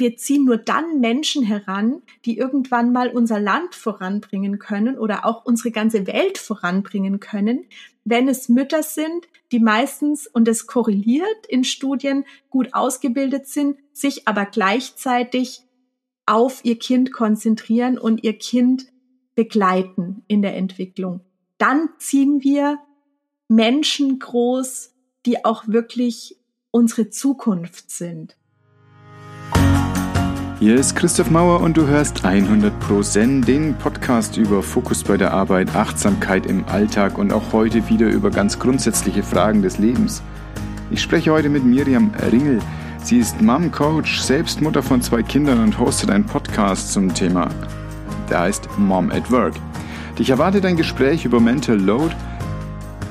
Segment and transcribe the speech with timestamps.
[0.00, 5.44] wir ziehen nur dann Menschen heran, die irgendwann mal unser Land voranbringen können oder auch
[5.44, 7.66] unsere ganze Welt voranbringen können,
[8.04, 14.26] wenn es Mütter sind, die meistens, und es korreliert in Studien, gut ausgebildet sind, sich
[14.26, 15.62] aber gleichzeitig
[16.26, 18.86] auf ihr Kind konzentrieren und ihr Kind
[19.34, 21.20] begleiten in der Entwicklung.
[21.58, 22.78] Dann ziehen wir
[23.48, 24.94] Menschen groß,
[25.26, 26.36] die auch wirklich
[26.70, 28.36] unsere Zukunft sind.
[30.60, 35.16] Hier ist Christoph Mauer und du hörst 100 Pro Zen, den Podcast über Fokus bei
[35.16, 40.22] der Arbeit, Achtsamkeit im Alltag und auch heute wieder über ganz grundsätzliche Fragen des Lebens.
[40.90, 42.58] Ich spreche heute mit Miriam Ringel.
[43.02, 47.48] Sie ist Mom Coach, selbst Mutter von zwei Kindern und hostet einen Podcast zum Thema.
[48.28, 49.54] Der heißt Mom at Work.
[50.18, 52.14] Dich erwartet ein Gespräch über Mental Load,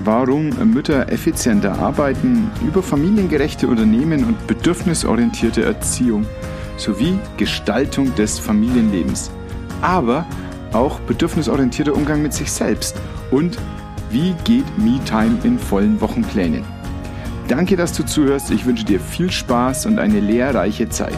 [0.04, 6.28] warum Mütter effizienter arbeiten, über familiengerechte Unternehmen und bedürfnisorientierte Erziehung–
[6.80, 9.32] sowie Gestaltung des Familienlebens,
[9.82, 10.26] aber
[10.74, 12.96] auch bedürfnisorientierter Umgang mit sich selbst
[13.32, 13.58] und
[14.10, 16.64] wie geht Me-Time in vollen Wochenplänen.
[17.48, 18.52] Danke, dass du zuhörst.
[18.52, 21.18] Ich wünsche dir viel Spaß und eine lehrreiche Zeit.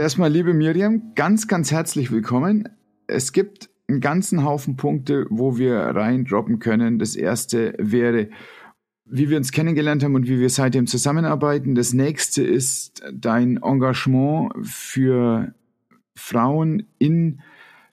[0.00, 2.66] Erstmal, liebe Miriam, ganz, ganz herzlich willkommen.
[3.06, 6.98] Es gibt einen ganzen Haufen Punkte, wo wir reindroppen können.
[6.98, 8.30] Das erste wäre,
[9.04, 11.74] wie wir uns kennengelernt haben und wie wir seitdem zusammenarbeiten.
[11.74, 15.52] Das nächste ist dein Engagement für
[16.16, 17.42] Frauen in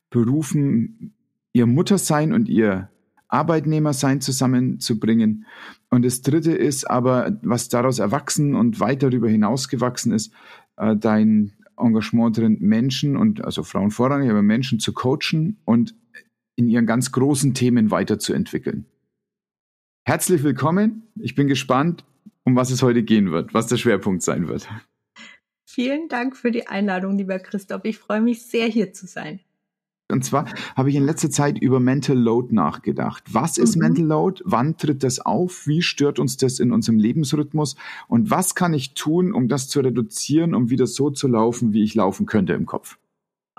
[0.10, 1.14] Berufen,
[1.52, 2.90] ihr Muttersein und ihr
[3.28, 5.46] Arbeitnehmersein zusammenzubringen.
[5.90, 10.32] Und das dritte ist aber, was daraus erwachsen und weit darüber hinausgewachsen ist,
[10.78, 15.96] äh, dein Engagement drin, Menschen und also Frauen vorrangig, aber Menschen zu coachen und
[16.56, 18.86] in ihren ganz großen Themen weiterzuentwickeln.
[20.06, 21.04] Herzlich willkommen.
[21.16, 22.06] Ich bin gespannt,
[22.44, 24.68] um was es heute gehen wird, was der Schwerpunkt sein wird.
[25.66, 27.84] Vielen Dank für die Einladung, lieber Christoph.
[27.84, 29.42] Ich freue mich sehr, hier zu sein.
[30.10, 30.46] Und zwar
[30.76, 33.24] habe ich in letzter Zeit über Mental Load nachgedacht.
[33.32, 33.82] Was ist mhm.
[33.82, 34.42] Mental Load?
[34.46, 35.68] Wann tritt das auf?
[35.68, 37.76] Wie stört uns das in unserem Lebensrhythmus?
[38.08, 41.84] Und was kann ich tun, um das zu reduzieren, um wieder so zu laufen, wie
[41.84, 42.98] ich laufen könnte im Kopf?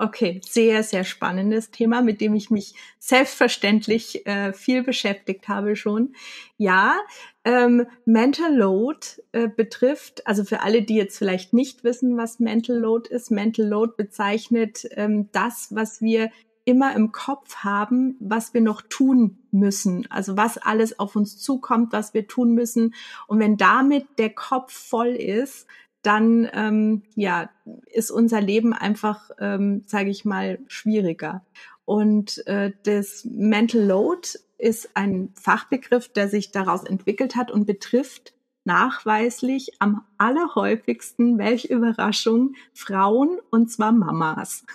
[0.01, 6.15] Okay, sehr, sehr spannendes Thema, mit dem ich mich selbstverständlich äh, viel beschäftigt habe schon.
[6.55, 6.95] Ja,
[7.43, 8.99] ähm, Mental Load
[9.33, 13.67] äh, betrifft, also für alle, die jetzt vielleicht nicht wissen, was Mental Load ist, Mental
[13.67, 16.31] Load bezeichnet ähm, das, was wir
[16.63, 20.07] immer im Kopf haben, was wir noch tun müssen.
[20.09, 22.93] Also was alles auf uns zukommt, was wir tun müssen.
[23.27, 25.67] Und wenn damit der Kopf voll ist,
[26.01, 27.49] dann ähm, ja
[27.85, 31.45] ist unser Leben einfach, ähm, sage ich mal, schwieriger.
[31.85, 34.27] Und äh, das Mental Load
[34.57, 38.33] ist ein Fachbegriff, der sich daraus entwickelt hat und betrifft
[38.65, 44.65] nachweislich am allerhäufigsten, welche Überraschung, Frauen und zwar Mamas.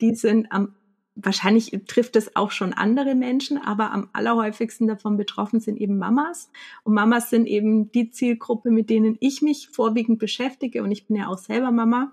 [0.00, 0.74] Die sind am
[1.16, 6.50] wahrscheinlich trifft es auch schon andere Menschen, aber am allerhäufigsten davon betroffen sind eben Mamas.
[6.84, 10.82] Und Mamas sind eben die Zielgruppe, mit denen ich mich vorwiegend beschäftige.
[10.82, 12.12] Und ich bin ja auch selber Mama.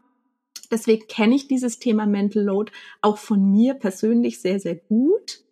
[0.71, 2.71] Deswegen kenne ich dieses Thema Mental Load
[3.01, 5.43] auch von mir persönlich sehr, sehr gut.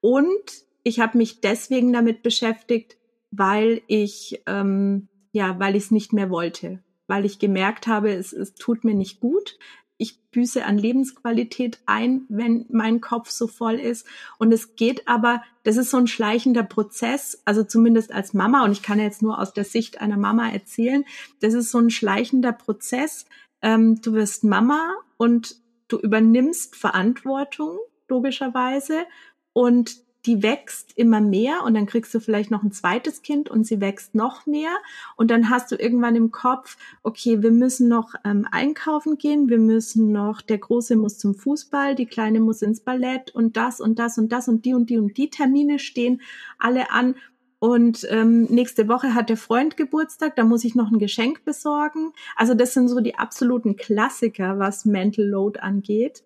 [0.00, 2.98] Und ich habe mich deswegen damit beschäftigt,
[3.30, 8.32] weil ich ähm, ja, weil ich es nicht mehr wollte, weil ich gemerkt habe, es,
[8.32, 9.58] es tut mir nicht gut
[9.98, 14.06] ich büße an Lebensqualität ein, wenn mein Kopf so voll ist.
[14.38, 18.72] Und es geht aber, das ist so ein schleichender Prozess, also zumindest als Mama, und
[18.72, 21.04] ich kann jetzt nur aus der Sicht einer Mama erzählen,
[21.40, 23.26] das ist so ein schleichender Prozess.
[23.60, 25.56] Ähm, du wirst Mama und
[25.88, 27.78] du übernimmst Verantwortung,
[28.08, 29.04] logischerweise,
[29.52, 33.64] und die wächst immer mehr und dann kriegst du vielleicht noch ein zweites Kind und
[33.64, 34.76] sie wächst noch mehr
[35.16, 39.56] und dann hast du irgendwann im Kopf, okay, wir müssen noch ähm, einkaufen gehen, wir
[39.56, 43.98] müssen noch, der Große muss zum Fußball, die Kleine muss ins Ballett und das und
[43.98, 46.20] das und das und die und die und die Termine stehen
[46.58, 47.14] alle an
[47.58, 52.12] und ähm, nächste Woche hat der Freund Geburtstag, da muss ich noch ein Geschenk besorgen.
[52.36, 56.22] Also das sind so die absoluten Klassiker, was Mental Load angeht.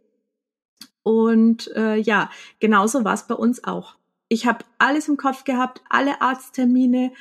[1.03, 3.97] Und äh, ja, genauso war es bei uns auch.
[4.29, 7.13] Ich habe alles im Kopf gehabt, alle Arzttermine,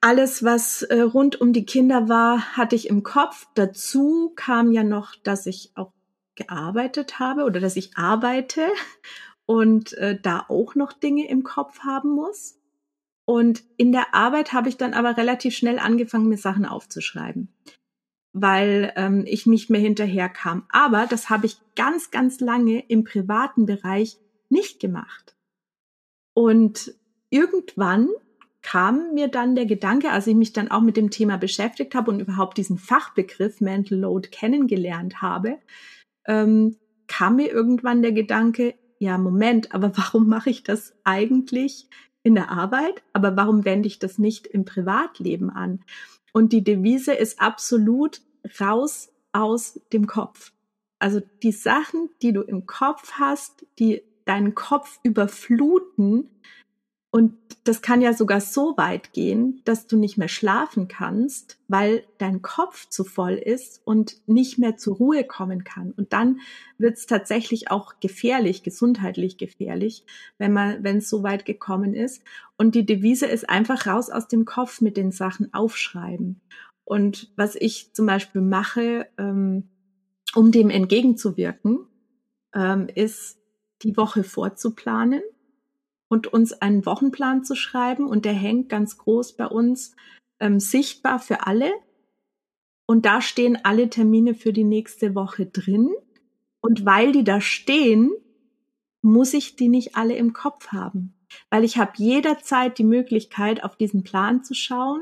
[0.00, 3.46] alles, was äh, rund um die Kinder war, hatte ich im Kopf.
[3.54, 5.92] Dazu kam ja noch, dass ich auch
[6.34, 8.66] gearbeitet habe oder dass ich arbeite
[9.46, 12.58] und äh, da auch noch Dinge im Kopf haben muss.
[13.24, 17.48] Und in der Arbeit habe ich dann aber relativ schnell angefangen, mir Sachen aufzuschreiben.
[18.32, 20.64] Weil ähm, ich nicht mehr hinterherkam.
[20.70, 24.16] Aber das habe ich ganz, ganz lange im privaten Bereich
[24.48, 25.36] nicht gemacht.
[26.34, 26.94] Und
[27.30, 28.08] irgendwann
[28.62, 32.10] kam mir dann der Gedanke, als ich mich dann auch mit dem Thema beschäftigt habe
[32.10, 35.58] und überhaupt diesen Fachbegriff Mental Load kennengelernt habe,
[36.26, 36.76] ähm,
[37.08, 41.88] kam mir irgendwann der Gedanke, ja, Moment, aber warum mache ich das eigentlich
[42.22, 43.02] in der Arbeit?
[43.12, 45.84] Aber warum wende ich das nicht im Privatleben an?
[46.32, 48.22] Und die Devise ist absolut
[48.60, 50.52] raus aus dem Kopf.
[50.98, 56.30] Also die Sachen, die du im Kopf hast, die deinen Kopf überfluten,
[57.14, 62.04] und das kann ja sogar so weit gehen, dass du nicht mehr schlafen kannst, weil
[62.16, 65.92] dein Kopf zu voll ist und nicht mehr zur Ruhe kommen kann.
[65.92, 66.40] Und dann
[66.78, 70.06] wird es tatsächlich auch gefährlich, gesundheitlich gefährlich,
[70.38, 72.22] wenn man, wenn es so weit gekommen ist.
[72.56, 76.40] Und die Devise ist einfach raus aus dem Kopf mit den Sachen aufschreiben.
[76.82, 79.68] Und was ich zum Beispiel mache, ähm,
[80.34, 81.80] um dem entgegenzuwirken,
[82.54, 83.36] ähm, ist
[83.82, 85.20] die Woche vorzuplanen
[86.12, 88.06] und uns einen Wochenplan zu schreiben.
[88.06, 89.96] Und der hängt ganz groß bei uns
[90.40, 91.72] ähm, sichtbar für alle.
[92.84, 95.88] Und da stehen alle Termine für die nächste Woche drin.
[96.60, 98.10] Und weil die da stehen,
[99.00, 101.14] muss ich die nicht alle im Kopf haben.
[101.48, 105.00] Weil ich habe jederzeit die Möglichkeit, auf diesen Plan zu schauen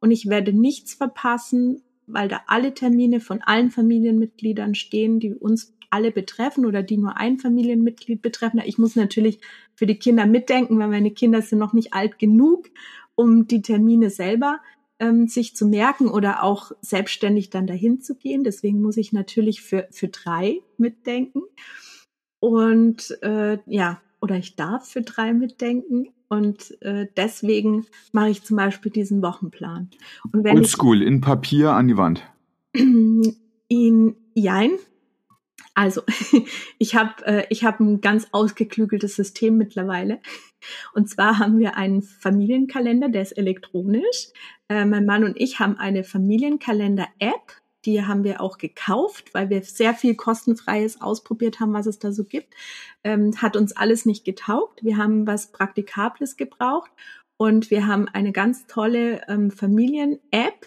[0.00, 5.77] und ich werde nichts verpassen, weil da alle Termine von allen Familienmitgliedern stehen, die uns
[5.90, 8.60] alle betreffen oder die nur ein Familienmitglied betreffen.
[8.64, 9.40] Ich muss natürlich
[9.74, 12.68] für die Kinder mitdenken, weil meine Kinder sind noch nicht alt genug,
[13.14, 14.60] um die Termine selber
[15.00, 18.44] ähm, sich zu merken oder auch selbstständig dann dahin zu gehen.
[18.44, 21.42] Deswegen muss ich natürlich für, für drei mitdenken.
[22.40, 26.08] Und äh, ja, oder ich darf für drei mitdenken.
[26.28, 29.90] Und äh, deswegen mache ich zum Beispiel diesen Wochenplan.
[30.32, 32.22] Und wenn Oldschool, in Papier an die Wand.
[33.70, 34.70] In, jein,
[35.78, 36.02] also,
[36.78, 40.18] ich habe äh, ich hab ein ganz ausgeklügeltes System mittlerweile.
[40.92, 44.30] Und zwar haben wir einen Familienkalender, der ist elektronisch.
[44.68, 47.52] Äh, mein Mann und ich haben eine Familienkalender-App.
[47.84, 52.10] Die haben wir auch gekauft, weil wir sehr viel kostenfreies ausprobiert haben, was es da
[52.10, 52.54] so gibt.
[53.04, 54.82] Ähm, hat uns alles nicht getaugt.
[54.82, 56.90] Wir haben was Praktikables gebraucht
[57.36, 60.66] und wir haben eine ganz tolle ähm, Familien-App,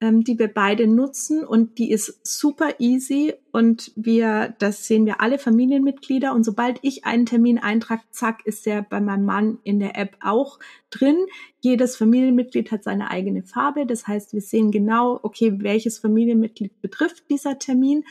[0.00, 5.20] ähm, die wir beide nutzen und die ist super easy und wir, das sehen wir
[5.20, 9.78] alle Familienmitglieder und sobald ich einen Termin eintrage, zack, ist der bei meinem Mann in
[9.78, 10.58] der App auch
[10.88, 11.16] drin.
[11.60, 17.28] Jedes Familienmitglied hat seine eigene Farbe, das heißt, wir sehen genau, okay, welches Familienmitglied betrifft
[17.30, 18.04] dieser Termin.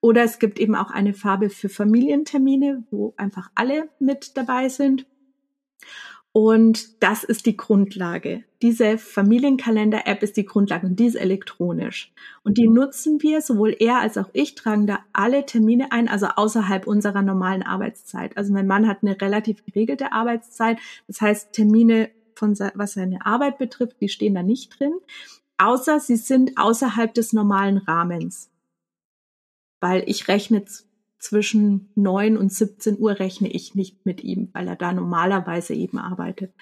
[0.00, 5.06] Oder es gibt eben auch eine Farbe für Familientermine, wo einfach alle mit dabei sind.
[6.36, 8.42] Und das ist die Grundlage.
[8.60, 12.12] Diese Familienkalender-App ist die Grundlage und die ist elektronisch.
[12.42, 16.26] Und die nutzen wir, sowohl er als auch ich tragen da alle Termine ein, also
[16.26, 18.36] außerhalb unserer normalen Arbeitszeit.
[18.36, 20.78] Also mein Mann hat eine relativ geregelte Arbeitszeit.
[21.06, 24.94] Das heißt, Termine von, was seine Arbeit betrifft, die stehen da nicht drin.
[25.58, 28.50] Außer sie sind außerhalb des normalen Rahmens.
[29.78, 30.64] Weil ich rechne
[31.24, 35.98] zwischen neun und 17 Uhr rechne ich nicht mit ihm, weil er da normalerweise eben
[35.98, 36.52] arbeitet.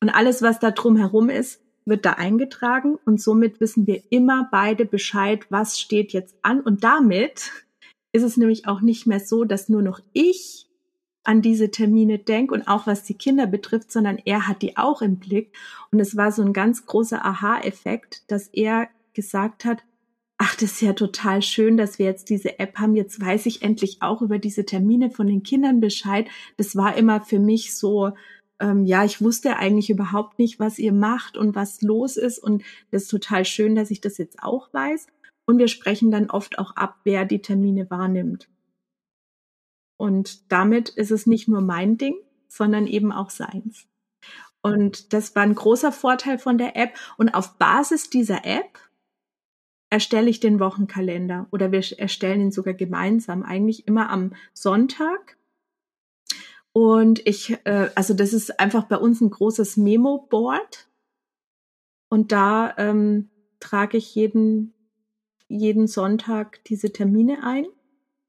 [0.00, 4.86] Und alles, was da drumherum ist, wird da eingetragen und somit wissen wir immer beide
[4.86, 6.60] Bescheid, was steht jetzt an.
[6.60, 7.50] Und damit
[8.12, 10.68] ist es nämlich auch nicht mehr so, dass nur noch ich
[11.24, 15.02] an diese Termine denke und auch was die Kinder betrifft, sondern er hat die auch
[15.02, 15.54] im Blick.
[15.90, 19.82] Und es war so ein ganz großer Aha-Effekt, dass er gesagt hat,
[20.42, 22.96] ach, das ist ja total schön, dass wir jetzt diese App haben.
[22.96, 26.26] Jetzt weiß ich endlich auch über diese Termine von den Kindern Bescheid.
[26.56, 28.10] Das war immer für mich so,
[28.58, 32.40] ähm, ja, ich wusste eigentlich überhaupt nicht, was ihr macht und was los ist.
[32.40, 35.06] Und das ist total schön, dass ich das jetzt auch weiß.
[35.46, 38.48] Und wir sprechen dann oft auch ab, wer die Termine wahrnimmt.
[39.96, 42.16] Und damit ist es nicht nur mein Ding,
[42.48, 43.86] sondern eben auch seins.
[44.60, 46.96] Und das war ein großer Vorteil von der App.
[47.16, 48.80] Und auf Basis dieser App
[49.92, 55.36] erstelle ich den Wochenkalender oder wir erstellen ihn sogar gemeinsam, eigentlich immer am Sonntag.
[56.72, 60.88] Und ich, äh, also das ist einfach bei uns ein großes Memo-Board.
[62.08, 63.28] Und da ähm,
[63.60, 64.72] trage ich jeden,
[65.48, 67.66] jeden Sonntag diese Termine ein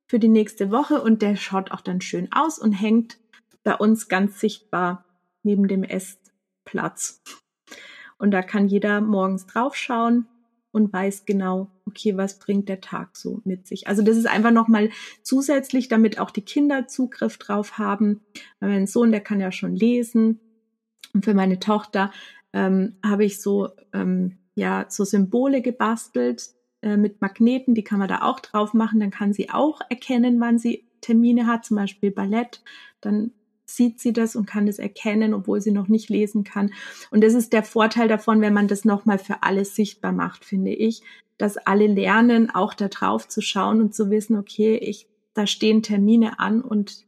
[0.05, 3.20] für die nächste Woche und der schaut auch dann schön aus und hängt
[3.63, 5.05] bei uns ganz sichtbar
[5.43, 7.24] neben dem Essplatz.
[8.17, 10.27] Und da kann jeder morgens draufschauen
[10.74, 13.88] und weiß genau, okay, was bringt der Tag so mit sich.
[13.88, 14.89] Also das ist einfach nochmal
[15.22, 18.22] zusätzlich, damit auch die Kinder Zugriff drauf haben.
[18.60, 20.39] Mein Sohn, der kann ja schon lesen.
[21.13, 22.12] Und für meine Tochter
[22.53, 26.50] ähm, habe ich so, ähm, ja, so Symbole gebastelt,
[26.82, 29.00] äh, mit Magneten, die kann man da auch drauf machen.
[29.00, 32.63] Dann kann sie auch erkennen, wann sie Termine hat, zum Beispiel Ballett.
[33.00, 33.32] Dann
[33.75, 36.72] sieht sie das und kann es erkennen, obwohl sie noch nicht lesen kann.
[37.12, 40.74] Und das ist der Vorteil davon, wenn man das nochmal für alles sichtbar macht, finde
[40.74, 41.01] ich,
[41.38, 45.82] dass alle lernen, auch da drauf zu schauen und zu wissen, okay, ich, da stehen
[45.82, 47.06] Termine an und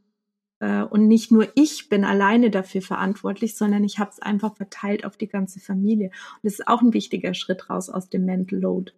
[0.59, 5.05] äh, und nicht nur ich bin alleine dafür verantwortlich, sondern ich habe es einfach verteilt
[5.05, 6.07] auf die ganze Familie.
[6.07, 8.93] Und das ist auch ein wichtiger Schritt raus aus dem Mental Load.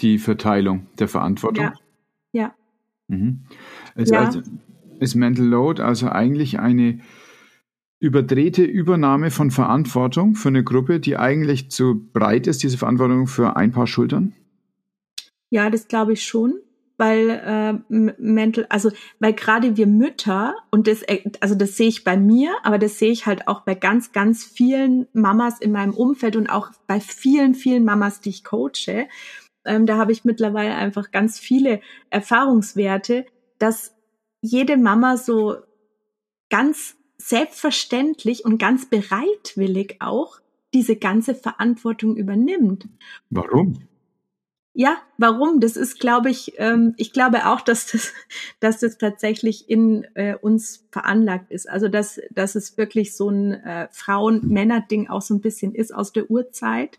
[0.00, 1.64] Die Verteilung der Verantwortung.
[1.64, 1.74] Ja.
[2.32, 2.54] ja.
[3.08, 3.44] Mhm.
[3.96, 4.20] ja.
[4.20, 4.42] Also,
[5.00, 7.00] ist Mental Load also eigentlich eine
[8.00, 13.56] überdrehte Übernahme von Verantwortung für eine Gruppe, die eigentlich zu breit ist, diese Verantwortung für
[13.56, 14.34] ein paar Schultern?
[15.50, 16.54] Ja, das glaube ich schon
[16.96, 22.04] weil äh, mental, also weil gerade wir Mütter und das, äh, also das sehe ich
[22.04, 25.94] bei mir, aber das sehe ich halt auch bei ganz, ganz vielen Mamas in meinem
[25.94, 29.08] Umfeld und auch bei vielen, vielen Mamas, die ich coache.
[29.64, 33.26] Ähm, da habe ich mittlerweile einfach ganz viele Erfahrungswerte,
[33.58, 33.93] dass
[34.44, 35.56] jede Mama so
[36.50, 40.38] ganz selbstverständlich und ganz bereitwillig auch
[40.74, 42.86] diese ganze Verantwortung übernimmt.
[43.30, 43.88] Warum?
[44.74, 45.60] Ja, warum?
[45.60, 48.12] Das ist, glaube ich, ähm, ich glaube auch, dass das,
[48.60, 51.66] dass das tatsächlich in äh, uns veranlagt ist.
[51.66, 56.12] Also dass, dass es wirklich so ein äh, Frauen-Männer-Ding auch so ein bisschen ist aus
[56.12, 56.98] der Urzeit,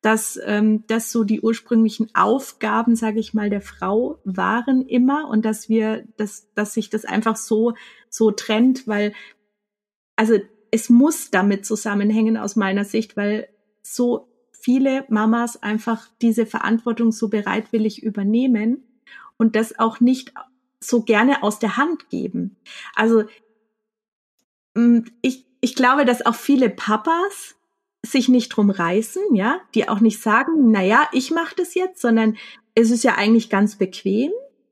[0.00, 5.44] dass ähm, das so die ursprünglichen Aufgaben, sage ich mal, der Frau waren immer und
[5.44, 7.74] dass wir, dass, dass sich das einfach so
[8.08, 9.12] so trennt, weil
[10.16, 10.38] also
[10.70, 13.48] es muss damit zusammenhängen aus meiner Sicht, weil
[13.82, 18.82] so viele Mamas einfach diese Verantwortung so bereitwillig übernehmen
[19.36, 20.34] und das auch nicht
[20.80, 22.56] so gerne aus der Hand geben.
[22.94, 23.24] Also
[24.74, 27.56] mm, ich, ich glaube, dass auch viele Papas
[28.12, 32.00] sich nicht drum reißen, ja, die auch nicht sagen, na ja, ich mache das jetzt,
[32.00, 32.36] sondern
[32.74, 34.30] es ist ja eigentlich ganz bequem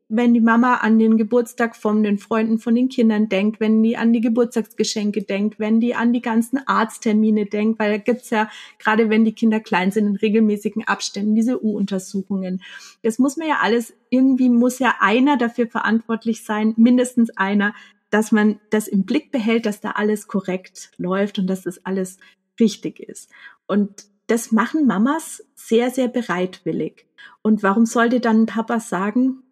[0.09, 3.97] wenn die Mama an den Geburtstag von den Freunden von den Kindern denkt, wenn die
[3.97, 8.49] an die Geburtstagsgeschenke denkt, wenn die an die ganzen Arzttermine denkt, weil da gibt's ja,
[8.78, 12.62] gerade wenn die Kinder klein sind, in regelmäßigen Abständen diese U-Untersuchungen.
[13.02, 17.75] Das muss man ja alles, irgendwie muss ja einer dafür verantwortlich sein, mindestens einer,
[18.11, 22.19] dass man das im Blick behält, dass da alles korrekt läuft und dass das alles
[22.60, 23.30] richtig ist.
[23.66, 27.06] Und das machen Mamas sehr, sehr bereitwillig.
[27.42, 29.42] Und warum sollte dann ein Papa sagen,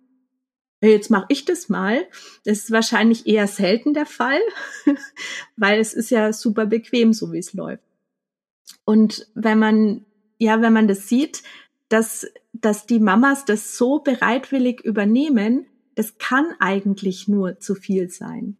[0.80, 2.06] jetzt mache ich das mal.
[2.44, 4.40] Das ist wahrscheinlich eher selten der Fall,
[5.56, 7.82] weil es ist ja super bequem, so wie es läuft.
[8.84, 10.04] Und wenn man,
[10.38, 11.42] ja, wenn man das sieht,
[11.88, 18.56] dass, dass die Mamas das so bereitwillig übernehmen, das kann eigentlich nur zu viel sein.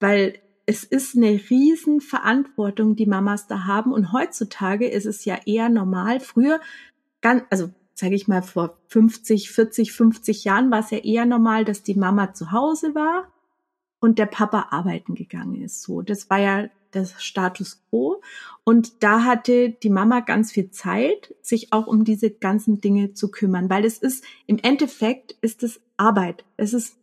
[0.00, 3.92] Weil es ist eine riesen Verantwortung, die Mamas da haben.
[3.92, 6.20] Und heutzutage ist es ja eher normal.
[6.20, 6.60] Früher,
[7.20, 11.64] ganz, also sage ich mal, vor 50, 40, 50 Jahren war es ja eher normal,
[11.64, 13.32] dass die Mama zu Hause war
[14.00, 15.82] und der Papa arbeiten gegangen ist.
[15.82, 18.20] So, das war ja das Status quo.
[18.64, 23.30] Und da hatte die Mama ganz viel Zeit, sich auch um diese ganzen Dinge zu
[23.30, 26.44] kümmern, weil es ist, im Endeffekt ist es Arbeit.
[26.56, 26.96] Es ist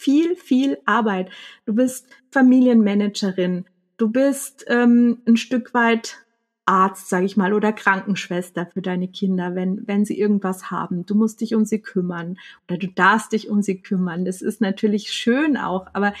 [0.00, 1.30] viel, viel Arbeit.
[1.66, 3.66] Du bist Familienmanagerin.
[3.98, 6.24] Du bist ähm, ein Stück weit
[6.64, 11.04] Arzt, sage ich mal, oder Krankenschwester für deine Kinder, wenn, wenn sie irgendwas haben.
[11.04, 14.24] Du musst dich um sie kümmern oder du darfst dich um sie kümmern.
[14.24, 16.14] Das ist natürlich schön auch, aber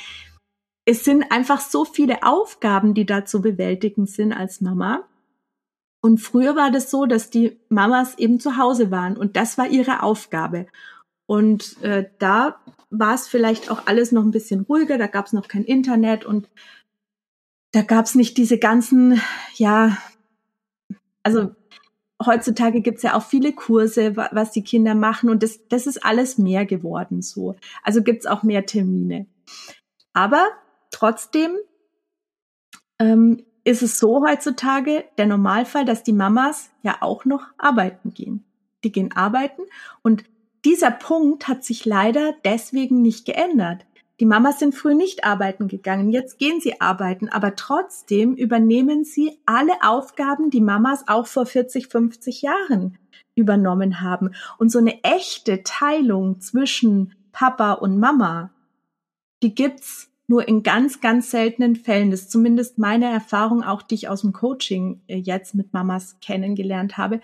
[0.84, 5.04] es sind einfach so viele Aufgaben, die da zu bewältigen sind als Mama.
[6.02, 9.68] Und früher war das so, dass die Mamas eben zu Hause waren und das war
[9.68, 10.66] ihre Aufgabe.
[11.30, 12.56] Und äh, da
[12.90, 16.24] war es vielleicht auch alles noch ein bisschen ruhiger, da gab es noch kein Internet
[16.24, 16.50] und
[17.70, 19.20] da gab es nicht diese ganzen,
[19.54, 19.96] ja,
[21.22, 21.54] also
[22.20, 26.36] heutzutage gibt's ja auch viele Kurse, was die Kinder machen und das, das ist alles
[26.36, 27.54] mehr geworden so.
[27.84, 29.26] Also gibt's auch mehr Termine.
[30.12, 30.48] Aber
[30.90, 31.52] trotzdem
[32.98, 38.42] ähm, ist es so heutzutage der Normalfall, dass die Mamas ja auch noch arbeiten gehen.
[38.82, 39.62] Die gehen arbeiten
[40.02, 40.24] und
[40.64, 43.86] dieser Punkt hat sich leider deswegen nicht geändert.
[44.20, 49.38] Die Mamas sind früh nicht arbeiten gegangen, jetzt gehen sie arbeiten, aber trotzdem übernehmen sie
[49.46, 52.98] alle Aufgaben, die Mamas auch vor 40, 50 Jahren
[53.34, 54.34] übernommen haben.
[54.58, 58.50] Und so eine echte Teilung zwischen Papa und Mama,
[59.42, 62.10] die gibt's nur in ganz, ganz seltenen Fällen.
[62.10, 66.18] Das ist zumindest meine Erfahrung, auch die ich aus dem Coaching äh, jetzt mit Mamas
[66.20, 67.20] kennengelernt habe.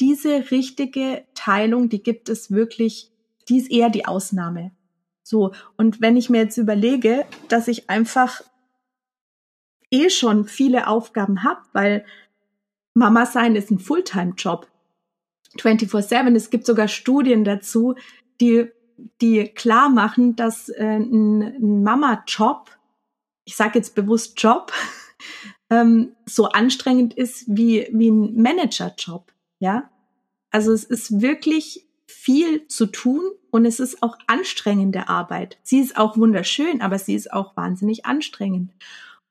[0.00, 3.10] Diese richtige Teilung, die gibt es wirklich,
[3.48, 4.72] die ist eher die Ausnahme.
[5.22, 8.42] So, und wenn ich mir jetzt überlege, dass ich einfach
[9.90, 12.04] eh schon viele Aufgaben habe, weil
[12.94, 14.68] Mama sein ist ein Fulltime-Job.
[15.56, 16.34] 24-7.
[16.34, 17.94] Es gibt sogar Studien dazu,
[18.40, 18.68] die,
[19.20, 22.70] die klar machen, dass äh, ein, ein Mama-Job,
[23.44, 24.72] ich sage jetzt bewusst Job,
[25.70, 29.32] ähm, so anstrengend ist wie, wie ein Manager-Job.
[29.58, 29.90] Ja,
[30.50, 35.58] also es ist wirklich viel zu tun und es ist auch anstrengende Arbeit.
[35.62, 38.72] Sie ist auch wunderschön, aber sie ist auch wahnsinnig anstrengend.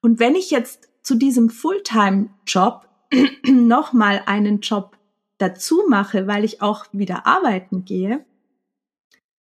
[0.02, 2.88] Und wenn ich jetzt zu diesem Fulltime-Job
[3.46, 4.98] nochmal einen Job
[5.40, 8.26] dazu mache, weil ich auch wieder arbeiten gehe,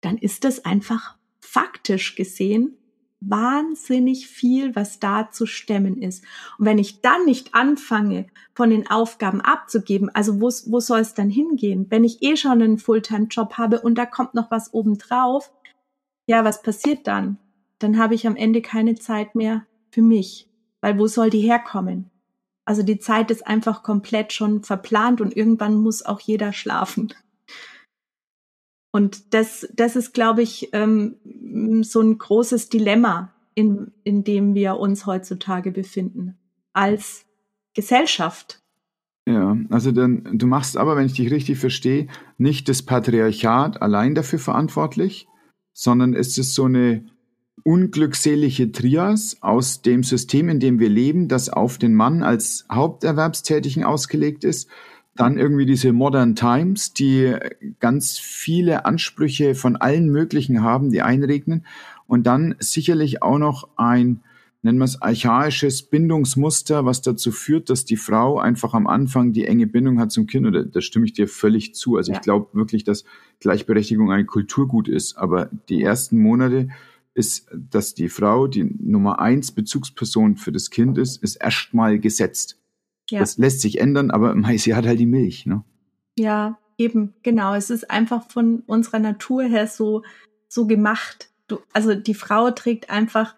[0.01, 2.78] dann ist das einfach faktisch gesehen
[3.21, 6.25] wahnsinnig viel, was da zu stemmen ist.
[6.59, 11.15] Und wenn ich dann nicht anfange, von den Aufgaben abzugeben, also wo, wo soll es
[11.15, 11.87] dann hingehen?
[11.91, 15.53] Wenn ich eh schon einen Fulltime-Job habe und da kommt noch was obendrauf,
[16.27, 17.39] ja, was passiert dann?
[17.79, 20.49] Dann habe ich am Ende keine Zeit mehr für mich.
[20.81, 22.11] Weil wo soll die herkommen?
[22.65, 27.15] Also die Zeit ist einfach komplett schon verplant und irgendwann muss auch jeder schlafen.
[28.99, 31.15] Und das, das ist, glaube ich, ähm,
[31.85, 36.37] so ein großes Dilemma, in, in dem wir uns heutzutage befinden,
[36.73, 37.25] als
[37.75, 38.61] Gesellschaft.
[39.25, 44.17] Ja, also dann, du machst aber, wenn ich dich richtig verstehe, nicht das Patriarchat allein
[44.17, 45.29] dafür verantwortlich,
[45.73, 47.07] sondern es ist so eine
[47.63, 53.85] unglückselige Trias aus dem System, in dem wir leben, das auf den Mann als Haupterwerbstätigen
[53.85, 54.69] ausgelegt ist,
[55.19, 57.35] dann irgendwie diese Modern Times, die
[57.81, 61.67] ganz viele Ansprüche von allen möglichen haben, die einregnen.
[62.07, 64.21] Und dann sicherlich auch noch ein,
[64.63, 69.45] nennen wir es, archaisches Bindungsmuster, was dazu führt, dass die Frau einfach am Anfang die
[69.45, 70.55] enge Bindung hat zum Kind.
[70.55, 71.97] Da, da stimme ich dir völlig zu.
[71.97, 72.19] Also ja.
[72.19, 73.03] ich glaube wirklich, dass
[73.41, 75.19] Gleichberechtigung ein Kulturgut ist.
[75.19, 76.69] Aber die ersten Monate
[77.15, 82.57] ist, dass die Frau die Nummer eins Bezugsperson für das Kind ist, ist erstmal gesetzt.
[83.11, 83.21] Ja.
[83.21, 85.65] Das lässt sich ändern, aber sie hat halt die Milch, ne?
[86.19, 87.55] Ja, eben, genau.
[87.55, 90.03] Es ist einfach von unserer Natur her so,
[90.49, 91.31] so gemacht.
[91.47, 93.35] Du, also die Frau trägt einfach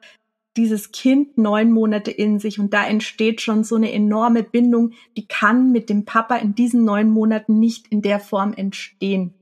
[0.57, 5.27] dieses Kind neun Monate in sich und da entsteht schon so eine enorme Bindung, die
[5.27, 9.35] kann mit dem Papa in diesen neun Monaten nicht in der Form entstehen,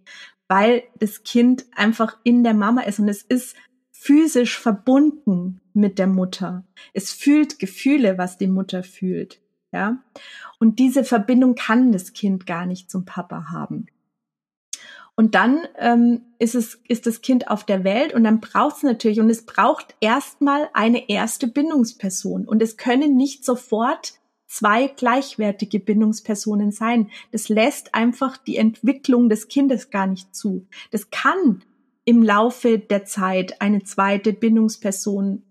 [0.48, 3.56] weil das Kind einfach in der Mama ist und es ist
[3.90, 6.64] physisch verbunden mit der Mutter.
[6.92, 9.40] Es fühlt Gefühle, was die Mutter fühlt.
[9.72, 9.98] Ja.
[10.58, 13.86] Und diese Verbindung kann das Kind gar nicht zum Papa haben.
[15.14, 18.82] Und dann ähm, ist es ist das Kind auf der Welt und dann braucht es
[18.84, 24.12] natürlich und es braucht erstmal eine erste Bindungsperson und es können nicht sofort
[24.46, 27.10] zwei gleichwertige Bindungspersonen sein.
[27.32, 30.68] Das lässt einfach die Entwicklung des Kindes gar nicht zu.
[30.92, 31.64] Das kann
[32.04, 35.42] im Laufe der Zeit eine zweite Bindungsperson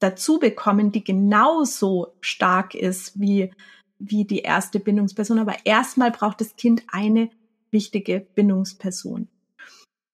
[0.00, 3.52] dazu bekommen, die genauso stark ist wie,
[3.98, 5.38] wie die erste Bindungsperson.
[5.38, 7.30] Aber erstmal braucht das Kind eine
[7.70, 9.28] wichtige Bindungsperson.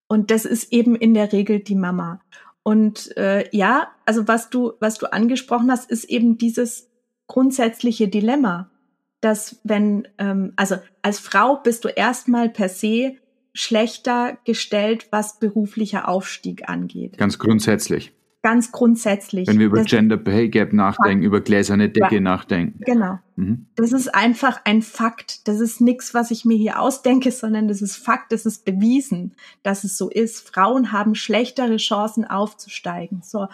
[0.08, 2.20] Und das ist eben in der Regel die Mama.
[2.62, 6.90] Und äh, ja, also was du, was du angesprochen hast, ist eben dieses
[7.28, 8.70] grundsätzliche Dilemma,
[9.20, 13.16] dass wenn, ähm, also als Frau bist du erstmal per se
[13.52, 17.16] schlechter gestellt, was beruflicher Aufstieg angeht.
[17.18, 18.12] Ganz grundsätzlich
[18.46, 19.48] ganz grundsätzlich.
[19.48, 22.78] Wenn wir über das Gender Pay Gap nachdenken, über gläserne Decke ja, nachdenken.
[22.86, 23.18] Genau.
[23.34, 23.66] Mhm.
[23.74, 25.48] Das ist einfach ein Fakt.
[25.48, 29.34] Das ist nichts, was ich mir hier ausdenke, sondern das ist Fakt, das ist bewiesen,
[29.64, 30.48] dass es so ist.
[30.48, 33.20] Frauen haben schlechtere Chancen aufzusteigen.
[33.24, 33.48] So.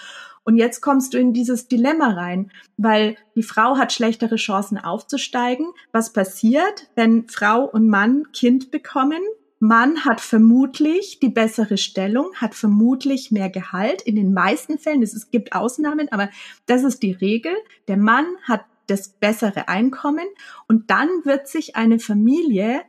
[0.44, 5.68] Und jetzt kommst du in dieses Dilemma rein, weil die Frau hat schlechtere Chancen aufzusteigen.
[5.92, 9.22] Was passiert, wenn Frau und Mann Kind bekommen?
[9.62, 14.03] Mann hat vermutlich die bessere Stellung, hat vermutlich mehr Gehalt.
[14.03, 16.31] In den meisten Fällen, es gibt Ausnahmen, aber
[16.66, 17.53] das ist die Regel.
[17.87, 20.27] Der Mann hat das bessere Einkommen
[20.66, 22.83] und dann wird sich eine Familie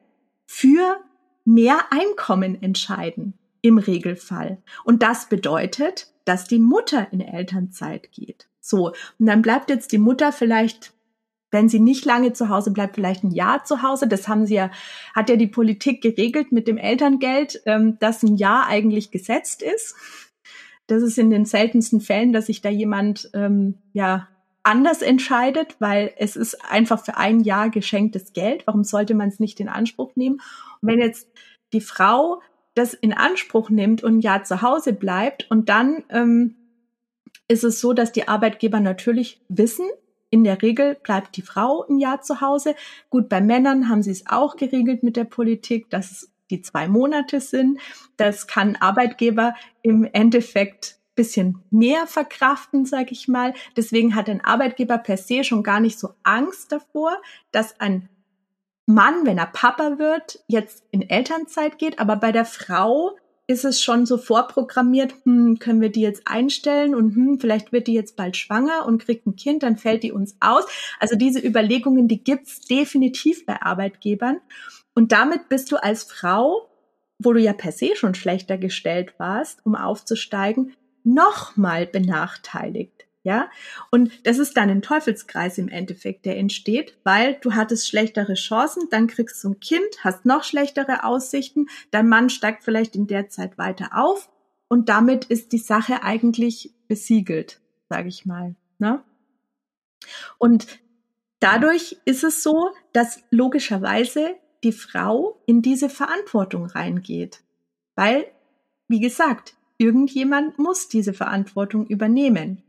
[0.47, 0.99] für
[1.45, 4.57] mehr Einkommen entscheiden im Regelfall.
[4.83, 8.47] Und das bedeutet, dass die Mutter in Elternzeit geht.
[8.59, 8.93] So.
[9.19, 10.92] Und dann bleibt jetzt die Mutter vielleicht
[11.53, 14.07] wenn sie nicht lange zu Hause bleibt, vielleicht ein Jahr zu Hause.
[14.07, 14.71] Das haben sie ja,
[15.15, 19.95] hat ja die Politik geregelt mit dem Elterngeld, ähm, dass ein Jahr eigentlich gesetzt ist.
[20.87, 24.27] Das ist in den seltensten Fällen, dass sich da jemand ähm, ja
[24.63, 28.65] anders entscheidet, weil es ist einfach für ein Jahr geschenktes Geld.
[28.65, 30.41] Warum sollte man es nicht in Anspruch nehmen?
[30.81, 31.27] Und wenn jetzt
[31.71, 32.41] die Frau
[32.75, 36.55] das in Anspruch nimmt und ein Jahr zu Hause bleibt und dann ähm,
[37.47, 39.85] ist es so, dass die Arbeitgeber natürlich wissen,
[40.33, 42.73] in der Regel bleibt die Frau ein Jahr zu Hause.
[43.11, 46.87] Gut, bei Männern haben sie es auch geregelt mit der Politik, dass es die zwei
[46.87, 47.79] Monate sind.
[48.17, 53.53] Das kann Arbeitgeber im Endeffekt bisschen mehr verkraften, sage ich mal.
[53.77, 57.15] Deswegen hat ein Arbeitgeber per se schon gar nicht so Angst davor,
[57.51, 58.09] dass ein
[58.87, 63.15] Mann, wenn er Papa wird, jetzt in Elternzeit geht, aber bei der Frau
[63.47, 67.87] ist es schon so vorprogrammiert, hm, können wir die jetzt einstellen und hm, vielleicht wird
[67.87, 70.63] die jetzt bald schwanger und kriegt ein Kind, dann fällt die uns aus.
[70.99, 74.39] Also diese Überlegungen, die gibt's definitiv bei Arbeitgebern.
[74.95, 76.69] Und damit bist du als Frau,
[77.19, 83.05] wo du ja per se schon schlechter gestellt warst, um aufzusteigen, nochmal benachteiligt.
[83.25, 83.49] Ja,
[83.89, 88.89] und das ist dann ein Teufelskreis im Endeffekt, der entsteht, weil du hattest schlechtere Chancen,
[88.91, 93.29] dann kriegst du ein Kind, hast noch schlechtere Aussichten, dein Mann steigt vielleicht in der
[93.29, 94.29] Zeit weiter auf
[94.67, 98.55] und damit ist die Sache eigentlich besiegelt, sage ich mal.
[98.77, 99.01] Ne?
[100.37, 100.67] Und
[101.39, 107.41] dadurch ist es so, dass logischerweise die Frau in diese Verantwortung reingeht,
[107.95, 108.25] weil,
[108.89, 112.63] wie gesagt, irgendjemand muss diese Verantwortung übernehmen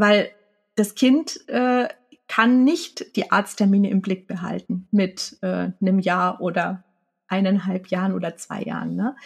[0.00, 0.30] weil
[0.76, 1.88] das Kind äh,
[2.26, 6.84] kann nicht die Arzttermine im Blick behalten mit äh, einem Jahr oder
[7.28, 9.16] eineinhalb Jahren oder zwei Jahren, ne?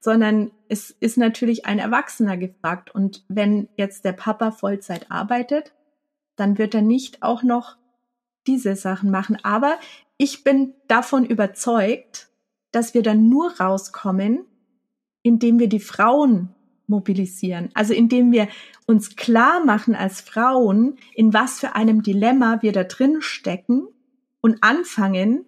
[0.00, 2.92] sondern es ist natürlich ein Erwachsener gefragt.
[2.94, 5.72] Und wenn jetzt der Papa Vollzeit arbeitet,
[6.36, 7.76] dann wird er nicht auch noch
[8.46, 9.38] diese Sachen machen.
[9.44, 9.78] Aber
[10.16, 12.28] ich bin davon überzeugt,
[12.72, 14.44] dass wir dann nur rauskommen,
[15.22, 16.54] indem wir die Frauen
[16.86, 17.70] mobilisieren.
[17.74, 18.48] Also indem wir
[18.86, 23.86] uns klar machen als Frauen, in was für einem Dilemma wir da drin stecken
[24.40, 25.44] und anfangen,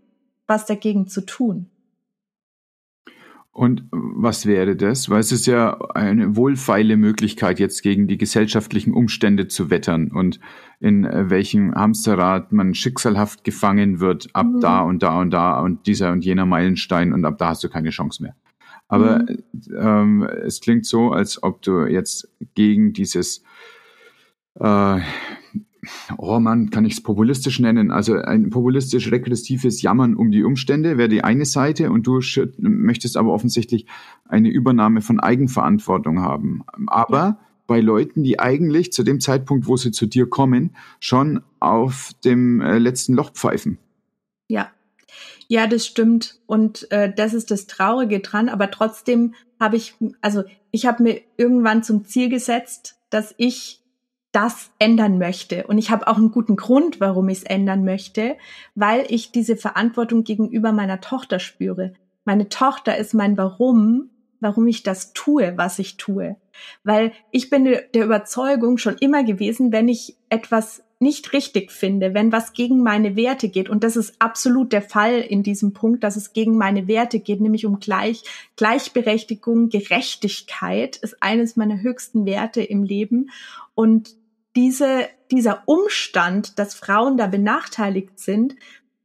[0.46, 1.70] was dagegen zu tun.
[3.54, 5.08] Und was wäre das?
[5.10, 10.40] Weil es ist ja eine wohlfeile Möglichkeit, jetzt gegen die gesellschaftlichen Umstände zu wettern und
[10.80, 14.60] in welchem Hamsterrad man schicksalhaft gefangen wird, ab mhm.
[14.60, 17.68] da und da und da und dieser und jener Meilenstein und ab da hast du
[17.68, 18.34] keine Chance mehr.
[18.88, 19.38] Aber mhm.
[19.76, 23.42] ähm, es klingt so, als ob du jetzt gegen dieses,
[24.60, 25.00] äh,
[26.18, 27.90] oh man, kann ich es populistisch nennen?
[27.90, 32.20] Also ein populistisch-regressives Jammern um die Umstände wäre die eine Seite und du
[32.58, 33.86] möchtest aber offensichtlich
[34.28, 36.64] eine Übernahme von Eigenverantwortung haben.
[36.86, 42.12] Aber bei Leuten, die eigentlich zu dem Zeitpunkt, wo sie zu dir kommen, schon auf
[42.24, 43.78] dem äh, letzten Loch pfeifen.
[44.48, 44.68] Ja,
[45.48, 46.40] ja, das stimmt.
[46.46, 48.48] Und äh, das ist das Traurige dran.
[48.48, 53.80] Aber trotzdem habe ich, also ich habe mir irgendwann zum Ziel gesetzt, dass ich
[54.32, 55.66] das ändern möchte.
[55.68, 58.36] Und ich habe auch einen guten Grund, warum ich es ändern möchte,
[58.74, 61.92] weil ich diese Verantwortung gegenüber meiner Tochter spüre.
[62.24, 66.36] Meine Tochter ist mein Warum, warum ich das tue, was ich tue.
[66.82, 72.32] Weil ich bin der Überzeugung schon immer gewesen, wenn ich etwas nicht richtig finde, wenn
[72.32, 76.16] was gegen meine Werte geht, und das ist absolut der Fall in diesem Punkt, dass
[76.16, 78.24] es gegen meine Werte geht, nämlich um Gleich,
[78.56, 83.30] Gleichberechtigung, Gerechtigkeit ist eines meiner höchsten Werte im Leben.
[83.74, 84.16] Und
[84.56, 88.56] diese, dieser Umstand, dass Frauen da benachteiligt sind,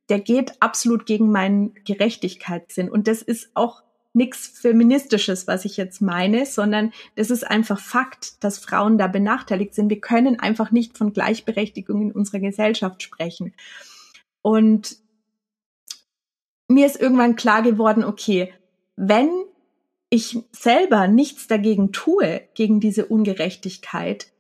[0.08, 2.90] der geht absolut gegen meinen Gerechtigkeitssinn.
[2.90, 8.44] Und das ist auch nichts Feministisches, was ich jetzt meine, sondern es ist einfach Fakt,
[8.44, 9.90] dass Frauen da benachteiligt sind.
[9.90, 13.54] Wir können einfach nicht von Gleichberechtigung in unserer Gesellschaft sprechen.
[14.42, 14.98] Und
[16.68, 18.54] mir ist irgendwann klar geworden, okay,
[18.96, 19.30] wenn
[20.10, 24.32] ich selber nichts dagegen tue, gegen diese Ungerechtigkeit,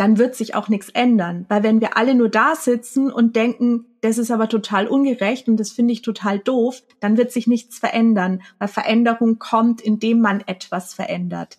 [0.00, 1.44] dann wird sich auch nichts ändern.
[1.48, 5.58] Weil wenn wir alle nur da sitzen und denken, das ist aber total ungerecht und
[5.58, 8.40] das finde ich total doof, dann wird sich nichts verändern.
[8.58, 11.58] Weil Veränderung kommt, indem man etwas verändert.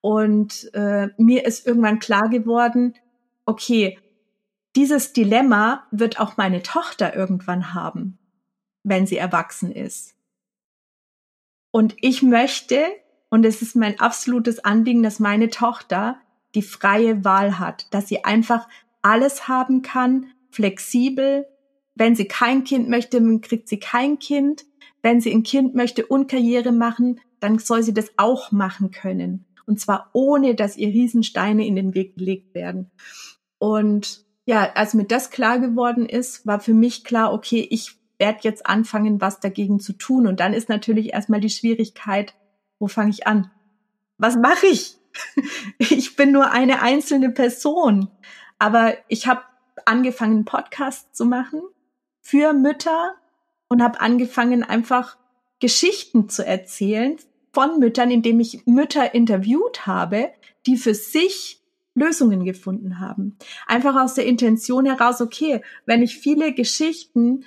[0.00, 2.94] Und äh, mir ist irgendwann klar geworden,
[3.46, 3.96] okay,
[4.74, 8.18] dieses Dilemma wird auch meine Tochter irgendwann haben,
[8.82, 10.16] wenn sie erwachsen ist.
[11.70, 12.86] Und ich möchte,
[13.28, 16.20] und es ist mein absolutes Anliegen, dass meine Tochter
[16.54, 18.68] die freie Wahl hat, dass sie einfach
[19.02, 21.46] alles haben kann, flexibel.
[21.94, 24.64] Wenn sie kein Kind möchte, kriegt sie kein Kind.
[25.02, 29.46] Wenn sie ein Kind möchte und Karriere machen, dann soll sie das auch machen können.
[29.66, 32.90] Und zwar ohne, dass ihr Riesensteine in den Weg gelegt werden.
[33.58, 38.40] Und ja, als mir das klar geworden ist, war für mich klar, okay, ich werde
[38.42, 40.26] jetzt anfangen, was dagegen zu tun.
[40.26, 42.34] Und dann ist natürlich erstmal die Schwierigkeit,
[42.78, 43.50] wo fange ich an?
[44.16, 44.97] Was mache ich?
[45.78, 48.08] Ich bin nur eine einzelne Person.
[48.58, 49.42] Aber ich habe
[49.84, 51.62] angefangen, Podcasts zu machen
[52.20, 53.14] für Mütter
[53.68, 55.16] und habe angefangen, einfach
[55.60, 57.16] Geschichten zu erzählen
[57.52, 60.30] von Müttern, indem ich Mütter interviewt habe,
[60.66, 61.62] die für sich
[61.94, 63.36] Lösungen gefunden haben.
[63.66, 67.44] Einfach aus der Intention heraus, okay, wenn ich viele Geschichten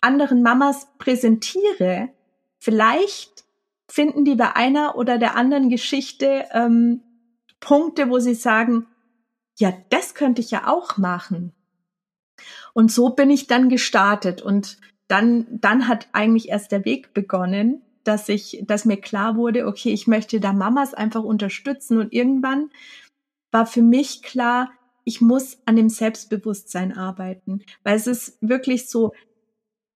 [0.00, 2.10] anderen Mamas präsentiere,
[2.58, 3.43] vielleicht
[3.90, 7.02] finden die bei einer oder der anderen Geschichte ähm,
[7.60, 8.86] Punkte, wo sie sagen,
[9.58, 11.52] ja, das könnte ich ja auch machen.
[12.72, 14.42] Und so bin ich dann gestartet.
[14.42, 19.66] Und dann, dann hat eigentlich erst der Weg begonnen, dass ich, dass mir klar wurde,
[19.66, 22.70] okay, ich möchte da Mamas einfach unterstützen und irgendwann
[23.50, 24.70] war für mich klar,
[25.04, 29.12] ich muss an dem Selbstbewusstsein arbeiten, weil es ist wirklich so,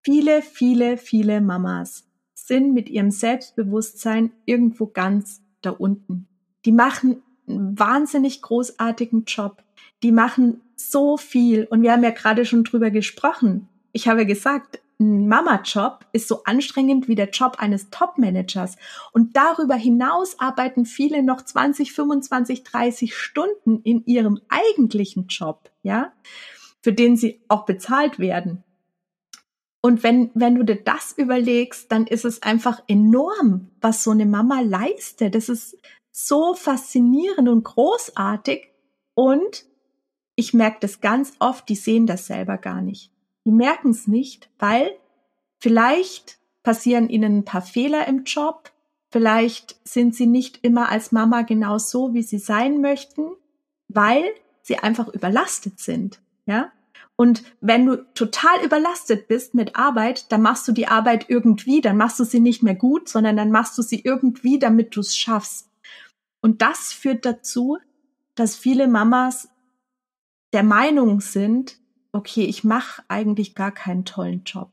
[0.06, 2.08] viele, viele, viele Mamas
[2.48, 6.28] sind mit ihrem Selbstbewusstsein irgendwo ganz da unten.
[6.66, 9.64] Die machen einen wahnsinnig großartigen Job.
[10.04, 11.66] Die machen so viel.
[11.66, 13.68] Und wir haben ja gerade schon drüber gesprochen.
[13.92, 18.78] Ich habe gesagt, ein Mama-Job ist so anstrengend wie der Job eines Top-Managers.
[19.12, 26.14] Und darüber hinaus arbeiten viele noch 20, 25, 30 Stunden in ihrem eigentlichen Job, ja,
[26.82, 28.65] für den sie auch bezahlt werden.
[29.86, 34.26] Und wenn, wenn du dir das überlegst, dann ist es einfach enorm, was so eine
[34.26, 35.36] Mama leistet.
[35.36, 35.78] Das ist
[36.10, 38.68] so faszinierend und großartig.
[39.14, 39.68] Und
[40.36, 43.12] ich merke das ganz oft, die sehen das selber gar nicht.
[43.46, 44.90] Die merken es nicht, weil
[45.60, 48.72] vielleicht passieren ihnen ein paar Fehler im Job,
[49.12, 53.36] vielleicht sind sie nicht immer als Mama genau so, wie sie sein möchten,
[53.88, 54.24] weil
[54.64, 56.72] sie einfach überlastet sind, ja?
[57.18, 61.98] Und wenn du total überlastet bist mit Arbeit, dann machst du die Arbeit irgendwie, dann
[61.98, 65.16] machst du sie nicht mehr gut, sondern dann machst du sie irgendwie, damit du es
[65.16, 65.70] schaffst.
[66.42, 67.78] Und das führt dazu,
[68.36, 69.50] dass viele Mamas
[70.52, 71.78] der Meinung sind,
[72.12, 74.72] okay, ich mache eigentlich gar keinen tollen Job.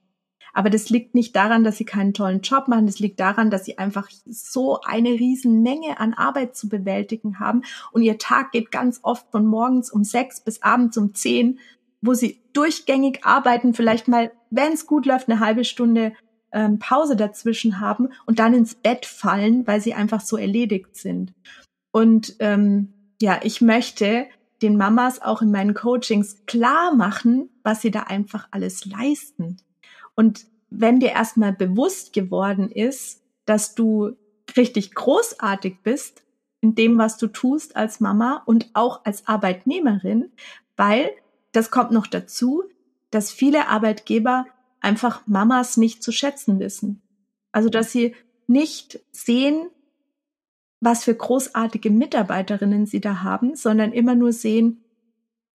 [0.52, 2.86] Aber das liegt nicht daran, dass sie keinen tollen Job machen.
[2.86, 7.62] Das liegt daran, dass sie einfach so eine riesen Menge an Arbeit zu bewältigen haben.
[7.92, 11.58] Und ihr Tag geht ganz oft von morgens um sechs bis abends um zehn,
[12.02, 16.12] wo sie durchgängig arbeiten, vielleicht mal, wenn es gut läuft, eine halbe Stunde
[16.52, 21.32] ähm, Pause dazwischen haben und dann ins Bett fallen, weil sie einfach so erledigt sind.
[21.92, 24.26] Und ähm, ja, ich möchte,
[24.62, 29.56] den Mamas auch in meinen Coachings klar machen, was sie da einfach alles leisten.
[30.14, 34.12] Und wenn dir erstmal bewusst geworden ist, dass du
[34.56, 36.22] richtig großartig bist
[36.60, 40.30] in dem, was du tust als Mama und auch als Arbeitnehmerin,
[40.76, 41.10] weil
[41.52, 42.64] das kommt noch dazu,
[43.10, 44.46] dass viele Arbeitgeber
[44.80, 47.02] einfach Mamas nicht zu schätzen wissen.
[47.52, 48.14] Also, dass sie
[48.46, 49.70] nicht sehen,
[50.80, 54.82] was für großartige Mitarbeiterinnen sie da haben, sondern immer nur sehen,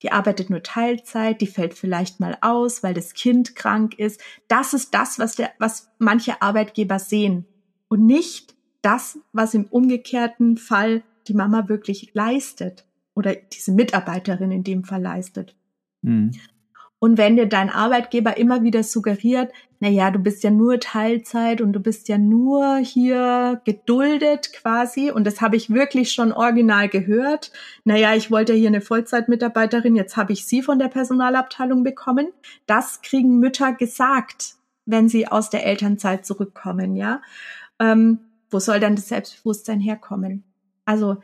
[0.03, 4.21] die arbeitet nur Teilzeit, die fällt vielleicht mal aus, weil das Kind krank ist.
[4.47, 7.45] Das ist das, was der, was manche Arbeitgeber sehen
[7.87, 14.63] und nicht das, was im umgekehrten Fall die Mama wirklich leistet oder diese Mitarbeiterin in
[14.63, 15.55] dem Fall leistet.
[16.07, 16.31] Mhm.
[16.99, 21.61] Und wenn dir dein Arbeitgeber immer wieder suggeriert, na ja, du bist ja nur Teilzeit
[21.61, 25.11] und du bist ja nur hier geduldet quasi.
[25.11, 27.51] Und das habe ich wirklich schon original gehört.
[27.83, 32.29] Na ja, ich wollte hier eine Vollzeitmitarbeiterin, jetzt habe ich sie von der Personalabteilung bekommen.
[32.65, 34.55] Das kriegen Mütter gesagt,
[34.87, 37.21] wenn sie aus der Elternzeit zurückkommen, ja.
[37.79, 40.43] Ähm, wo soll dann das Selbstbewusstsein herkommen?
[40.85, 41.17] Also,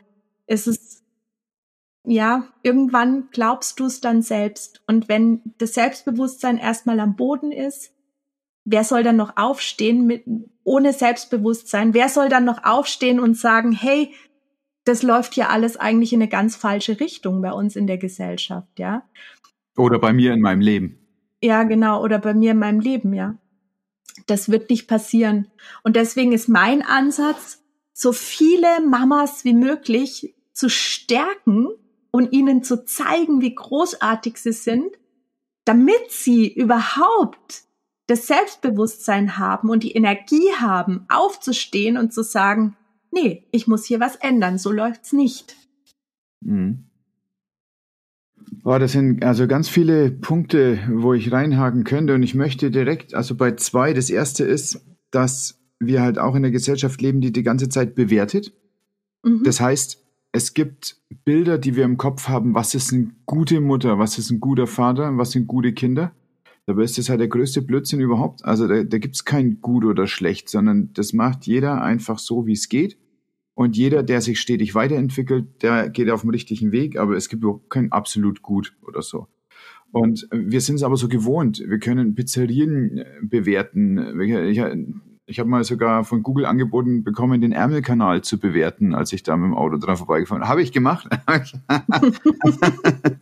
[0.46, 1.03] es ist
[2.06, 4.82] ja, irgendwann glaubst du es dann selbst.
[4.86, 7.92] Und wenn das Selbstbewusstsein erstmal am Boden ist,
[8.64, 10.24] wer soll dann noch aufstehen mit,
[10.64, 11.94] ohne Selbstbewusstsein?
[11.94, 14.14] Wer soll dann noch aufstehen und sagen, hey,
[14.84, 18.78] das läuft hier alles eigentlich in eine ganz falsche Richtung bei uns in der Gesellschaft,
[18.78, 19.08] ja?
[19.76, 20.98] Oder bei mir in meinem Leben.
[21.42, 22.02] Ja, genau.
[22.02, 23.38] Oder bei mir in meinem Leben, ja.
[24.26, 25.48] Das wird nicht passieren.
[25.82, 27.62] Und deswegen ist mein Ansatz,
[27.94, 31.68] so viele Mamas wie möglich zu stärken
[32.14, 34.86] und ihnen zu zeigen, wie großartig sie sind,
[35.64, 37.64] damit sie überhaupt
[38.06, 42.76] das Selbstbewusstsein haben und die Energie haben, aufzustehen und zu sagen,
[43.10, 45.56] nee, ich muss hier was ändern, so läuft's nicht.
[46.40, 46.84] Mhm.
[48.62, 53.12] Oh, das sind also ganz viele Punkte, wo ich reinhaken könnte und ich möchte direkt,
[53.12, 57.32] also bei zwei, das erste ist, dass wir halt auch in einer Gesellschaft leben, die
[57.32, 58.52] die ganze Zeit bewertet.
[59.24, 59.42] Mhm.
[59.42, 60.03] Das heißt,
[60.34, 64.32] es gibt Bilder, die wir im Kopf haben, was ist eine gute Mutter, was ist
[64.32, 66.12] ein guter Vater, was sind gute Kinder.
[66.66, 68.44] Dabei ist das halt der größte Blödsinn überhaupt.
[68.44, 72.48] Also da, da gibt es kein gut oder schlecht, sondern das macht jeder einfach so,
[72.48, 72.98] wie es geht.
[73.54, 77.44] Und jeder, der sich stetig weiterentwickelt, der geht auf dem richtigen Weg, aber es gibt
[77.44, 79.28] überhaupt kein absolut gut oder so.
[79.92, 81.62] Und wir sind es aber so gewohnt.
[81.64, 83.98] Wir können Pizzerien äh, bewerten.
[85.26, 89.36] Ich, habe mal sogar von Google angeboten bekommen, den Ärmelkanal zu bewerten, als ich da
[89.36, 90.48] mit dem Auto dran vorbeigefahren bin.
[90.48, 91.08] Habe ich gemacht.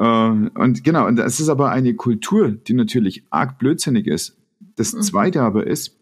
[0.00, 4.38] Äh, und genau, und das ist aber eine Kultur, die natürlich arg blödsinnig ist.
[4.76, 5.02] Das mhm.
[5.02, 5.98] Zweite aber ist,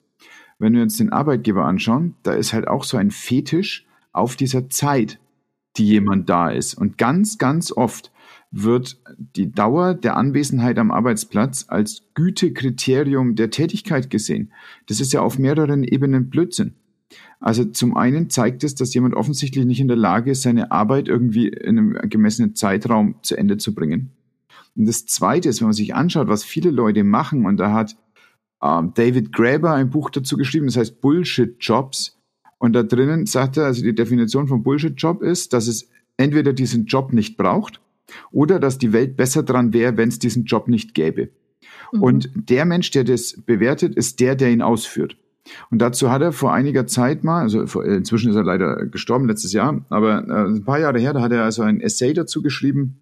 [0.61, 4.71] wenn wir uns den Arbeitgeber anschauen, da ist halt auch so ein Fetisch auf dieser
[4.71, 5.19] Zeit,
[5.77, 6.75] die jemand da ist.
[6.75, 8.13] Und ganz, ganz oft
[8.51, 8.99] wird
[9.37, 14.53] die Dauer der Anwesenheit am Arbeitsplatz als Gütekriterium der Tätigkeit gesehen.
[14.87, 16.75] Das ist ja auf mehreren Ebenen Blödsinn.
[17.41, 21.09] Also zum einen zeigt es, dass jemand offensichtlich nicht in der Lage ist, seine Arbeit
[21.09, 24.11] irgendwie in einem gemessenen Zeitraum zu Ende zu bringen.
[24.77, 27.97] Und das Zweite ist, wenn man sich anschaut, was viele Leute machen, und da hat
[28.61, 32.19] äh, David Graeber ein Buch dazu geschrieben, das heißt Bullshit Jobs.
[32.59, 36.53] Und da drinnen sagt er, also die Definition von Bullshit Job ist, dass es entweder
[36.53, 37.81] diesen Job nicht braucht
[38.31, 41.31] oder dass die Welt besser dran wäre, wenn es diesen Job nicht gäbe.
[41.93, 42.03] Mhm.
[42.03, 45.17] Und der Mensch, der das bewertet, ist der, der ihn ausführt.
[45.71, 49.27] Und dazu hat er vor einiger Zeit mal, also vor, inzwischen ist er leider gestorben
[49.27, 52.43] letztes Jahr, aber äh, ein paar Jahre her, da hat er also ein Essay dazu
[52.43, 53.01] geschrieben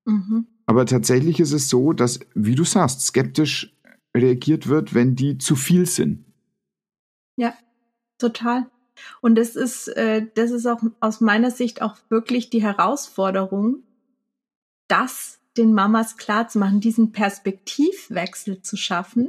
[0.04, 0.46] Mhm.
[0.66, 3.76] Aber tatsächlich ist es so, dass, wie du sagst, skeptisch
[4.16, 6.24] reagiert wird, wenn die zu viel sind.
[7.36, 7.54] Ja,
[8.18, 8.70] total.
[9.20, 13.82] Und das ist, äh, das ist auch aus meiner Sicht auch wirklich die Herausforderung,
[14.88, 19.28] das den Mamas klar zu machen, diesen Perspektivwechsel zu schaffen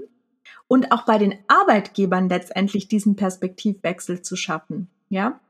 [0.71, 4.87] und auch bei den Arbeitgebern letztendlich diesen Perspektivwechsel zu schaffen.
[5.09, 5.41] Ja,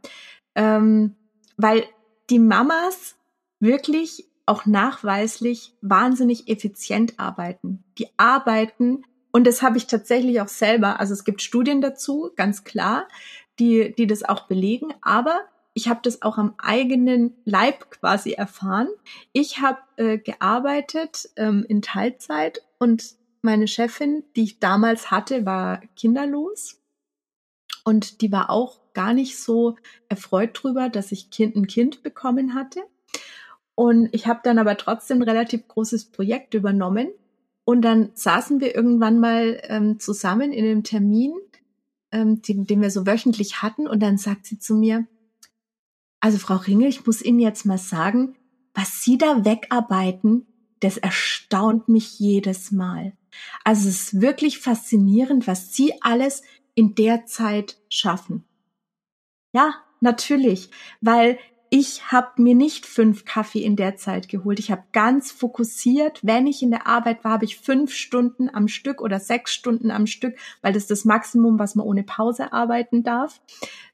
[0.55, 1.13] ähm,
[1.57, 1.84] weil
[2.31, 3.17] die Mamas
[3.60, 7.84] wirklich auch nachweislich wahnsinnig effizient arbeiten.
[7.99, 10.99] Die arbeiten und das habe ich tatsächlich auch selber.
[10.99, 13.07] Also es gibt Studien dazu, ganz klar,
[13.60, 14.91] die, die das auch belegen.
[15.03, 15.41] Aber
[15.75, 18.88] ich habe das auch am eigenen Leib quasi erfahren.
[19.34, 25.82] Ich habe äh, gearbeitet ähm, in Teilzeit und meine Chefin, die ich damals hatte, war
[25.95, 26.82] kinderlos.
[27.84, 29.75] Und die war auch gar nicht so
[30.10, 32.82] erfreut drüber, dass ich kind, ein Kind bekommen hatte.
[33.75, 37.10] Und ich habe dann aber trotzdem relativ großes Projekt übernommen
[37.63, 41.34] und dann saßen wir irgendwann mal ähm, zusammen in einem Termin,
[42.12, 43.88] ähm, den, den wir so wöchentlich hatten.
[43.88, 45.08] Und dann sagt sie zu mir,
[46.19, 48.36] also Frau Ringel, ich muss Ihnen jetzt mal sagen,
[48.73, 50.47] was Sie da wegarbeiten,
[50.82, 53.13] das erstaunt mich jedes Mal.
[53.63, 56.44] Also es ist wirklich faszinierend, was Sie alles
[56.76, 58.44] in der Zeit schaffen.
[59.54, 61.38] Ja, natürlich, weil
[61.73, 64.60] ich habe mir nicht fünf Kaffee in der Zeit geholt.
[64.60, 68.67] Ich habe ganz fokussiert, wenn ich in der Arbeit war, habe ich fünf Stunden am
[68.67, 72.51] Stück oder sechs Stunden am Stück, weil das ist das Maximum, was man ohne Pause
[72.51, 73.39] arbeiten darf.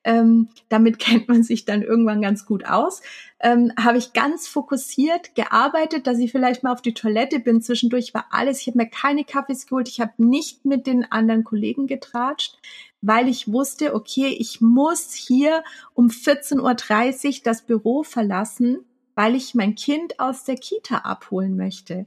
[0.03, 3.03] Ähm, damit kennt man sich dann irgendwann ganz gut aus.
[3.39, 7.61] Ähm, habe ich ganz fokussiert gearbeitet, dass ich vielleicht mal auf die Toilette bin.
[7.61, 8.61] Zwischendurch war alles.
[8.61, 9.87] Ich habe mir keine Kaffees geholt.
[9.87, 12.57] Ich habe nicht mit den anderen Kollegen getratscht
[13.01, 18.79] weil ich wusste, okay, ich muss hier um 14.30 Uhr das Büro verlassen,
[19.15, 22.05] weil ich mein Kind aus der Kita abholen möchte.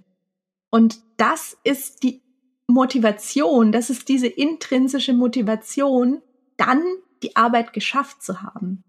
[0.71, 2.23] Und das ist die
[2.67, 6.23] Motivation, das ist diese intrinsische Motivation,
[6.57, 6.83] dann
[7.23, 8.85] die Arbeit geschafft zu haben.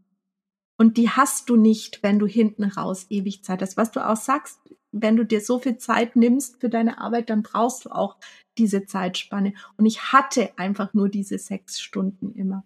[0.78, 3.78] Und die hast du nicht, wenn du hinten raus ewig Zeit hast.
[3.78, 4.60] Was du auch sagst,
[4.92, 8.18] wenn du dir so viel Zeit nimmst für deine Arbeit, dann brauchst du auch
[8.58, 9.54] diese Zeitspanne.
[9.78, 12.64] Und ich hatte einfach nur diese sechs Stunden immer.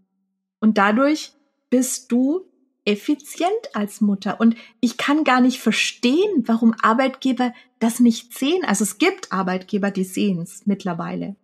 [0.59, 1.33] Und dadurch
[1.69, 2.45] bist du
[2.85, 4.39] effizient als Mutter.
[4.39, 8.63] Und ich kann gar nicht verstehen, warum Arbeitgeber das nicht sehen.
[8.65, 11.35] Also es gibt Arbeitgeber, die sehen es mittlerweile.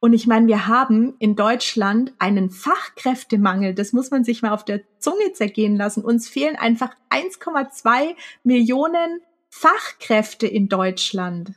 [0.00, 3.74] Und ich meine, wir haben in Deutschland einen Fachkräftemangel.
[3.74, 6.04] Das muss man sich mal auf der Zunge zergehen lassen.
[6.04, 8.14] Uns fehlen einfach 1,2
[8.44, 9.20] Millionen
[9.58, 11.52] Fachkräfte in Deutschland.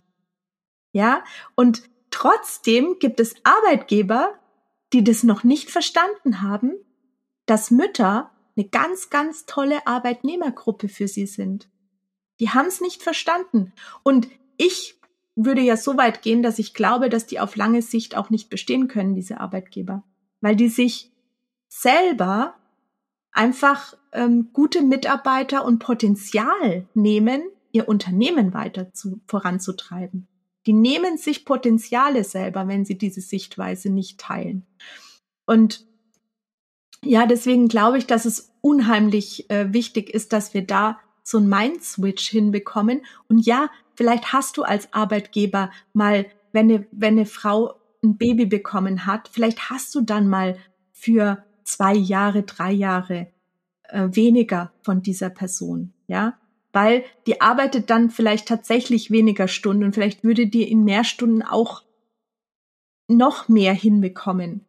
[0.92, 1.24] Ja,
[1.56, 4.34] und trotzdem gibt es Arbeitgeber,
[4.92, 6.74] die das noch nicht verstanden haben,
[7.46, 11.70] dass Mütter eine ganz, ganz tolle Arbeitnehmergruppe für sie sind.
[12.40, 13.72] Die haben es nicht verstanden.
[14.04, 14.28] Und
[14.58, 15.00] ich
[15.36, 18.50] würde ja so weit gehen, dass ich glaube, dass die auf lange Sicht auch nicht
[18.50, 20.04] bestehen können, diese Arbeitgeber,
[20.42, 21.12] weil die sich
[21.68, 22.56] selber
[23.32, 30.28] einfach ähm, gute Mitarbeiter und Potenzial nehmen, ihr Unternehmen weiter zu, voranzutreiben.
[30.66, 34.66] Die nehmen sich Potenziale selber, wenn sie diese Sichtweise nicht teilen.
[35.46, 35.86] Und
[37.04, 41.50] ja, deswegen glaube ich, dass es unheimlich äh, wichtig ist, dass wir da so ein
[41.50, 43.02] Mind-Switch hinbekommen.
[43.28, 48.46] Und ja, vielleicht hast du als Arbeitgeber mal, wenn eine, wenn eine Frau ein Baby
[48.46, 50.58] bekommen hat, vielleicht hast du dann mal
[50.92, 53.28] für zwei Jahre, drei Jahre
[53.84, 56.38] äh, weniger von dieser Person, ja,
[56.74, 61.42] weil die arbeitet dann vielleicht tatsächlich weniger Stunden und vielleicht würde dir in mehr Stunden
[61.42, 61.84] auch
[63.08, 64.66] noch mehr hinbekommen.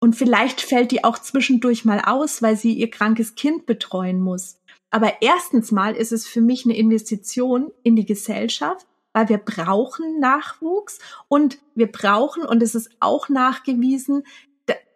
[0.00, 4.60] Und vielleicht fällt die auch zwischendurch mal aus, weil sie ihr krankes Kind betreuen muss.
[4.90, 10.20] Aber erstens mal ist es für mich eine Investition in die Gesellschaft, weil wir brauchen
[10.20, 14.24] Nachwuchs und wir brauchen, und es ist auch nachgewiesen,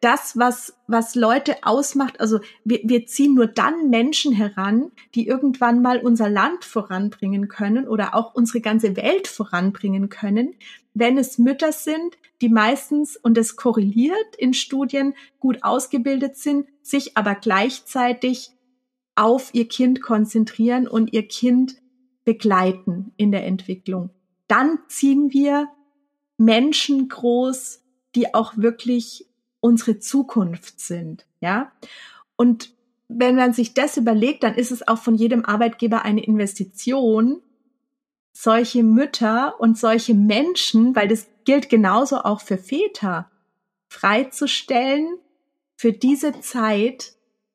[0.01, 5.81] das, was, was Leute ausmacht, also wir, wir ziehen nur dann Menschen heran, die irgendwann
[5.81, 10.55] mal unser Land voranbringen können oder auch unsere ganze Welt voranbringen können,
[10.95, 17.17] wenn es Mütter sind, die meistens, und es korreliert in Studien, gut ausgebildet sind, sich
[17.17, 18.51] aber gleichzeitig
[19.15, 21.77] auf ihr Kind konzentrieren und ihr Kind
[22.25, 24.11] begleiten in der Entwicklung.
[24.49, 25.69] Dann ziehen wir
[26.37, 27.83] Menschen groß,
[28.15, 29.27] die auch wirklich
[29.63, 31.73] unsere Zukunft sind, ja.
[32.37, 32.75] Und
[33.09, 37.41] wenn man sich das überlegt, dann ist es auch von jedem Arbeitgeber eine Investition,
[38.33, 43.31] solche Mütter und solche Menschen, weil das gilt genauso auch für Väter,
[43.89, 45.19] freizustellen
[45.77, 47.15] für diese Zeit,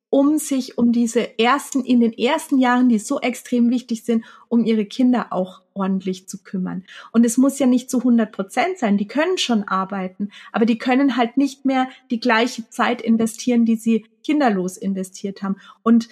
[0.10, 4.64] um sich um diese ersten, in den ersten Jahren, die so extrem wichtig sind, um
[4.64, 6.86] ihre Kinder auch ordentlich zu kümmern.
[7.12, 8.98] Und es muss ja nicht zu 100 Prozent sein.
[8.98, 13.76] Die können schon arbeiten, aber die können halt nicht mehr die gleiche Zeit investieren, die
[13.76, 15.58] sie kinderlos investiert haben.
[15.84, 16.10] Und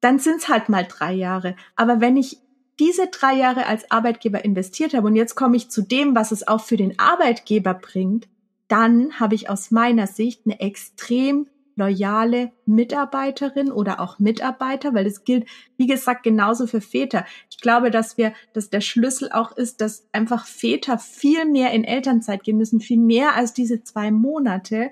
[0.00, 1.56] dann sind es halt mal drei Jahre.
[1.74, 2.38] Aber wenn ich
[2.78, 6.46] diese drei Jahre als Arbeitgeber investiert habe und jetzt komme ich zu dem, was es
[6.46, 8.28] auch für den Arbeitgeber bringt,
[8.68, 11.46] dann habe ich aus meiner Sicht eine extrem
[11.76, 15.46] loyale Mitarbeiterin oder auch Mitarbeiter, weil es gilt,
[15.76, 17.24] wie gesagt, genauso für Väter.
[17.50, 21.84] Ich glaube, dass wir, dass der Schlüssel auch ist, dass einfach Väter viel mehr in
[21.84, 24.90] Elternzeit gehen müssen, viel mehr als diese zwei Monate.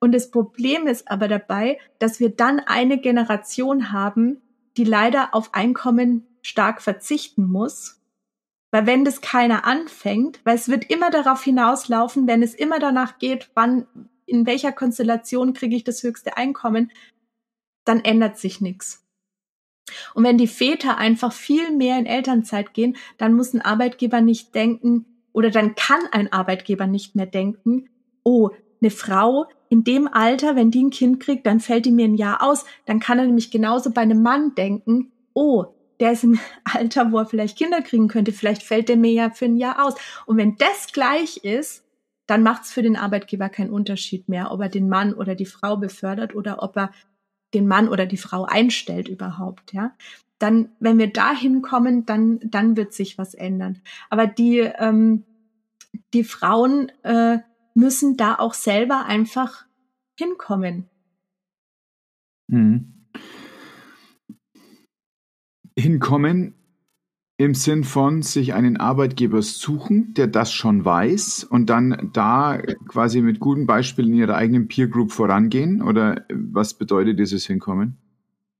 [0.00, 4.40] Und das Problem ist aber dabei, dass wir dann eine Generation haben,
[4.76, 8.00] die leider auf Einkommen stark verzichten muss.
[8.72, 13.18] Weil wenn das keiner anfängt, weil es wird immer darauf hinauslaufen, wenn es immer danach
[13.18, 13.86] geht, wann,
[14.32, 16.90] in welcher Konstellation kriege ich das höchste Einkommen,
[17.84, 19.04] dann ändert sich nichts.
[20.14, 24.54] Und wenn die Väter einfach viel mehr in Elternzeit gehen, dann muss ein Arbeitgeber nicht
[24.54, 27.88] denken, oder dann kann ein Arbeitgeber nicht mehr denken,
[28.22, 32.04] oh, eine Frau in dem Alter, wenn die ein Kind kriegt, dann fällt die mir
[32.04, 32.64] ein Jahr aus.
[32.84, 35.66] Dann kann er nämlich genauso bei einem Mann denken, oh,
[36.00, 39.30] der ist im Alter, wo er vielleicht Kinder kriegen könnte, vielleicht fällt der mir ja
[39.30, 39.94] für ein Jahr aus.
[40.26, 41.84] Und wenn das gleich ist,
[42.26, 45.46] dann macht es für den Arbeitgeber keinen Unterschied mehr, ob er den Mann oder die
[45.46, 46.92] Frau befördert oder ob er
[47.54, 49.94] den Mann oder die Frau einstellt überhaupt, ja.
[50.38, 53.80] Dann, wenn wir da hinkommen, dann, dann wird sich was ändern.
[54.10, 55.24] Aber die, ähm,
[56.14, 57.38] die Frauen äh,
[57.74, 59.66] müssen da auch selber einfach
[60.18, 60.88] hinkommen.
[62.48, 63.06] Mhm.
[65.78, 66.61] Hinkommen
[67.44, 73.20] im Sinn von sich einen Arbeitgeber suchen, der das schon weiß und dann da quasi
[73.20, 75.82] mit guten Beispielen in ihrer eigenen Peer Group vorangehen?
[75.82, 77.96] Oder was bedeutet dieses Hinkommen?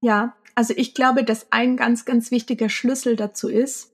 [0.00, 3.92] Ja, also ich glaube, dass ein ganz, ganz wichtiger Schlüssel dazu ist,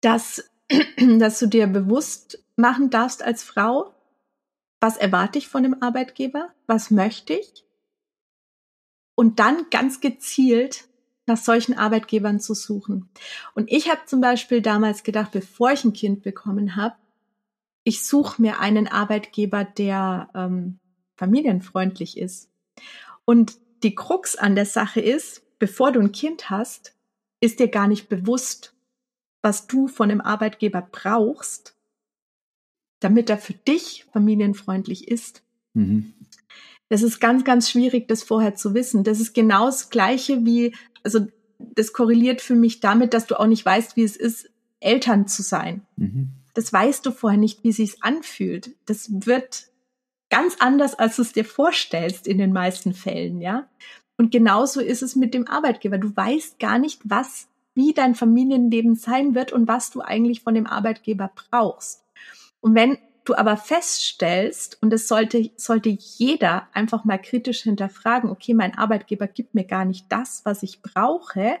[0.00, 0.50] dass,
[1.18, 3.94] dass du dir bewusst machen darfst als Frau,
[4.80, 7.64] was erwarte ich von dem Arbeitgeber, was möchte ich
[9.14, 10.88] und dann ganz gezielt
[11.26, 13.08] nach solchen Arbeitgebern zu suchen.
[13.54, 16.96] Und ich habe zum Beispiel damals gedacht, bevor ich ein Kind bekommen habe,
[17.84, 20.78] ich suche mir einen Arbeitgeber, der ähm,
[21.16, 22.50] familienfreundlich ist.
[23.24, 26.94] Und die Krux an der Sache ist, bevor du ein Kind hast,
[27.40, 28.74] ist dir gar nicht bewusst,
[29.42, 31.76] was du von dem Arbeitgeber brauchst,
[33.00, 35.42] damit er für dich familienfreundlich ist.
[35.74, 36.14] Mhm.
[36.88, 39.04] Das ist ganz, ganz schwierig, das vorher zu wissen.
[39.04, 40.74] Das ist genau das Gleiche wie,
[41.04, 41.26] also
[41.58, 44.50] das korreliert für mich damit, dass du auch nicht weißt, wie es ist,
[44.80, 45.82] Eltern zu sein.
[45.96, 46.30] Mhm.
[46.54, 48.72] Das weißt du vorher nicht, wie sich's anfühlt.
[48.86, 49.68] Das wird
[50.30, 53.68] ganz anders, als du es dir vorstellst in den meisten Fällen, ja.
[54.16, 55.98] Und genauso ist es mit dem Arbeitgeber.
[55.98, 60.54] Du weißt gar nicht, was, wie dein Familienleben sein wird und was du eigentlich von
[60.54, 62.04] dem Arbeitgeber brauchst.
[62.60, 68.54] Und wenn du aber feststellst, und es sollte, sollte jeder einfach mal kritisch hinterfragen, okay,
[68.54, 71.58] mein Arbeitgeber gibt mir gar nicht das, was ich brauche,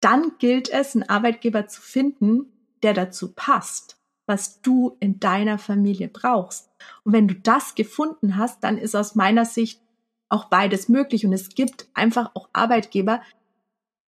[0.00, 2.52] dann gilt es, einen Arbeitgeber zu finden,
[2.82, 3.96] der dazu passt,
[4.26, 6.70] was du in deiner Familie brauchst.
[7.02, 9.82] Und wenn du das gefunden hast, dann ist aus meiner Sicht
[10.28, 11.26] auch beides möglich.
[11.26, 13.22] Und es gibt einfach auch Arbeitgeber,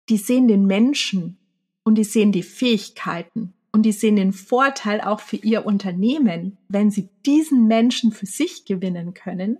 [0.10, 1.38] die sehen den Menschen
[1.84, 6.92] und die sehen die Fähigkeiten und die sehen den Vorteil auch für ihr Unternehmen, wenn
[6.92, 9.60] sie diesen Menschen für sich gewinnen können.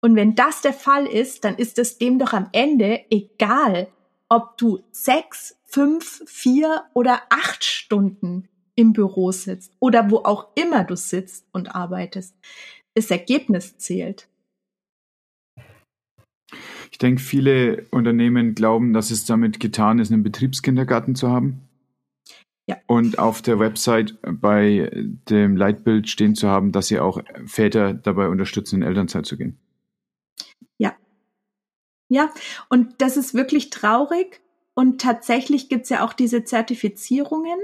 [0.00, 3.88] Und wenn das der Fall ist, dann ist es dem doch am Ende egal,
[4.28, 10.84] ob du sechs, fünf, vier oder acht Stunden im Büro sitzt oder wo auch immer
[10.84, 12.36] du sitzt und arbeitest.
[12.94, 14.28] Das Ergebnis zählt.
[16.90, 21.67] Ich denke, viele Unternehmen glauben, dass es damit getan ist, einen Betriebskindergarten zu haben.
[22.68, 22.76] Ja.
[22.86, 24.90] Und auf der Website bei
[25.30, 29.58] dem Leitbild stehen zu haben, dass sie auch Väter dabei unterstützen, in Elternzeit zu gehen.
[30.76, 30.94] Ja.
[32.10, 32.30] Ja,
[32.68, 34.42] und das ist wirklich traurig.
[34.74, 37.58] Und tatsächlich gibt's ja auch diese Zertifizierungen.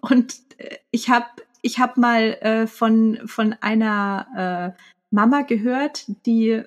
[0.00, 1.26] Und äh, ich habe
[1.62, 6.62] ich hab mal äh, von, von einer äh, Mama gehört, die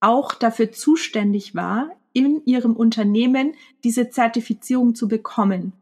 [0.00, 5.72] auch dafür zuständig war, in ihrem Unternehmen diese Zertifizierung zu bekommen.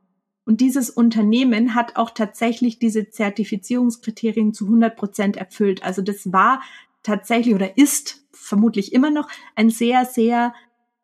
[0.44, 5.82] Und dieses Unternehmen hat auch tatsächlich diese Zertifizierungskriterien zu 100 Prozent erfüllt.
[5.82, 6.60] Also das war
[7.02, 10.54] tatsächlich oder ist vermutlich immer noch ein sehr, sehr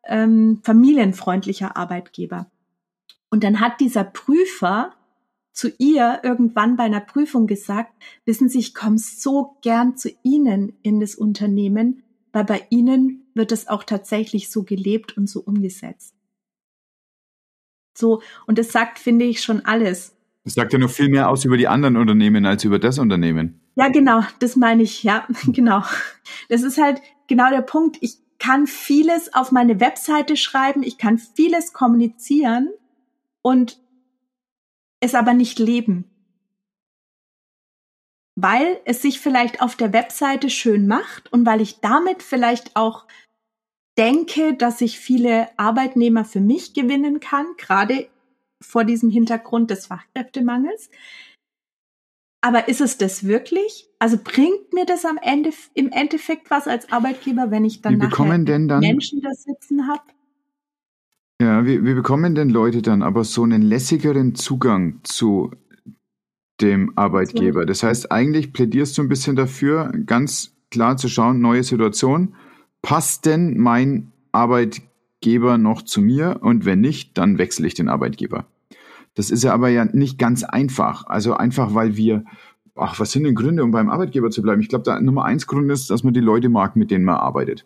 [0.05, 2.51] ähm, familienfreundlicher Arbeitgeber.
[3.29, 4.93] Und dann hat dieser Prüfer
[5.53, 7.93] zu ihr irgendwann bei einer Prüfung gesagt,
[8.25, 13.51] wissen Sie, ich komme so gern zu Ihnen in das Unternehmen, weil bei Ihnen wird
[13.51, 16.15] es auch tatsächlich so gelebt und so umgesetzt.
[17.93, 20.15] So, und das sagt, finde ich, schon alles.
[20.43, 23.61] Das sagt ja noch viel mehr aus über die anderen Unternehmen als über das Unternehmen.
[23.75, 25.83] Ja, genau, das meine ich, ja, genau.
[26.49, 27.97] Das ist halt genau der Punkt.
[28.01, 32.69] Ich kann vieles auf meine Webseite schreiben, ich kann vieles kommunizieren
[33.43, 33.79] und
[34.99, 36.05] es aber nicht leben.
[38.35, 43.05] Weil es sich vielleicht auf der Webseite schön macht und weil ich damit vielleicht auch
[43.97, 48.07] denke, dass ich viele Arbeitnehmer für mich gewinnen kann, gerade
[48.61, 50.89] vor diesem Hintergrund des Fachkräftemangels.
[52.43, 53.87] Aber ist es das wirklich?
[53.99, 58.79] Also bringt mir das am Ende im Endeffekt was als Arbeitgeber, wenn ich dann, dann
[58.79, 60.01] Menschen da sitzen habe?
[61.41, 65.51] Ja, wie, wie bekommen denn Leute dann aber so einen lässigeren Zugang zu
[66.61, 67.65] dem Arbeitgeber?
[67.65, 72.35] Das heißt, eigentlich plädierst du ein bisschen dafür, ganz klar zu schauen, neue Situation,
[72.81, 76.39] passt denn mein Arbeitgeber noch zu mir?
[76.41, 78.45] Und wenn nicht, dann wechsle ich den Arbeitgeber.
[79.15, 81.05] Das ist ja aber ja nicht ganz einfach.
[81.05, 82.23] Also einfach, weil wir,
[82.75, 84.61] ach, was sind denn Gründe, um beim Arbeitgeber zu bleiben?
[84.61, 87.15] Ich glaube, der Nummer eins Grund ist, dass man die Leute mag, mit denen man
[87.15, 87.65] arbeitet.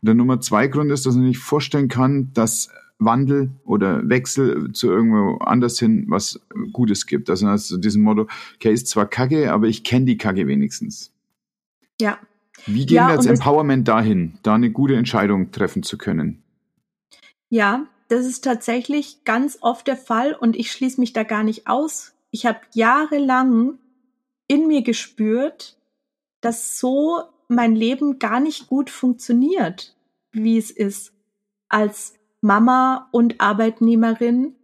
[0.00, 4.72] Und der Nummer zwei Grund ist, dass man nicht vorstellen kann, dass Wandel oder Wechsel
[4.72, 6.40] zu irgendwo anders hin was
[6.72, 7.30] Gutes gibt.
[7.30, 11.12] Also, also diesem Motto, okay, ist zwar Kacke, aber ich kenne die Kacke wenigstens.
[12.00, 12.18] Ja.
[12.66, 16.42] Wie gehen ja, wir als Empowerment dahin, da eine gute Entscheidung treffen zu können?
[17.48, 21.66] Ja, das ist tatsächlich ganz oft der Fall und ich schließe mich da gar nicht
[21.66, 22.14] aus.
[22.30, 23.78] Ich habe jahrelang
[24.48, 25.78] in mir gespürt,
[26.40, 29.96] dass so mein Leben gar nicht gut funktioniert,
[30.30, 31.12] wie es ist,
[31.68, 34.56] als Mama und Arbeitnehmerin.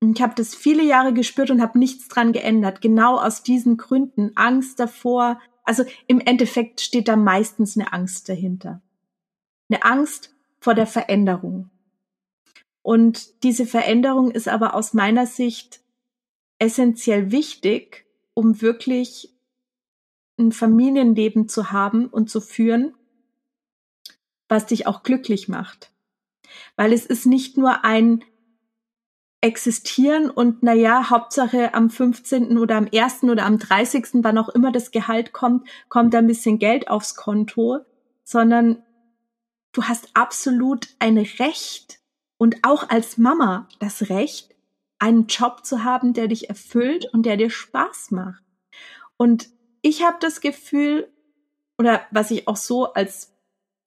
[0.00, 2.80] Ich habe das viele Jahre gespürt und habe nichts dran geändert.
[2.80, 4.32] Genau aus diesen Gründen.
[4.34, 5.40] Angst davor.
[5.70, 8.82] Also im Endeffekt steht da meistens eine Angst dahinter.
[9.68, 11.70] Eine Angst vor der Veränderung.
[12.82, 15.80] Und diese Veränderung ist aber aus meiner Sicht
[16.58, 18.04] essentiell wichtig,
[18.34, 19.32] um wirklich
[20.40, 22.92] ein Familienleben zu haben und zu führen,
[24.48, 25.92] was dich auch glücklich macht.
[26.74, 28.24] Weil es ist nicht nur ein
[29.42, 32.58] Existieren und naja, Hauptsache am 15.
[32.58, 33.24] oder am 1.
[33.24, 34.22] oder am 30.
[34.22, 37.78] wann auch immer das Gehalt kommt, kommt ein bisschen Geld aufs Konto,
[38.22, 38.82] sondern
[39.72, 42.00] du hast absolut ein Recht
[42.36, 44.54] und auch als Mama das Recht,
[44.98, 48.42] einen Job zu haben, der dich erfüllt und der dir Spaß macht.
[49.16, 49.48] Und
[49.82, 51.10] ich habe das Gefühl,
[51.78, 53.32] oder was ich auch so als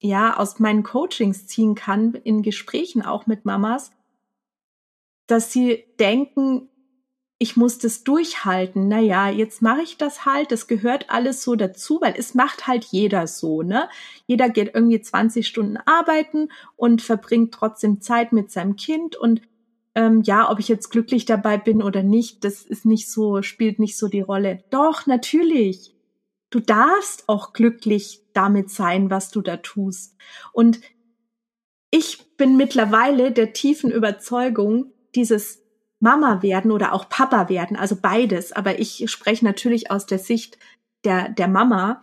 [0.00, 3.92] ja aus meinen Coachings ziehen kann, in Gesprächen auch mit Mamas,
[5.26, 6.68] dass sie denken,
[7.38, 8.88] ich muss das durchhalten.
[8.88, 10.52] Naja, jetzt mache ich das halt.
[10.52, 13.88] Das gehört alles so dazu, weil es macht halt jeder so, ne?
[14.26, 19.42] Jeder geht irgendwie 20 Stunden arbeiten und verbringt trotzdem Zeit mit seinem Kind und
[19.94, 23.78] ähm, ja, ob ich jetzt glücklich dabei bin oder nicht, das ist nicht so, spielt
[23.78, 24.64] nicht so die Rolle.
[24.70, 25.94] Doch, natürlich.
[26.50, 30.16] Du darfst auch glücklich damit sein, was du da tust.
[30.52, 30.80] Und
[31.90, 35.62] ich bin mittlerweile der tiefen Überzeugung, dieses
[36.00, 40.58] Mama werden oder auch Papa werden, also beides, aber ich spreche natürlich aus der Sicht
[41.04, 42.02] der, der Mama,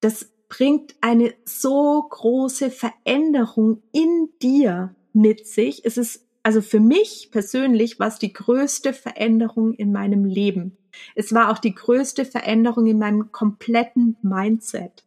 [0.00, 5.84] das bringt eine so große Veränderung in dir mit sich.
[5.84, 10.78] Es ist also für mich persönlich war es die größte Veränderung in meinem Leben.
[11.14, 15.04] Es war auch die größte Veränderung in meinem kompletten Mindset,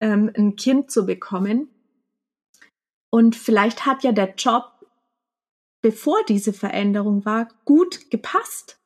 [0.00, 1.68] ähm, ein Kind zu bekommen.
[3.10, 4.77] Und vielleicht hat ja der Job
[5.80, 8.80] bevor diese Veränderung war, gut gepasst.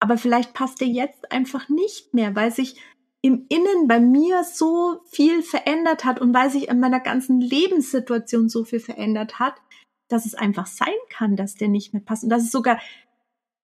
[0.00, 2.80] Aber vielleicht passt er jetzt einfach nicht mehr, weil sich
[3.22, 8.48] im Innen bei mir so viel verändert hat und weil sich in meiner ganzen Lebenssituation
[8.48, 9.54] so viel verändert hat,
[10.08, 12.78] dass es einfach sein kann, dass der nicht mehr passt und dass es sogar,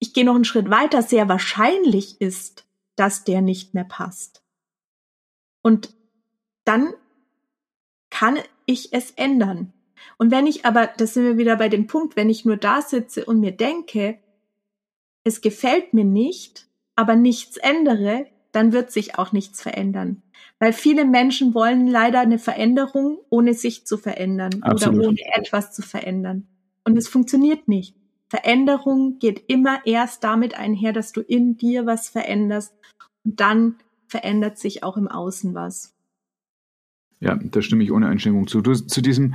[0.00, 4.42] ich gehe noch einen Schritt weiter, sehr wahrscheinlich ist, dass der nicht mehr passt.
[5.62, 5.94] Und
[6.64, 6.92] dann
[8.10, 9.72] kann ich es ändern.
[10.18, 12.82] Und wenn ich aber, das sind wir wieder bei dem Punkt, wenn ich nur da
[12.82, 14.18] sitze und mir denke,
[15.24, 20.22] es gefällt mir nicht, aber nichts ändere, dann wird sich auch nichts verändern.
[20.58, 24.98] Weil viele Menschen wollen leider eine Veränderung, ohne sich zu verändern Absolut.
[24.98, 26.46] oder ohne etwas zu verändern.
[26.84, 27.96] Und es funktioniert nicht.
[28.28, 32.74] Veränderung geht immer erst damit einher, dass du in dir was veränderst
[33.24, 33.76] und dann
[34.06, 35.94] verändert sich auch im Außen was.
[37.20, 38.60] Ja, da stimme ich ohne Einschränkung zu.
[38.62, 39.34] Du, zu diesem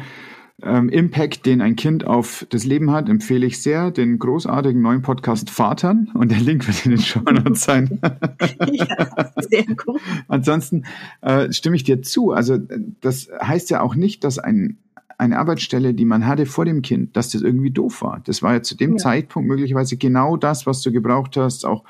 [0.63, 5.03] ähm, Impact, den ein Kind auf das Leben hat, empfehle ich sehr den großartigen neuen
[5.03, 7.99] Podcast Vatern und der Link wird in den Show Notes sein.
[8.71, 10.01] ja, sehr gut.
[10.27, 10.85] Ansonsten
[11.21, 12.31] äh, stimme ich dir zu.
[12.31, 12.57] Also
[13.01, 14.79] das heißt ja auch nicht, dass ein
[15.19, 18.21] eine Arbeitsstelle, die man hatte vor dem Kind, dass das irgendwie doof war.
[18.25, 18.97] Das war ja zu dem ja.
[18.97, 21.83] Zeitpunkt möglicherweise genau das, was du gebraucht hast, auch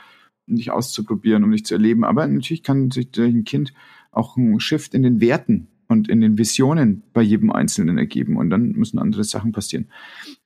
[0.47, 2.05] um dich auszuprobieren, um dich zu erleben.
[2.05, 3.74] Aber natürlich kann sich durch ein Kind
[4.11, 8.38] auch ein Shift in den Werten und in den Visionen bei jedem Einzelnen ergeben.
[8.38, 9.88] Und dann müssen andere Sachen passieren.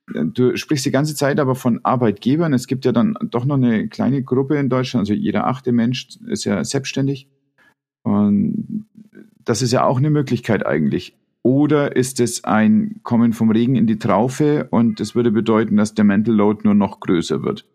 [0.07, 2.53] Du sprichst die ganze Zeit aber von Arbeitgebern.
[2.53, 5.01] Es gibt ja dann doch noch eine kleine Gruppe in Deutschland.
[5.01, 7.27] Also jeder achte Mensch ist ja selbstständig.
[8.03, 8.85] Und
[9.43, 11.17] das ist ja auch eine Möglichkeit eigentlich.
[11.43, 15.95] Oder ist es ein Kommen vom Regen in die Traufe und das würde bedeuten, dass
[15.95, 17.65] der Mental Load nur noch größer wird?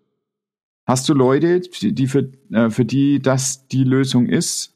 [0.87, 4.76] Hast du Leute, die für, äh, für die das die Lösung ist?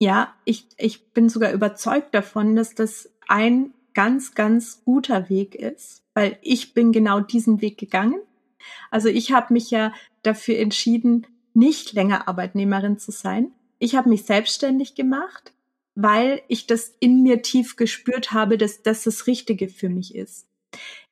[0.00, 6.04] Ja, ich, ich bin sogar überzeugt davon, dass das ein ganz, ganz guter Weg ist,
[6.14, 8.20] weil ich bin genau diesen Weg gegangen.
[8.90, 9.92] Also ich habe mich ja
[10.22, 13.52] dafür entschieden, nicht länger Arbeitnehmerin zu sein.
[13.80, 15.52] Ich habe mich selbstständig gemacht,
[15.96, 20.46] weil ich das in mir tief gespürt habe, dass das das Richtige für mich ist.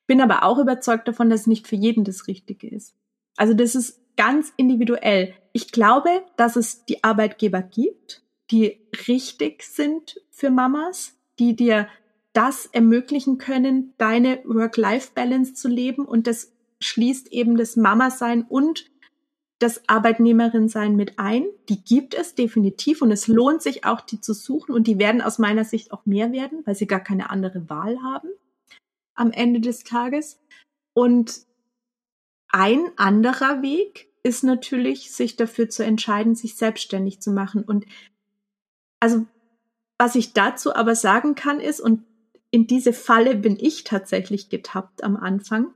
[0.06, 2.94] Bin aber auch überzeugt davon, dass nicht für jeden das Richtige ist.
[3.36, 5.34] Also das ist ganz individuell.
[5.52, 11.88] Ich glaube, dass es die Arbeitgeber gibt, die richtig sind für Mamas, die dir
[12.32, 16.04] das ermöglichen können, deine Work-Life-Balance zu leben.
[16.04, 18.90] Und das schließt eben das Mama-Sein und
[19.58, 21.46] das Arbeitnehmerin-Sein mit ein.
[21.68, 24.74] Die gibt es definitiv und es lohnt sich auch, die zu suchen.
[24.74, 28.02] Und die werden aus meiner Sicht auch mehr werden, weil sie gar keine andere Wahl
[28.02, 28.28] haben
[29.14, 30.38] am Ende des Tages.
[30.92, 31.46] Und
[32.48, 37.64] ein anderer Weg ist natürlich, sich dafür zu entscheiden, sich selbstständig zu machen.
[37.64, 37.86] Und
[39.00, 39.26] also
[39.98, 42.04] was ich dazu aber sagen kann ist, und
[42.50, 45.74] in diese Falle bin ich tatsächlich getappt am Anfang.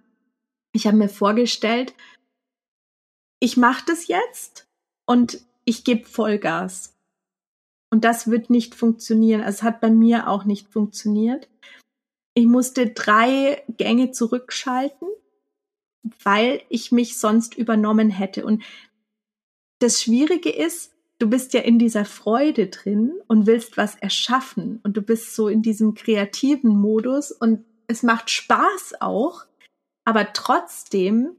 [0.72, 1.94] Ich habe mir vorgestellt,
[3.40, 4.68] ich mache das jetzt
[5.06, 6.96] und ich gebe Vollgas.
[7.90, 9.40] Und das wird nicht funktionieren.
[9.40, 11.48] Also es hat bei mir auch nicht funktioniert.
[12.34, 15.08] Ich musste drei Gänge zurückschalten,
[16.22, 18.44] weil ich mich sonst übernommen hätte.
[18.44, 18.62] Und
[19.80, 24.96] das Schwierige ist, du bist ja in dieser Freude drin und willst was erschaffen und
[24.96, 29.44] du bist so in diesem kreativen Modus und es macht Spaß auch,
[30.04, 31.36] aber trotzdem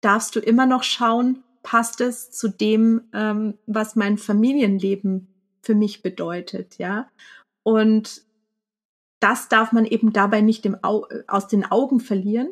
[0.00, 5.28] darfst du immer noch schauen, passt es zu dem, ähm, was mein Familienleben
[5.60, 7.08] für mich bedeutet, ja.
[7.62, 8.22] Und
[9.20, 12.48] das darf man eben dabei nicht aus den Augen verlieren.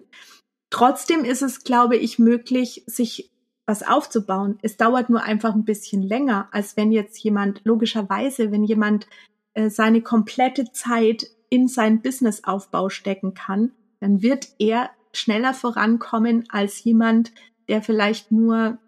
[0.71, 3.33] Trotzdem ist es, glaube ich, möglich, sich
[3.67, 4.59] was aufzubauen.
[4.63, 9.07] Es dauert nur einfach ein bisschen länger, als wenn jetzt jemand, logischerweise, wenn jemand
[9.55, 16.83] äh, seine komplette Zeit in seinen Businessaufbau stecken kann, dann wird er schneller vorankommen als
[16.85, 17.33] jemand,
[17.69, 18.79] der vielleicht nur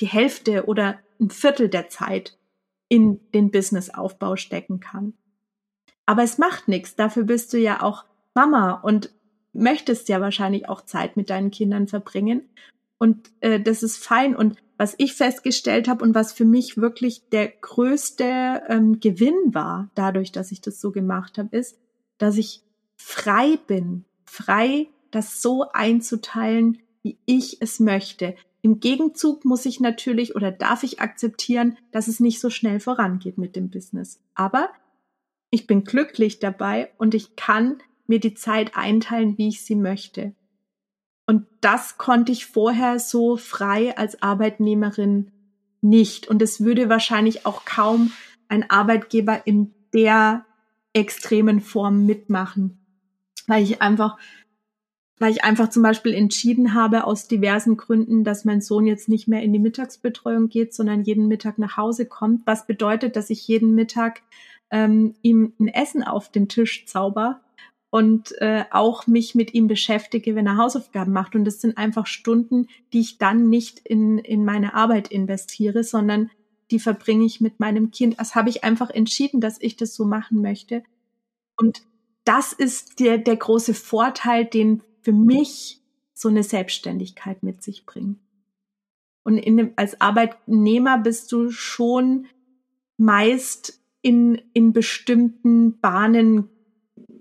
[0.00, 2.38] die Hälfte oder ein Viertel der Zeit
[2.88, 5.14] in den Businessaufbau stecken kann.
[6.06, 6.96] Aber es macht nichts.
[6.96, 9.12] Dafür bist du ja auch Mama und
[9.52, 12.48] möchtest ja wahrscheinlich auch Zeit mit deinen Kindern verbringen.
[12.98, 14.34] Und äh, das ist fein.
[14.34, 19.90] Und was ich festgestellt habe und was für mich wirklich der größte ähm, Gewinn war,
[19.94, 21.78] dadurch, dass ich das so gemacht habe, ist,
[22.18, 22.62] dass ich
[22.96, 28.34] frei bin, frei, das so einzuteilen, wie ich es möchte.
[28.60, 33.38] Im Gegenzug muss ich natürlich oder darf ich akzeptieren, dass es nicht so schnell vorangeht
[33.38, 34.20] mit dem Business.
[34.34, 34.70] Aber
[35.50, 40.34] ich bin glücklich dabei und ich kann mir die Zeit einteilen, wie ich sie möchte.
[41.28, 45.30] Und das konnte ich vorher so frei als Arbeitnehmerin
[45.82, 46.26] nicht.
[46.26, 48.12] Und es würde wahrscheinlich auch kaum
[48.48, 50.46] ein Arbeitgeber in der
[50.94, 52.78] extremen Form mitmachen,
[53.46, 54.16] weil ich einfach
[55.20, 59.26] weil ich einfach zum Beispiel entschieden habe aus diversen Gründen, dass mein Sohn jetzt nicht
[59.26, 63.46] mehr in die Mittagsbetreuung geht, sondern jeden Mittag nach Hause kommt, was bedeutet, dass ich
[63.48, 64.22] jeden Mittag
[64.70, 67.40] ähm, ihm ein Essen auf den Tisch zauber
[67.90, 71.34] und äh, auch mich mit ihm beschäftige, wenn er Hausaufgaben macht.
[71.34, 76.30] Und das sind einfach Stunden, die ich dann nicht in, in meine Arbeit investiere, sondern
[76.70, 78.18] die verbringe ich mit meinem Kind.
[78.18, 80.82] Das habe ich einfach entschieden, dass ich das so machen möchte.
[81.56, 81.82] Und
[82.24, 85.80] das ist der, der große Vorteil, den für mich
[86.12, 88.18] so eine Selbstständigkeit mit sich bringt.
[89.22, 92.26] Und in, als Arbeitnehmer bist du schon
[92.98, 96.50] meist in, in bestimmten Bahnen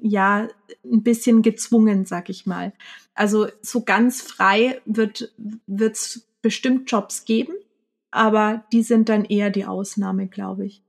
[0.08, 0.48] ja
[0.84, 2.74] ein bisschen gezwungen, sag ich mal.
[3.14, 5.34] Also so ganz frei wird
[5.68, 7.54] wird's bestimmt Jobs geben,
[8.12, 10.84] aber die sind dann eher die Ausnahme, glaube ich.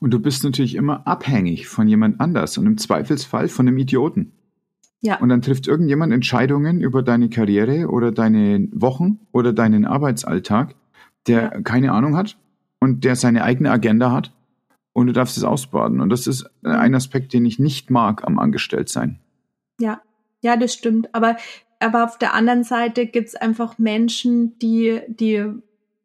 [0.00, 4.32] Und du bist natürlich immer abhängig von jemand anders und im Zweifelsfall von einem Idioten.
[5.00, 5.18] Ja.
[5.20, 10.74] Und dann trifft irgendjemand Entscheidungen über deine Karriere oder deine Wochen oder deinen Arbeitsalltag,
[11.26, 11.60] der ja.
[11.62, 12.38] keine Ahnung hat
[12.80, 14.32] und der seine eigene Agenda hat
[14.98, 16.00] und du darfst es ausbaden.
[16.00, 19.18] Und das ist ein Aspekt, den ich nicht mag am Angestelltsein.
[19.80, 20.02] Ja,
[20.40, 21.14] ja, das stimmt.
[21.14, 21.36] Aber,
[21.80, 25.44] aber auf der anderen Seite gibt es einfach Menschen, die, die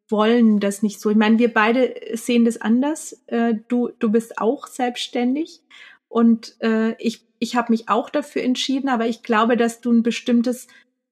[0.08, 1.10] wollen das nicht so.
[1.10, 3.22] Ich meine, wir beide sehen das anders.
[3.26, 5.60] Äh, du, du bist auch selbstständig
[6.08, 10.02] und äh, ich ich habe mich auch dafür entschieden, aber ich glaube, dass du ein
[10.02, 10.66] bestimmtes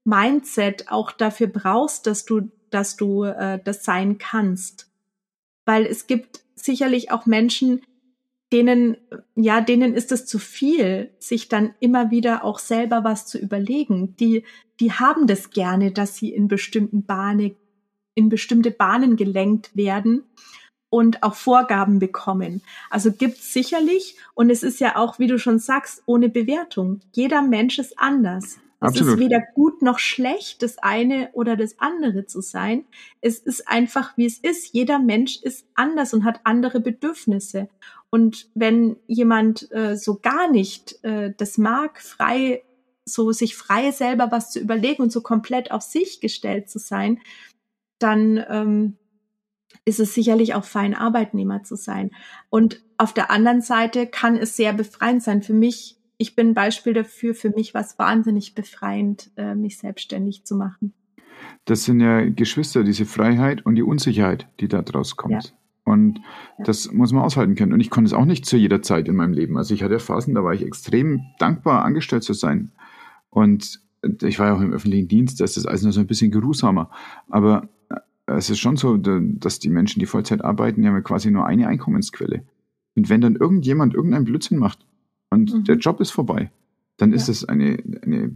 [0.04, 4.90] Mindset auch dafür brauchst, dass du, dass du äh, das sein kannst.
[5.66, 7.82] Weil es gibt sicherlich auch Menschen,
[8.52, 8.96] denen,
[9.34, 14.14] ja, denen ist es zu viel, sich dann immer wieder auch selber was zu überlegen.
[14.16, 14.44] Die,
[14.78, 17.56] die haben das gerne, dass sie in bestimmten Bahnen,
[18.14, 20.24] in bestimmte Bahnen gelenkt werden
[20.90, 22.60] und auch Vorgaben bekommen.
[22.90, 27.00] Also gibt's sicherlich und es ist ja auch, wie du schon sagst, ohne Bewertung.
[27.12, 28.58] Jeder Mensch ist anders.
[28.82, 29.14] Absolut.
[29.14, 32.84] Es ist weder gut noch schlecht, das eine oder das andere zu sein.
[33.20, 34.72] Es ist einfach, wie es ist.
[34.74, 37.68] Jeder Mensch ist anders und hat andere Bedürfnisse.
[38.10, 42.62] Und wenn jemand äh, so gar nicht äh, das mag, frei,
[43.04, 47.20] so sich frei selber was zu überlegen und so komplett auf sich gestellt zu sein,
[47.98, 48.96] dann ähm,
[49.84, 52.10] ist es sicherlich auch fein, Arbeitnehmer zu sein.
[52.50, 55.42] Und auf der anderen Seite kann es sehr befreiend sein.
[55.42, 59.78] Für mich, ich bin ein Beispiel dafür, für mich war es wahnsinnig befreiend, äh, mich
[59.78, 60.94] selbstständig zu machen.
[61.64, 65.44] Das sind ja Geschwister, diese Freiheit und die Unsicherheit, die da draus kommt.
[65.44, 65.50] Ja.
[65.84, 66.20] Und
[66.58, 67.72] das muss man aushalten können.
[67.72, 69.58] Und ich konnte es auch nicht zu jeder Zeit in meinem Leben.
[69.58, 72.70] Also ich hatte Phasen, da war ich extrem dankbar, angestellt zu sein.
[73.28, 73.80] Und
[74.22, 76.30] ich war ja auch im öffentlichen Dienst, da ist das alles nur so ein bisschen
[76.30, 76.88] geruhsamer.
[77.28, 77.68] Aber
[78.26, 82.44] es ist schon so, dass die Menschen, die Vollzeit arbeiten, ja quasi nur eine Einkommensquelle.
[82.94, 84.86] Und wenn dann irgendjemand irgendeinen Blödsinn macht
[85.32, 85.64] und mhm.
[85.64, 86.50] der Job ist vorbei,
[86.98, 88.30] dann ist es eine, eine,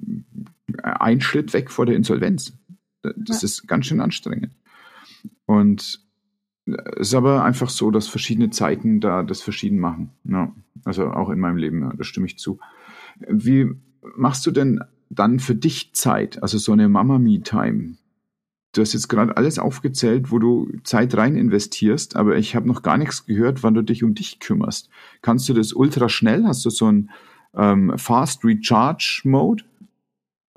[0.83, 2.55] ein Schritt weg vor der Insolvenz.
[3.03, 3.47] Das ja.
[3.47, 4.53] ist ganz schön anstrengend.
[5.45, 6.01] Und
[6.65, 10.11] es ist aber einfach so, dass verschiedene Zeiten da das verschieden machen.
[10.25, 10.53] Ja,
[10.85, 12.59] also auch in meinem Leben, ja, da stimme ich zu.
[13.29, 13.71] Wie
[14.17, 14.81] machst du denn
[15.11, 17.97] dann für dich Zeit, also so eine Mama-Me-Time?
[18.77, 22.83] Du hast jetzt gerade alles aufgezählt, wo du Zeit rein investierst, aber ich habe noch
[22.83, 24.91] gar nichts gehört, wann du dich um dich kümmerst.
[25.23, 26.45] Kannst du das ultra schnell?
[26.45, 27.11] Hast du so ein
[27.55, 29.65] ähm, Fast Recharge Mode?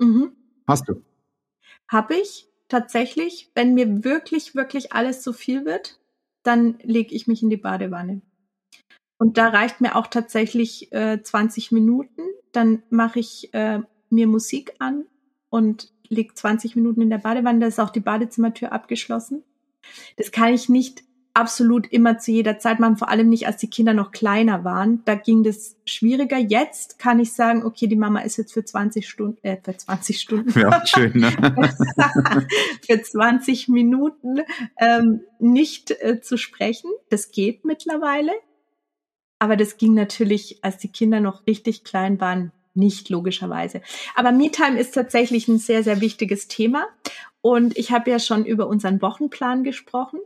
[0.00, 0.32] Mhm.
[0.66, 1.02] Hast du?
[1.88, 3.50] Habe ich tatsächlich.
[3.54, 5.98] Wenn mir wirklich, wirklich alles zu viel wird,
[6.42, 8.20] dann lege ich mich in die Badewanne.
[9.18, 12.20] Und da reicht mir auch tatsächlich äh, 20 Minuten.
[12.52, 15.06] Dann mache ich äh, mir Musik an
[15.48, 17.60] und liege 20 Minuten in der Badewanne.
[17.60, 19.42] Da ist auch die Badezimmertür abgeschlossen.
[20.16, 21.02] Das kann ich nicht
[21.32, 25.02] absolut immer zu jeder Zeit machen, vor allem nicht, als die Kinder noch kleiner waren.
[25.04, 26.38] Da ging das schwieriger.
[26.38, 30.20] Jetzt kann ich sagen, okay, die Mama ist jetzt für 20 Stunden, äh, für 20
[30.20, 30.58] Stunden.
[30.58, 31.30] Ja, schön, ne?
[32.84, 34.40] für 20 Minuten
[34.78, 36.90] ähm, nicht äh, zu sprechen.
[37.10, 38.32] Das geht mittlerweile.
[39.38, 43.82] Aber das ging natürlich, als die Kinder noch richtig klein waren, nicht logischerweise.
[44.14, 46.86] Aber MeTime ist tatsächlich ein sehr, sehr wichtiges Thema.
[47.42, 50.20] Und ich habe ja schon über unseren Wochenplan gesprochen.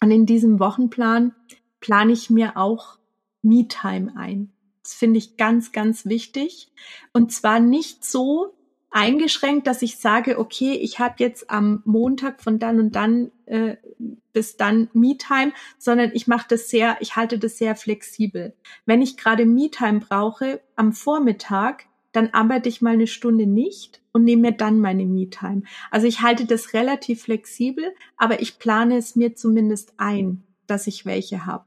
[0.00, 1.34] Und in diesem Wochenplan
[1.80, 2.98] plane ich mir auch
[3.42, 4.52] Me-Time ein.
[4.82, 6.72] Das finde ich ganz, ganz wichtig.
[7.12, 8.55] Und zwar nicht so
[8.96, 13.76] eingeschränkt, dass ich sage, okay, ich habe jetzt am Montag von dann und dann äh,
[14.32, 18.54] bis dann Me-Time, sondern ich mache das sehr, ich halte das sehr flexibel.
[18.86, 24.24] Wenn ich gerade Me-Time brauche am Vormittag, dann arbeite ich mal eine Stunde nicht und
[24.24, 25.64] nehme mir dann meine Me-Time.
[25.90, 31.04] Also ich halte das relativ flexibel, aber ich plane es mir zumindest ein, dass ich
[31.04, 31.66] welche habe.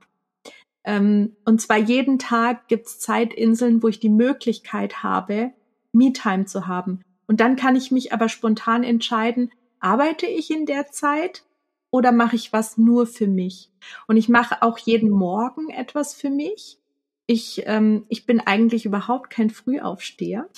[0.83, 5.51] Ähm, und zwar jeden Tag gibt's Zeitinseln, wo ich die Möglichkeit habe,
[5.93, 7.01] Me-Time zu haben.
[7.29, 11.43] Und dann kann ich mich aber spontan entscheiden, arbeite ich in der Zeit
[11.91, 13.69] oder mache ich was nur für mich?
[14.07, 16.79] Und ich mache auch jeden Morgen etwas für mich.
[17.27, 20.49] Ich, ähm, ich bin eigentlich überhaupt kein Frühaufsteher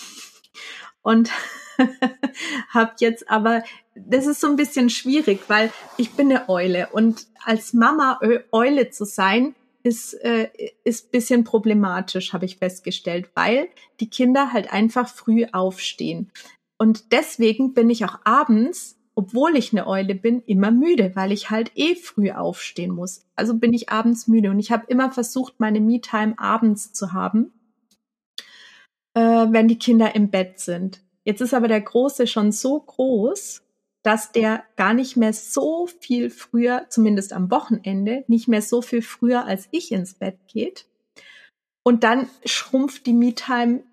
[1.02, 1.30] und
[2.70, 3.64] habe jetzt aber,
[3.96, 8.18] das ist so ein bisschen schwierig, weil ich bin eine Eule und als Mama
[8.54, 10.50] Eule zu sein, ist, äh,
[10.86, 13.68] ist bisschen problematisch, habe ich festgestellt, weil
[14.00, 16.32] die Kinder halt einfach früh aufstehen.
[16.82, 21.52] Und deswegen bin ich auch abends, obwohl ich eine Eule bin, immer müde, weil ich
[21.52, 23.28] halt eh früh aufstehen muss.
[23.36, 27.54] Also bin ich abends müde und ich habe immer versucht, meine Me-Time abends zu haben
[29.14, 31.02] äh, wenn die Kinder im Bett sind.
[31.24, 33.62] Jetzt ist aber der Große schon so groß,
[34.04, 39.02] dass der gar nicht mehr so viel früher, zumindest am Wochenende, nicht mehr so viel
[39.02, 40.88] früher als ich ins Bett geht.
[41.84, 43.84] Und dann schrumpft die Me-Time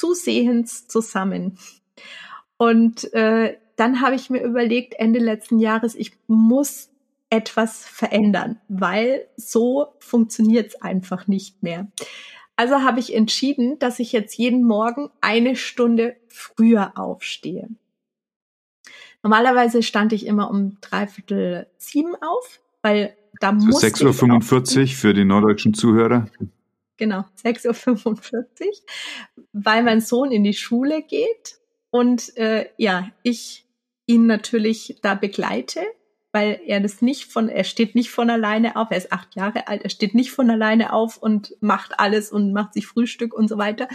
[0.00, 1.58] zusehends zusammen.
[2.56, 6.88] Und äh, dann habe ich mir überlegt, Ende letzten Jahres, ich muss
[7.28, 11.86] etwas verändern, weil so funktioniert es einfach nicht mehr.
[12.56, 17.68] Also habe ich entschieden, dass ich jetzt jeden Morgen eine Stunde früher aufstehe.
[19.22, 25.24] Normalerweise stand ich immer um dreiviertel sieben auf, weil da muss 6.45 Uhr für die
[25.24, 26.26] norddeutschen Zuhörer.
[27.00, 31.58] Genau, 6.45 Uhr, weil mein Sohn in die Schule geht
[31.90, 33.66] und äh, ja, ich
[34.06, 35.80] ihn natürlich da begleite
[36.32, 39.66] weil er das nicht von, er steht nicht von alleine auf, er ist acht Jahre
[39.66, 43.48] alt, er steht nicht von alleine auf und macht alles und macht sich Frühstück und
[43.48, 43.88] so weiter.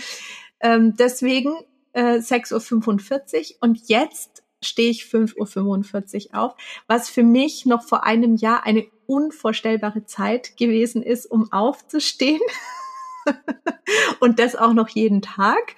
[0.59, 1.55] Ähm, deswegen
[1.93, 6.55] äh, 6.45 Uhr und jetzt stehe ich 5.45 Uhr auf,
[6.87, 12.41] was für mich noch vor einem Jahr eine unvorstellbare Zeit gewesen ist, um aufzustehen.
[14.19, 15.75] und das auch noch jeden Tag.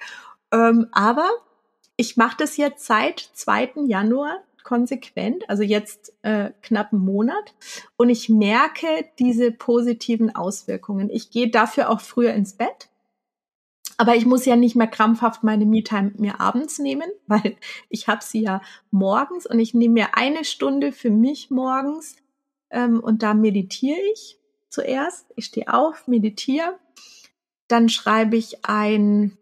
[0.52, 1.28] Ähm, aber
[1.96, 3.72] ich mache das jetzt seit 2.
[3.86, 7.54] Januar konsequent, also jetzt äh, knapp einen Monat.
[7.96, 8.86] Und ich merke
[9.18, 11.08] diese positiven Auswirkungen.
[11.10, 12.90] Ich gehe dafür auch früher ins Bett.
[13.96, 17.56] Aber ich muss ja nicht mehr krampfhaft meine Me-Time mir abends nehmen, weil
[17.88, 22.16] ich habe sie ja morgens und ich nehme mir eine Stunde für mich morgens
[22.70, 24.38] ähm, und da meditiere ich
[24.68, 25.26] zuerst.
[25.34, 26.78] Ich stehe auf, meditiere,
[27.68, 29.36] dann schreibe ich ein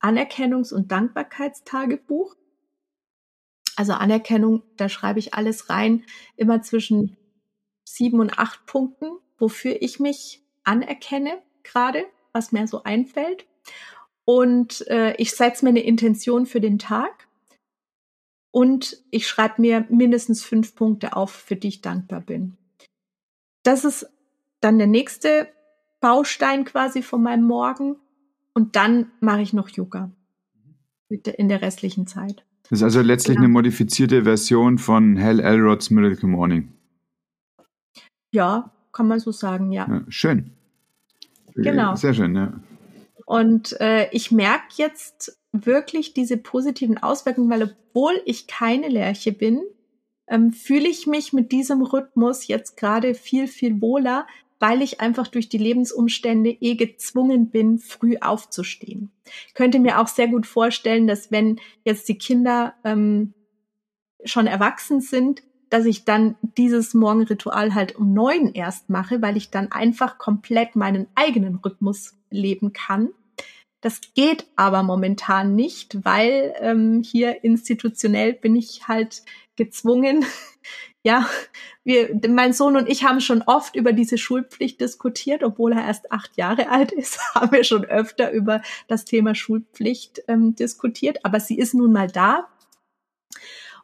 [0.00, 2.34] Anerkennungs- und Dankbarkeitstagebuch.
[3.76, 6.04] Also Anerkennung, da schreibe ich alles rein,
[6.36, 7.16] immer zwischen
[7.84, 13.46] sieben und acht Punkten, wofür ich mich anerkenne gerade, was mir so einfällt.
[14.24, 17.28] Und äh, ich setze mir eine Intention für den Tag
[18.50, 22.56] und ich schreibe mir mindestens fünf Punkte auf, für die ich dankbar bin.
[23.64, 24.06] Das ist
[24.60, 25.48] dann der nächste
[26.04, 27.96] Baustein quasi von meinem Morgen.
[28.52, 30.10] Und dann mache ich noch Yoga
[31.08, 32.44] in der restlichen Zeit.
[32.64, 33.46] Das ist also letztlich genau.
[33.46, 36.74] eine modifizierte Version von Hal Elrod's Miracle Morning.
[38.32, 39.88] Ja, kann man so sagen, ja.
[39.88, 40.50] ja schön.
[41.54, 41.96] Genau.
[41.96, 42.52] Sehr schön, ja.
[43.24, 49.62] Und äh, ich merke jetzt wirklich diese positiven Auswirkungen, weil obwohl ich keine Lerche bin,
[50.26, 54.26] ähm, fühle ich mich mit diesem Rhythmus jetzt gerade viel, viel wohler,
[54.60, 59.10] weil ich einfach durch die Lebensumstände eh gezwungen bin, früh aufzustehen.
[59.48, 63.34] Ich könnte mir auch sehr gut vorstellen, dass wenn jetzt die Kinder ähm,
[64.24, 69.50] schon erwachsen sind, dass ich dann dieses Morgenritual halt um neun erst mache, weil ich
[69.50, 73.10] dann einfach komplett meinen eigenen Rhythmus leben kann.
[73.84, 79.20] Das geht aber momentan nicht, weil ähm, hier institutionell bin ich halt
[79.56, 80.24] gezwungen.
[81.04, 81.28] ja,
[81.84, 86.10] wir, mein Sohn und ich haben schon oft über diese Schulpflicht diskutiert, obwohl er erst
[86.10, 91.18] acht Jahre alt ist, haben wir schon öfter über das Thema Schulpflicht ähm, diskutiert.
[91.22, 92.48] Aber sie ist nun mal da.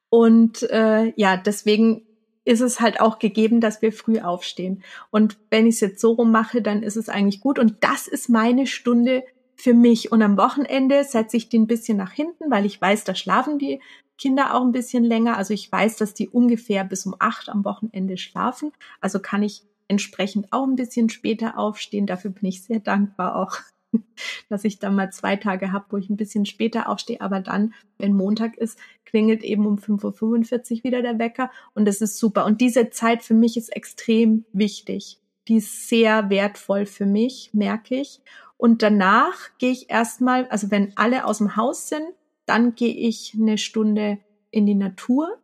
[0.08, 2.06] Und äh, ja, deswegen
[2.46, 4.82] ist es halt auch gegeben, dass wir früh aufstehen.
[5.10, 7.58] Und wenn ich es jetzt so rum mache, dann ist es eigentlich gut.
[7.58, 9.24] Und das ist meine Stunde
[9.60, 10.10] für mich.
[10.10, 13.58] Und am Wochenende setze ich die ein bisschen nach hinten, weil ich weiß, da schlafen
[13.58, 13.80] die
[14.18, 15.36] Kinder auch ein bisschen länger.
[15.36, 18.72] Also ich weiß, dass die ungefähr bis um acht am Wochenende schlafen.
[19.00, 22.06] Also kann ich entsprechend auch ein bisschen später aufstehen.
[22.06, 23.56] Dafür bin ich sehr dankbar auch,
[24.48, 27.20] dass ich dann mal zwei Tage habe, wo ich ein bisschen später aufstehe.
[27.20, 32.00] Aber dann, wenn Montag ist, klingelt eben um 5.45 Uhr wieder der Wecker und das
[32.00, 32.44] ist super.
[32.44, 35.18] Und diese Zeit für mich ist extrem wichtig.
[35.48, 38.20] Die ist sehr wertvoll für mich, merke ich.
[38.60, 42.04] Und danach gehe ich erstmal, also wenn alle aus dem Haus sind,
[42.44, 44.18] dann gehe ich eine Stunde
[44.50, 45.38] in die Natur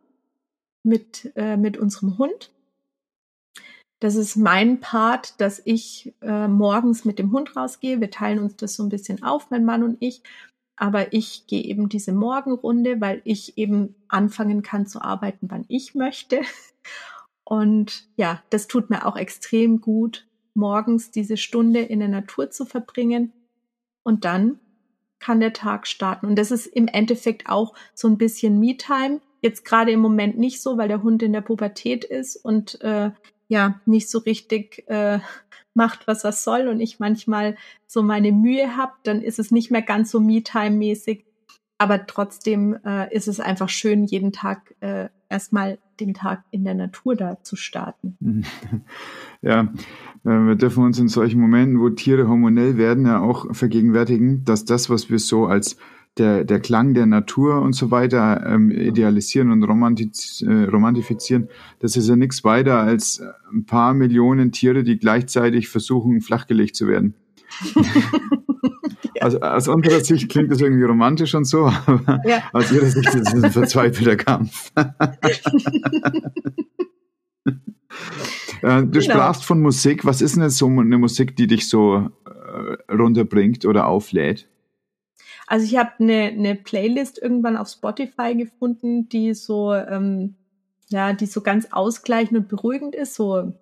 [0.83, 2.51] mit, äh, mit unserem Hund.
[3.99, 7.99] Das ist mein Part, dass ich äh, morgens mit dem Hund rausgehe.
[7.99, 10.21] Wir teilen uns das so ein bisschen auf, mein Mann und ich.
[10.75, 15.95] Aber ich gehe eben diese Morgenrunde, weil ich eben anfangen kann zu arbeiten, wann ich
[15.95, 16.41] möchte.
[17.43, 20.27] Und ja, das tut mir auch extrem gut,
[20.57, 23.31] morgens diese Stunde in der Natur zu verbringen.
[24.03, 24.59] Und dann
[25.19, 26.25] kann der Tag starten.
[26.25, 29.21] Und das ist im Endeffekt auch so ein bisschen Me-Time.
[29.41, 33.11] Jetzt gerade im Moment nicht so, weil der Hund in der Pubertät ist und äh,
[33.47, 35.19] ja nicht so richtig äh,
[35.73, 37.55] macht, was er soll und ich manchmal
[37.85, 41.25] so meine Mühe habe, dann ist es nicht mehr ganz so Me-Time-mäßig.
[41.77, 46.75] Aber trotzdem äh, ist es einfach schön, jeden Tag äh, erstmal den Tag in der
[46.75, 48.17] Natur da zu starten.
[49.43, 49.71] Ja,
[50.25, 54.65] äh, wir dürfen uns in solchen Momenten, wo Tiere hormonell werden, ja auch vergegenwärtigen, dass
[54.65, 55.77] das, was wir so als
[56.17, 61.49] der, der Klang der Natur und so weiter ähm, idealisieren und romantiz, äh, romantifizieren,
[61.79, 63.21] das ist ja nichts weiter als
[63.53, 67.13] ein paar Millionen Tiere, die gleichzeitig versuchen, flachgelegt zu werden.
[69.15, 69.21] ja.
[69.21, 72.43] also, aus unserer Sicht klingt das irgendwie romantisch und so, aber ja.
[72.53, 74.71] aus ihrer Sicht ist es ein verzweifelter Kampf.
[78.63, 79.01] Äh, du genau.
[79.01, 80.03] sprachst von Musik.
[80.03, 84.47] Was ist denn jetzt so eine Musik, die dich so äh, runterbringt oder auflädt?
[85.47, 90.35] Also ich habe eine, eine Playlist irgendwann auf Spotify gefunden, die so, ähm,
[90.89, 93.53] ja, die so ganz ausgleichend und beruhigend ist, so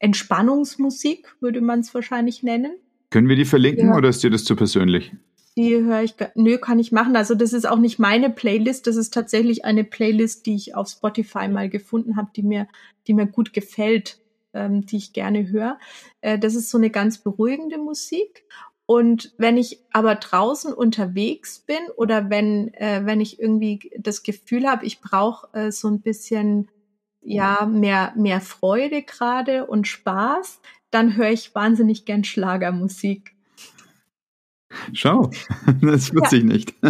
[0.00, 2.72] Entspannungsmusik würde man es wahrscheinlich nennen.
[3.10, 3.96] Können wir die verlinken ja.
[3.96, 5.12] oder ist dir das zu persönlich?
[5.56, 7.16] Die höre ich, nö, kann ich machen.
[7.16, 10.88] Also das ist auch nicht meine Playlist, das ist tatsächlich eine Playlist, die ich auf
[10.88, 12.68] Spotify mal gefunden habe, die mir,
[13.06, 14.20] die mir gut gefällt,
[14.54, 15.78] ähm, die ich gerne höre.
[16.20, 18.44] Äh, das ist so eine ganz beruhigende Musik.
[18.86, 24.68] Und wenn ich aber draußen unterwegs bin oder wenn, äh, wenn ich irgendwie das Gefühl
[24.68, 26.68] habe, ich brauche äh, so ein bisschen
[27.20, 30.60] ja mehr, mehr Freude gerade und Spaß,
[30.90, 33.34] dann höre ich wahnsinnig gern Schlagermusik.
[34.92, 35.30] Schau,
[35.82, 36.42] das wusste ja.
[36.42, 36.74] ich nicht.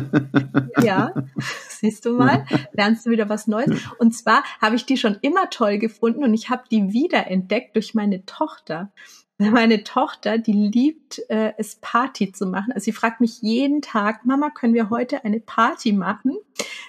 [0.83, 1.13] Ja,
[1.69, 3.71] siehst du mal, lernst du wieder was Neues.
[3.99, 7.95] Und zwar habe ich die schon immer toll gefunden und ich habe die wiederentdeckt durch
[7.95, 8.91] meine Tochter.
[9.37, 12.73] Meine Tochter, die liebt äh, es, Party zu machen.
[12.73, 16.37] Also sie fragt mich jeden Tag, Mama, können wir heute eine Party machen?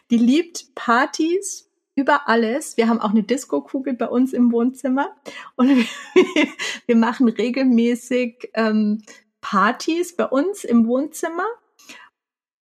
[0.10, 2.78] Die liebt Partys über alles.
[2.78, 5.16] Wir haben auch eine Disco-Kugel bei uns im Wohnzimmer
[5.56, 5.70] und
[6.14, 6.48] wir,
[6.86, 9.04] wir machen regelmäßig ähm,
[9.42, 11.46] Partys bei uns im Wohnzimmer.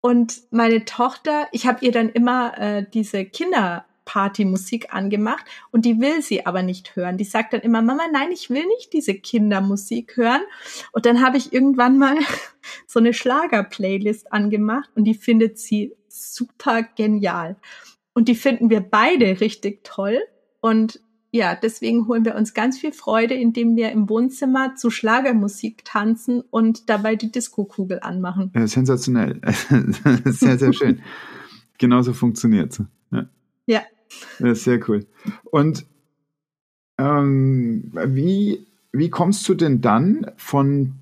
[0.01, 6.23] Und meine Tochter, ich habe ihr dann immer äh, diese Kinderparty-Musik angemacht und die will
[6.23, 7.19] sie aber nicht hören.
[7.19, 10.43] Die sagt dann immer, Mama, nein, ich will nicht diese Kindermusik hören.
[10.93, 12.17] Und dann habe ich irgendwann mal
[12.87, 17.57] so eine Schlager-Playlist angemacht und die findet sie super genial.
[18.19, 20.19] Und die finden wir beide richtig toll.
[20.61, 20.99] Und
[21.31, 26.41] ja, deswegen holen wir uns ganz viel Freude, indem wir im Wohnzimmer zu Schlagermusik tanzen
[26.51, 28.51] und dabei die Diskokugel anmachen.
[28.57, 29.41] Ja, sensationell.
[30.25, 31.01] sehr, sehr schön.
[31.79, 33.29] Genauso funktioniert ja.
[33.67, 33.83] ja.
[34.41, 34.55] ja.
[34.57, 35.07] Sehr cool.
[35.45, 35.87] Und
[36.99, 40.95] ähm, wie, wie kommst du denn dann von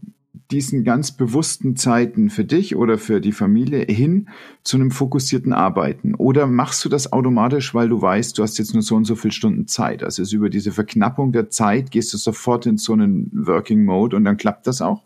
[0.50, 4.28] diesen ganz bewussten Zeiten für dich oder für die Familie hin
[4.62, 6.14] zu einem fokussierten Arbeiten?
[6.14, 9.16] Oder machst du das automatisch, weil du weißt, du hast jetzt nur so und so
[9.16, 10.02] viele Stunden Zeit?
[10.02, 14.16] Also ist über diese Verknappung der Zeit gehst du sofort in so einen Working Mode
[14.16, 15.02] und dann klappt das auch?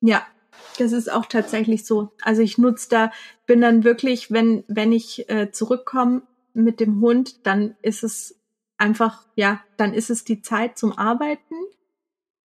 [0.00, 0.22] Ja,
[0.78, 2.10] das ist auch tatsächlich so.
[2.22, 3.12] Also ich nutze da,
[3.46, 6.22] bin dann wirklich, wenn, wenn ich äh, zurückkomme
[6.52, 8.38] mit dem Hund, dann ist es
[8.76, 11.54] einfach, ja, dann ist es die Zeit zum Arbeiten.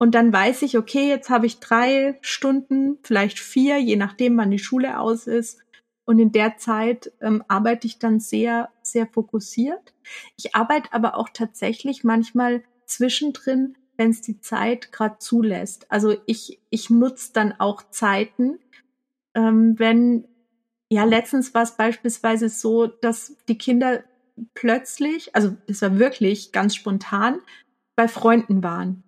[0.02, 4.50] Und dann weiß ich, okay, jetzt habe ich drei Stunden, vielleicht vier, je nachdem, wann
[4.50, 5.60] die Schule aus ist.
[6.06, 9.94] Und in der Zeit ähm, arbeite ich dann sehr, sehr fokussiert.
[10.38, 15.86] Ich arbeite aber auch tatsächlich manchmal zwischendrin, wenn es die Zeit gerade zulässt.
[15.92, 18.58] Also ich, ich nutze dann auch Zeiten,
[19.36, 20.28] ähm, wenn,
[20.90, 24.04] ja, letztens war es beispielsweise so, dass die Kinder
[24.56, 27.40] plötzlich, also es war wirklich ganz spontan,
[27.96, 29.04] bei Freunden waren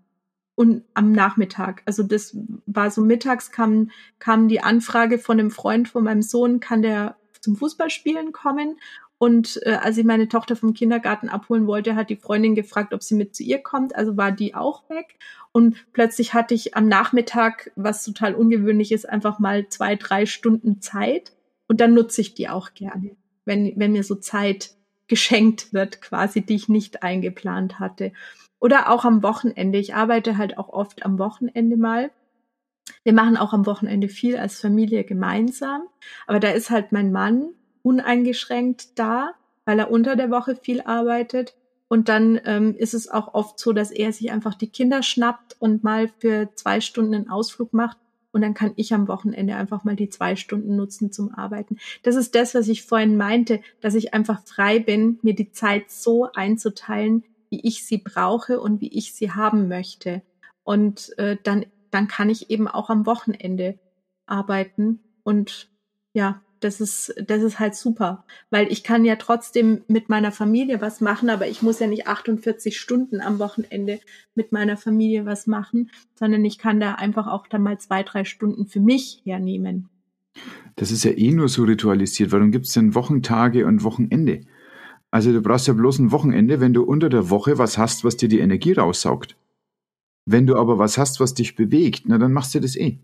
[0.55, 1.81] und am Nachmittag.
[1.85, 3.89] Also das war so mittags kam,
[4.19, 8.77] kam die Anfrage von einem Freund von meinem Sohn, kann der zum Fußballspielen kommen?
[9.17, 13.01] Und äh, als ich meine Tochter vom Kindergarten abholen wollte, hat die Freundin gefragt, ob
[13.01, 13.95] sie mit zu ihr kommt.
[13.95, 15.15] Also war die auch weg.
[15.53, 20.81] Und plötzlich hatte ich am Nachmittag, was total ungewöhnlich ist, einfach mal zwei, drei Stunden
[20.81, 21.31] Zeit.
[21.67, 24.71] Und dann nutze ich die auch gerne, wenn, wenn mir so Zeit
[25.07, 28.11] geschenkt wird, quasi, die ich nicht eingeplant hatte.
[28.63, 29.77] Oder auch am Wochenende.
[29.77, 32.11] Ich arbeite halt auch oft am Wochenende mal.
[33.03, 35.81] Wir machen auch am Wochenende viel als Familie gemeinsam.
[36.27, 37.49] Aber da ist halt mein Mann
[37.81, 39.33] uneingeschränkt da,
[39.65, 41.55] weil er unter der Woche viel arbeitet.
[41.89, 45.57] Und dann ähm, ist es auch oft so, dass er sich einfach die Kinder schnappt
[45.59, 47.97] und mal für zwei Stunden einen Ausflug macht
[48.31, 51.77] und dann kann ich am Wochenende einfach mal die zwei Stunden nutzen zum Arbeiten.
[52.01, 55.91] Das ist das, was ich vorhin meinte, dass ich einfach frei bin, mir die Zeit
[55.91, 57.23] so einzuteilen,
[57.53, 60.23] wie ich sie brauche und wie ich sie haben möchte.
[60.63, 63.77] Und äh, dann, dann kann ich eben auch am Wochenende
[64.25, 65.69] arbeiten und
[66.13, 70.81] ja, das ist, das ist halt super, weil ich kann ja trotzdem mit meiner Familie
[70.81, 73.99] was machen, aber ich muss ja nicht 48 Stunden am Wochenende
[74.33, 78.23] mit meiner Familie was machen, sondern ich kann da einfach auch dann mal zwei, drei
[78.23, 79.89] Stunden für mich hernehmen.
[80.75, 82.31] Das ist ja eh nur so ritualisiert.
[82.31, 84.41] Warum gibt es denn Wochentage und Wochenende?
[85.13, 88.17] Also du brauchst ja bloß ein Wochenende, wenn du unter der Woche was hast, was
[88.17, 89.37] dir die Energie raussaugt.
[90.25, 92.97] Wenn du aber was hast, was dich bewegt, na dann machst du das eh.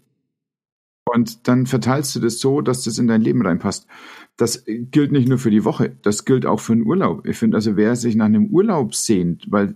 [1.06, 3.86] Und dann verteilst du das so, dass das in dein Leben reinpasst.
[4.38, 7.28] Das gilt nicht nur für die Woche, das gilt auch für einen Urlaub.
[7.28, 9.76] Ich finde also, wer sich nach einem Urlaub sehnt, weil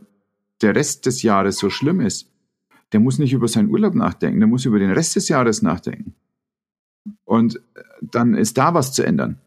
[0.63, 2.31] der Rest des Jahres so schlimm ist,
[2.93, 6.15] der muss nicht über seinen Urlaub nachdenken, der muss über den Rest des Jahres nachdenken.
[7.25, 7.61] Und
[8.01, 9.39] dann ist da was zu ändern.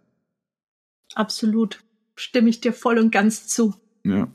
[1.16, 1.80] Absolut.
[2.17, 3.75] Stimme ich dir voll und ganz zu.
[4.05, 4.29] Ja.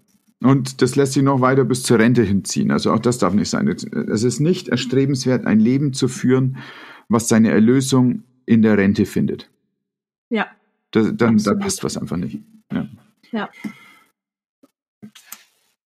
[0.44, 2.72] Und das lässt sich noch weiter bis zur Rente hinziehen.
[2.72, 3.68] Also auch das darf nicht sein.
[3.68, 6.58] Es ist nicht erstrebenswert, ein Leben zu führen,
[7.10, 9.50] was seine Erlösung in der Rente findet.
[10.30, 10.48] Ja.
[10.92, 12.40] Da, dann, da passt was einfach nicht.
[12.72, 12.88] Ja.
[13.32, 13.50] ja.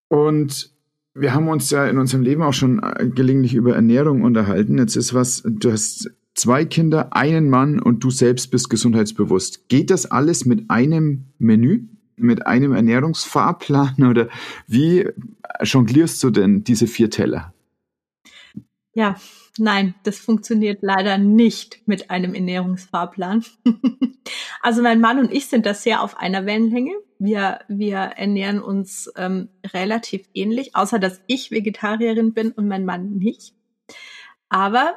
[0.07, 0.71] Und
[1.13, 2.81] wir haben uns ja in unserem Leben auch schon
[3.13, 4.77] gelegentlich über Ernährung unterhalten.
[4.77, 9.67] Jetzt ist was, du hast zwei Kinder, einen Mann und du selbst bist gesundheitsbewusst.
[9.69, 11.87] Geht das alles mit einem Menü?
[12.17, 14.29] Mit einem Ernährungsfahrplan oder
[14.67, 15.09] wie
[15.61, 17.53] jonglierst du denn diese vier Teller?
[18.93, 19.17] Ja,
[19.57, 23.45] Nein, das funktioniert leider nicht mit einem Ernährungsfahrplan.
[24.61, 26.91] also mein Mann und ich sind da sehr auf einer Wellenlänge.
[27.19, 33.11] Wir, wir ernähren uns ähm, relativ ähnlich, außer dass ich Vegetarierin bin und mein Mann
[33.11, 33.53] nicht.
[34.49, 34.95] Aber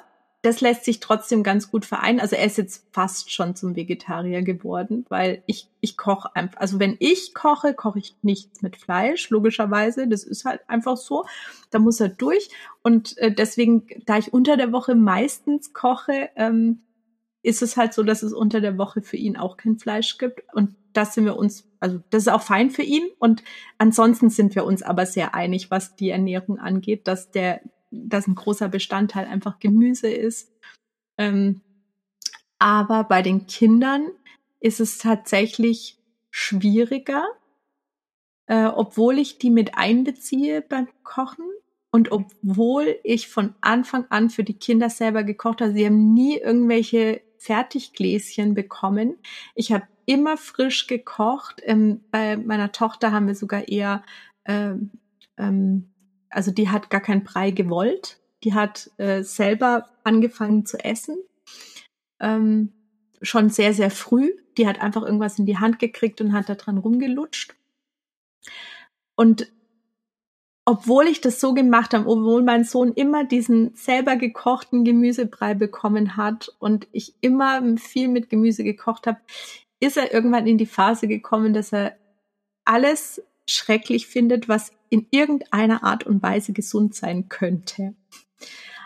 [0.48, 2.20] das lässt sich trotzdem ganz gut vereinen.
[2.20, 6.80] Also er ist jetzt fast schon zum Vegetarier geworden, weil ich, ich koche einfach, also
[6.80, 10.08] wenn ich koche, koche ich nichts mit Fleisch, logischerweise.
[10.08, 11.26] Das ist halt einfach so.
[11.70, 12.48] Da muss er durch.
[12.82, 16.80] Und äh, deswegen, da ich unter der Woche meistens koche, ähm,
[17.42, 20.42] ist es halt so, dass es unter der Woche für ihn auch kein Fleisch gibt.
[20.54, 23.06] Und das sind wir uns, also das ist auch fein für ihn.
[23.18, 23.44] Und
[23.76, 28.34] ansonsten sind wir uns aber sehr einig, was die Ernährung angeht, dass der dass ein
[28.34, 30.52] großer Bestandteil einfach Gemüse ist.
[31.16, 31.60] Ähm,
[32.58, 34.08] aber bei den Kindern
[34.60, 35.98] ist es tatsächlich
[36.30, 37.24] schwieriger,
[38.46, 41.46] äh, obwohl ich die mit einbeziehe beim Kochen
[41.90, 45.72] und obwohl ich von Anfang an für die Kinder selber gekocht habe.
[45.72, 49.16] Sie haben nie irgendwelche Fertiggläschen bekommen.
[49.54, 51.60] Ich habe immer frisch gekocht.
[51.64, 54.02] Ähm, bei meiner Tochter haben wir sogar eher
[54.44, 54.90] ähm,
[55.36, 55.90] ähm,
[56.30, 58.18] also die hat gar keinen Brei gewollt.
[58.44, 61.18] Die hat äh, selber angefangen zu essen.
[62.20, 62.72] Ähm,
[63.20, 64.32] schon sehr, sehr früh.
[64.56, 67.54] Die hat einfach irgendwas in die Hand gekriegt und hat da dran rumgelutscht.
[69.16, 69.50] Und
[70.64, 76.16] obwohl ich das so gemacht habe, obwohl mein Sohn immer diesen selber gekochten Gemüsebrei bekommen
[76.16, 79.18] hat und ich immer viel mit Gemüse gekocht habe,
[79.80, 81.96] ist er irgendwann in die Phase gekommen, dass er
[82.66, 87.94] alles schrecklich findet, was in irgendeiner Art und Weise gesund sein könnte.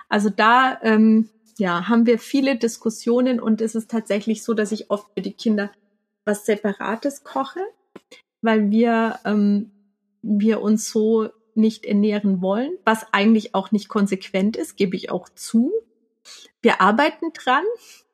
[0.09, 1.28] Also da ähm,
[1.59, 5.32] ja, haben wir viele Diskussionen und es ist tatsächlich so, dass ich oft für die
[5.32, 5.70] Kinder
[6.24, 7.60] was Separates koche,
[8.40, 9.72] weil wir ähm,
[10.22, 15.28] wir uns so nicht ernähren wollen, was eigentlich auch nicht konsequent ist, gebe ich auch
[15.28, 15.72] zu.
[16.62, 17.64] Wir arbeiten dran,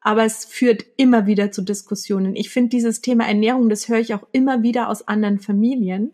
[0.01, 2.37] aber es führt immer wieder zu Diskussionen.
[2.37, 6.13] Ich finde dieses Thema Ernährung, das höre ich auch immer wieder aus anderen Familien.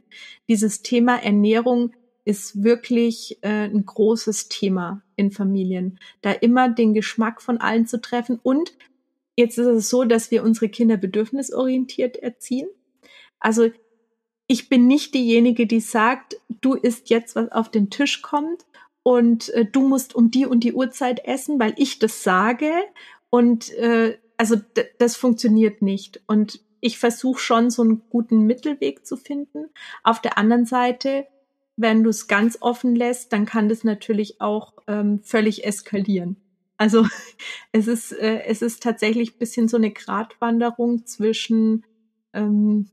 [0.48, 1.92] Dieses Thema Ernährung
[2.24, 8.00] ist wirklich äh, ein großes Thema in Familien, da immer den Geschmack von allen zu
[8.00, 8.40] treffen.
[8.42, 8.72] Und
[9.36, 12.68] jetzt ist es so, dass wir unsere Kinder bedürfnisorientiert erziehen.
[13.38, 13.70] Also
[14.46, 18.64] ich bin nicht diejenige, die sagt, du isst jetzt, was auf den Tisch kommt
[19.02, 22.70] und äh, du musst um die und die Uhrzeit essen, weil ich das sage.
[23.34, 24.54] Und äh, also
[25.00, 26.22] das funktioniert nicht.
[26.28, 29.70] Und ich versuche schon so einen guten Mittelweg zu finden.
[30.04, 31.26] Auf der anderen Seite,
[31.74, 36.36] wenn du es ganz offen lässt, dann kann das natürlich auch ähm, völlig eskalieren.
[36.76, 37.08] Also
[37.72, 41.84] es ist, äh, es ist tatsächlich bisschen so eine Gratwanderung zwischen
[42.34, 42.88] ähm,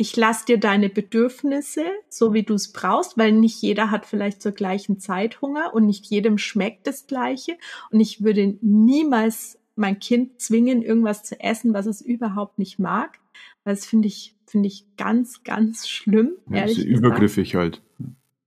[0.00, 4.40] ich lasse dir deine Bedürfnisse, so wie du es brauchst, weil nicht jeder hat vielleicht
[4.40, 7.56] zur gleichen Zeit Hunger und nicht jedem schmeckt das Gleiche.
[7.90, 13.18] Und ich würde niemals mein Kind zwingen, irgendwas zu essen, was es überhaupt nicht mag.
[13.64, 16.32] Weil das finde ich, finde ich ganz, ganz schlimm.
[16.48, 17.82] Ja, ehrlich ist übergriffig halt.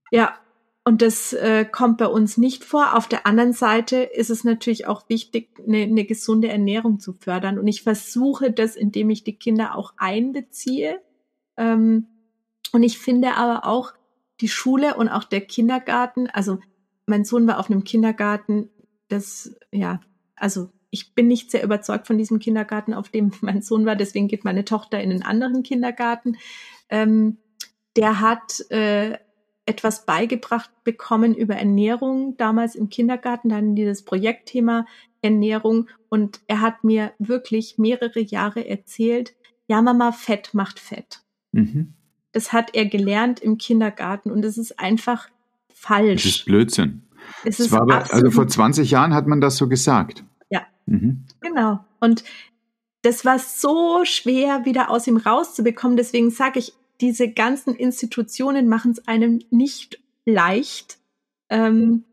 [0.10, 0.38] Ja,
[0.86, 2.96] und das äh, kommt bei uns nicht vor.
[2.96, 7.60] Auf der anderen Seite ist es natürlich auch wichtig, eine, eine gesunde Ernährung zu fördern.
[7.60, 11.02] Und ich versuche das, indem ich die Kinder auch einbeziehe
[11.58, 12.08] ähm,
[12.72, 13.94] und ich finde aber auch
[14.40, 16.60] die Schule und auch der Kindergarten, also
[17.06, 18.70] mein Sohn war auf einem Kindergarten,
[19.08, 20.00] das, ja,
[20.36, 24.28] also ich bin nicht sehr überzeugt von diesem Kindergarten, auf dem mein Sohn war, deswegen
[24.28, 26.38] geht meine Tochter in einen anderen Kindergarten.
[26.90, 27.38] Ähm,
[27.96, 29.18] der hat äh,
[29.66, 34.86] etwas beigebracht bekommen über Ernährung damals im Kindergarten, dann dieses Projektthema
[35.22, 39.36] Ernährung und er hat mir wirklich mehrere Jahre erzählt,
[39.68, 41.22] ja Mama, Fett macht Fett.
[41.52, 41.94] Mhm.
[42.32, 45.30] Das hat er gelernt im Kindergarten und es ist einfach
[45.74, 46.24] falsch.
[46.24, 47.04] Das ist Blödsinn.
[47.44, 50.24] Es ist aber, also vor 20 Jahren hat man das so gesagt.
[50.50, 51.26] Ja, mhm.
[51.40, 51.84] genau.
[52.00, 52.24] Und
[53.02, 55.98] das war so schwer, wieder aus ihm rauszubekommen.
[55.98, 61.00] Deswegen sage ich, diese ganzen Institutionen machen es einem nicht leicht,
[61.50, 62.04] ähm,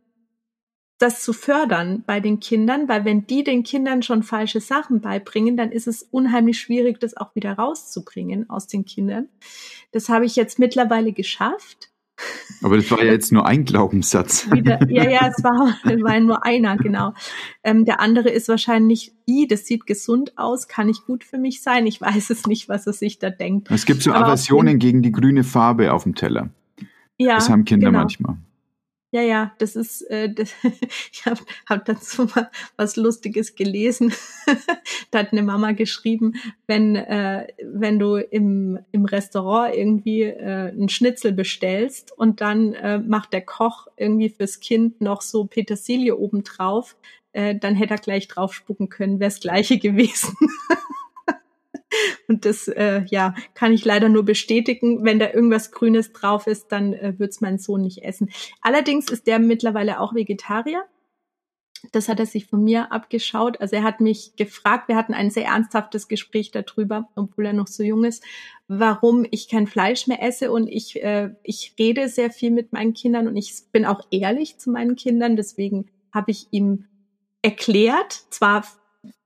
[0.98, 5.56] das zu fördern bei den Kindern, weil wenn die den Kindern schon falsche Sachen beibringen,
[5.56, 9.28] dann ist es unheimlich schwierig, das auch wieder rauszubringen aus den Kindern.
[9.92, 11.90] Das habe ich jetzt mittlerweile geschafft.
[12.62, 14.50] Aber das war ja jetzt nur ein Glaubenssatz.
[14.52, 17.14] Wieder, ja, ja, es war, war nur einer, genau.
[17.62, 21.62] Ähm, der andere ist wahrscheinlich, i, das sieht gesund aus, kann nicht gut für mich
[21.62, 21.86] sein.
[21.86, 23.70] Ich weiß es nicht, was er sich da denkt.
[23.70, 26.50] Es gibt so Aversionen gegen die grüne Farbe auf dem Teller.
[27.18, 28.00] Ja, das haben Kinder genau.
[28.00, 28.36] manchmal.
[29.10, 30.52] Ja, ja, das ist, äh, das,
[31.12, 34.12] ich habe hab dazu mal was Lustiges gelesen.
[35.10, 36.34] da hat eine Mama geschrieben,
[36.66, 42.98] wenn, äh, wenn du im, im Restaurant irgendwie äh, einen Schnitzel bestellst und dann äh,
[42.98, 46.94] macht der Koch irgendwie fürs Kind noch so Petersilie obendrauf,
[47.32, 50.36] äh, dann hätte er gleich drauf spucken können, wäre das gleiche gewesen.
[52.28, 55.04] Und das, äh, ja, kann ich leider nur bestätigen.
[55.04, 58.30] Wenn da irgendwas Grünes drauf ist, dann äh, wird es mein Sohn nicht essen.
[58.60, 60.84] Allerdings ist der mittlerweile auch Vegetarier.
[61.92, 63.60] Das hat er sich von mir abgeschaut.
[63.60, 67.68] Also er hat mich gefragt, wir hatten ein sehr ernsthaftes Gespräch darüber, obwohl er noch
[67.68, 68.24] so jung ist,
[68.66, 70.50] warum ich kein Fleisch mehr esse.
[70.50, 74.58] Und ich, äh, ich rede sehr viel mit meinen Kindern und ich bin auch ehrlich
[74.58, 75.36] zu meinen Kindern.
[75.36, 76.86] Deswegen habe ich ihm
[77.42, 78.64] erklärt, zwar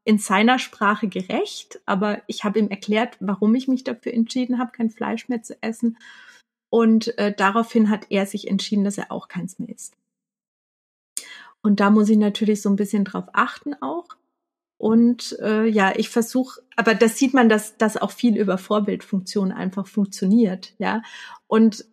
[0.05, 4.73] in seiner Sprache gerecht, aber ich habe ihm erklärt, warum ich mich dafür entschieden habe,
[4.73, 5.99] kein Fleisch mehr zu essen.
[6.70, 9.97] Und äh, daraufhin hat er sich entschieden, dass er auch keins mehr isst.
[11.62, 14.09] Und da muss ich natürlich so ein bisschen drauf achten auch.
[14.79, 19.53] Und äh, ja, ich versuche, aber das sieht man, dass das auch viel über Vorbildfunktion
[19.53, 21.03] einfach funktioniert, ja.
[21.47, 21.85] Und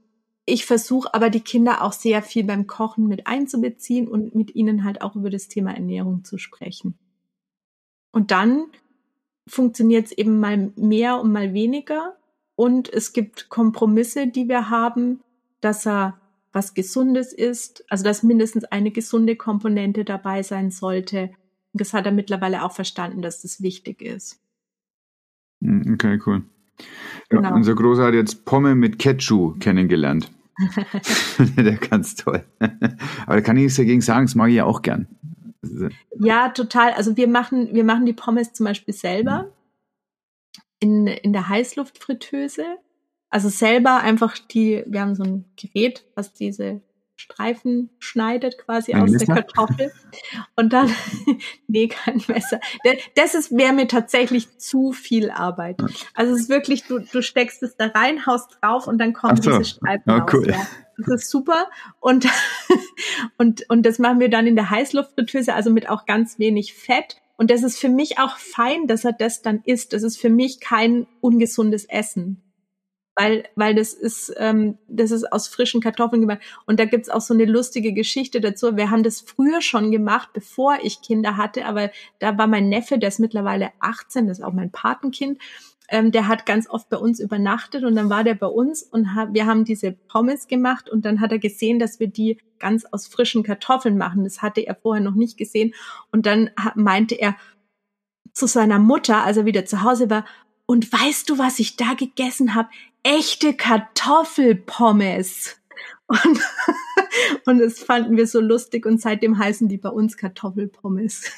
[0.46, 4.84] ich versuche aber die Kinder auch sehr viel beim Kochen mit einzubeziehen und mit ihnen
[4.84, 6.98] halt auch über das Thema Ernährung zu sprechen.
[8.12, 8.66] Und dann
[9.48, 12.16] funktioniert es eben mal mehr und mal weniger.
[12.56, 15.22] Und es gibt Kompromisse, die wir haben,
[15.62, 16.20] dass er
[16.52, 21.30] was Gesundes ist, also dass mindestens eine gesunde Komponente dabei sein sollte.
[21.74, 24.40] Und das hat er mittlerweile auch verstanden, dass das wichtig ist.
[25.62, 26.44] Hm, okay, cool.
[27.30, 27.54] Genau.
[27.54, 30.32] unser Großer hat jetzt Pomme mit Ketchup kennengelernt.
[31.58, 32.44] Der ganz toll.
[32.60, 35.08] Aber da kann ich nichts dagegen sagen, das mag ich ja auch gern.
[36.20, 36.94] Ja, total.
[36.94, 39.48] Also wir machen, wir machen die Pommes zum Beispiel selber mhm.
[40.80, 42.66] in, in der Heißluftfritteuse.
[43.30, 46.82] Also selber einfach die, wir haben so ein Gerät, was diese
[47.20, 49.26] Streifen schneidet quasi Ein aus Messer?
[49.26, 49.92] der Kartoffel.
[50.56, 50.90] Und dann,
[51.68, 52.62] nee, kein Messer.
[53.16, 55.82] Das ist, wäre mir tatsächlich zu viel Arbeit.
[56.14, 59.36] Also es ist wirklich, du, du steckst es da rein, haust drauf und dann kommen
[59.42, 59.52] so.
[59.52, 60.52] diese Streifen oh, cool.
[60.52, 60.58] raus.
[60.58, 60.68] Ja.
[61.00, 61.70] Das ist super.
[62.00, 62.28] Und,
[63.38, 67.18] und, und das machen wir dann in der Heißluftfritteuse, also mit auch ganz wenig Fett.
[67.38, 69.94] Und das ist für mich auch fein, dass er das dann isst.
[69.94, 72.44] Das ist für mich kein ungesundes Essen
[73.20, 76.40] weil, weil das ist, ähm, das ist aus frischen Kartoffeln gemacht.
[76.66, 78.78] Und da gibt's auch so eine lustige Geschichte dazu.
[78.78, 82.98] Wir haben das früher schon gemacht, bevor ich Kinder hatte, aber da war mein Neffe,
[82.98, 85.38] der ist mittlerweile 18, das ist auch mein Patenkind.
[85.90, 89.16] Ähm, der hat ganz oft bei uns übernachtet und dann war der bei uns und
[89.16, 92.86] ha wir haben diese Pommes gemacht und dann hat er gesehen, dass wir die ganz
[92.86, 94.24] aus frischen Kartoffeln machen.
[94.24, 95.74] Das hatte er vorher noch nicht gesehen
[96.12, 97.36] und dann meinte er
[98.34, 100.26] zu seiner Mutter, als er wieder zu Hause war,
[100.70, 102.70] und weißt du, was ich da gegessen habe?
[103.02, 105.56] Echte Kartoffelpommes.
[106.08, 106.40] Und,
[107.46, 111.32] und das fanden wir so lustig und seitdem heißen die bei uns Kartoffelpommes.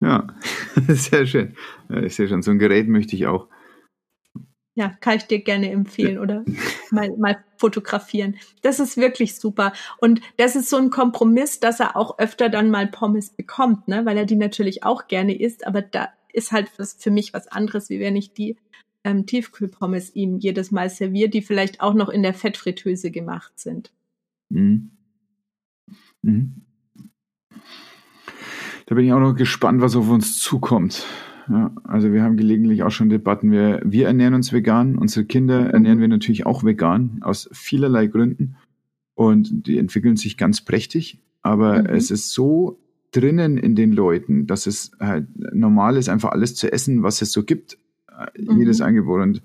[0.00, 0.26] Ja,
[0.88, 1.56] sehr schön.
[2.02, 3.48] Ich sehe schon, so ein Gerät möchte ich auch.
[4.74, 6.44] Ja, kann ich dir gerne empfehlen oder
[6.90, 8.36] mal, mal fotografieren.
[8.60, 9.72] Das ist wirklich super.
[9.98, 14.04] Und das ist so ein Kompromiss, dass er auch öfter dann mal Pommes bekommt, ne?
[14.04, 17.48] weil er die natürlich auch gerne isst, aber da ist halt was, für mich was
[17.48, 18.56] anderes, wie wenn ich die
[19.02, 23.92] ähm, Tiefkühlpommes ihm jedes Mal serviere, die vielleicht auch noch in der Fettfritteuse gemacht sind.
[24.50, 24.90] Mhm.
[26.20, 26.65] Mhm.
[28.86, 31.04] Da bin ich auch noch gespannt, was auf uns zukommt.
[31.48, 33.50] Ja, also wir haben gelegentlich auch schon Debatten.
[33.52, 38.56] Wir, wir ernähren uns vegan, unsere Kinder ernähren wir natürlich auch vegan, aus vielerlei Gründen.
[39.14, 41.18] Und die entwickeln sich ganz prächtig.
[41.42, 41.86] Aber mhm.
[41.86, 42.78] es ist so
[43.12, 47.32] drinnen in den Leuten, dass es halt normal ist, einfach alles zu essen, was es
[47.32, 47.78] so gibt,
[48.36, 48.58] mhm.
[48.58, 49.22] jedes Angebot.
[49.22, 49.42] Und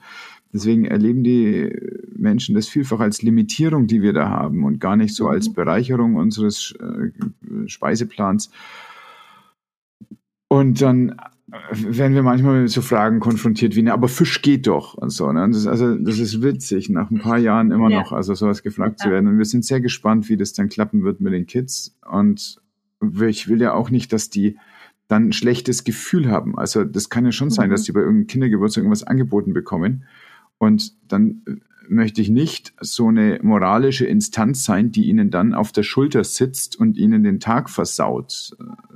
[0.53, 1.71] deswegen erleben die
[2.15, 5.53] Menschen das vielfach als Limitierung, die wir da haben und gar nicht so als mhm.
[5.53, 8.51] Bereicherung unseres äh, Speiseplans.
[10.51, 11.15] Und dann
[11.71, 15.31] werden wir manchmal mit so Fragen konfrontiert wie, ne, aber Fisch geht doch und so.
[15.31, 15.45] Ne?
[15.45, 18.01] Und das, also das ist witzig, nach ein paar Jahren immer ja.
[18.01, 19.05] noch, also sowas gefragt ja.
[19.05, 19.29] zu werden.
[19.29, 21.95] Und wir sind sehr gespannt, wie das dann klappen wird mit den Kids.
[22.05, 22.59] Und
[23.25, 24.57] ich will ja auch nicht, dass die
[25.07, 26.57] dann ein schlechtes Gefühl haben.
[26.57, 27.51] Also das kann ja schon mhm.
[27.51, 30.03] sein, dass die bei irgendeinem Kindergeburtstag irgendwas angeboten bekommen.
[30.57, 31.53] Und dann äh,
[31.91, 36.79] möchte ich nicht so eine moralische Instanz sein, die ihnen dann auf der Schulter sitzt
[36.79, 38.55] und ihnen den Tag versaut.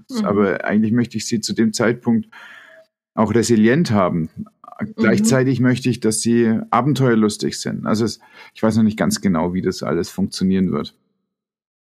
[0.10, 0.26] Mhm.
[0.26, 2.30] Aber eigentlich möchte ich sie zu dem Zeitpunkt
[3.14, 4.30] auch resilient haben.
[4.80, 4.94] Mhm.
[4.96, 7.86] Gleichzeitig möchte ich, dass sie abenteuerlustig sind.
[7.86, 8.20] Also es,
[8.54, 10.96] ich weiß noch nicht ganz genau, wie das alles funktionieren wird.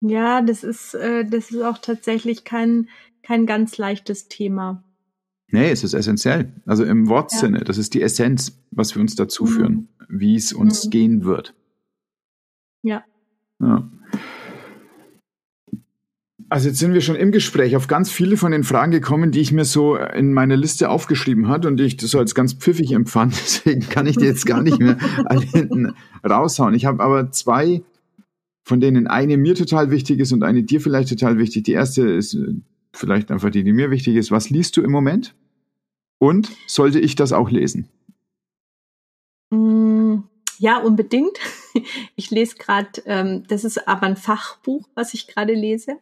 [0.01, 2.89] Ja, das ist, äh, das ist auch tatsächlich kein,
[3.23, 4.83] kein ganz leichtes Thema.
[5.49, 6.53] Nee, es ist essentiell.
[6.67, 7.65] Also im Wortsinne, ja.
[7.65, 9.49] das ist die Essenz, was wir uns dazu mhm.
[9.49, 10.91] führen, wie es uns mhm.
[10.91, 11.55] gehen wird.
[12.83, 13.05] Ja.
[13.61, 13.89] ja.
[16.49, 19.41] Also jetzt sind wir schon im Gespräch auf ganz viele von den Fragen gekommen, die
[19.41, 22.93] ich mir so in meiner Liste aufgeschrieben hat und die ich so als ganz pfiffig
[22.93, 23.33] empfand.
[23.45, 25.95] Deswegen kann ich die jetzt gar nicht mehr alle hinten
[26.29, 26.75] raushauen.
[26.75, 27.83] Ich habe aber zwei
[28.65, 31.65] von denen eine mir total wichtig ist und eine dir vielleicht total wichtig.
[31.65, 32.55] Die erste ist äh,
[32.95, 34.31] vielleicht einfach die, die mir wichtig ist.
[34.31, 35.35] Was liest du im Moment?
[36.19, 37.89] Und sollte ich das auch lesen?
[39.51, 40.21] Mm,
[40.59, 41.39] ja, unbedingt.
[42.15, 45.99] Ich lese gerade, ähm, das ist aber ein Fachbuch, was ich gerade lese.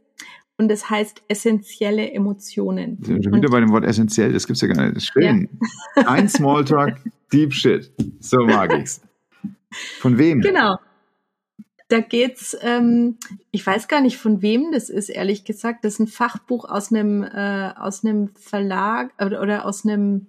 [0.59, 2.98] Und das heißt essentielle Emotionen.
[3.01, 4.97] Wir sind schon wieder bei dem Wort essentiell, das gibt's ja gar nicht.
[4.97, 5.48] Das ist schön.
[5.97, 6.09] Ja.
[6.09, 6.98] Ein Smalltalk,
[7.32, 7.90] Deep Shit.
[8.20, 9.01] So mag ich's.
[9.98, 10.43] Von wem?
[10.43, 10.77] Genau.
[11.93, 13.19] Da geht's, ähm,
[13.51, 15.85] ich weiß gar nicht von wem das ist, ehrlich gesagt.
[15.85, 20.27] Das ist ein Fachbuch aus einem äh, aus einem Verlag oder, oder aus einem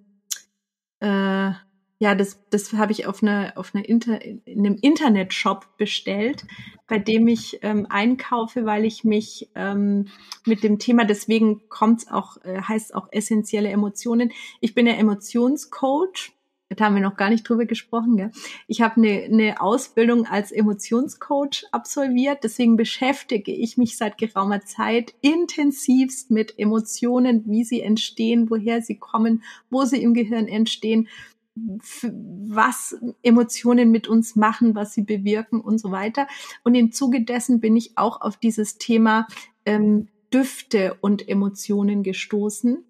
[0.99, 1.51] äh,
[1.99, 6.43] ja, das, das habe ich auf einer auf einer Inter, in einem Internetshop bestellt,
[6.85, 10.09] bei dem ich ähm, einkaufe, weil ich mich ähm,
[10.45, 14.33] mit dem Thema, deswegen kommt's auch, äh, heißt auch essentielle Emotionen.
[14.59, 16.32] Ich bin ja Emotionscoach
[16.75, 18.17] da haben wir noch gar nicht drüber gesprochen.
[18.17, 18.31] Gell?
[18.67, 25.13] Ich habe eine, eine Ausbildung als Emotionscoach absolviert, deswegen beschäftige ich mich seit geraumer Zeit
[25.21, 31.07] intensivst mit Emotionen, wie sie entstehen, woher sie kommen, wo sie im Gehirn entstehen,
[31.55, 36.27] was Emotionen mit uns machen, was sie bewirken und so weiter.
[36.63, 39.27] Und im Zuge dessen bin ich auch auf dieses Thema
[39.65, 42.83] ähm, Düfte und Emotionen gestoßen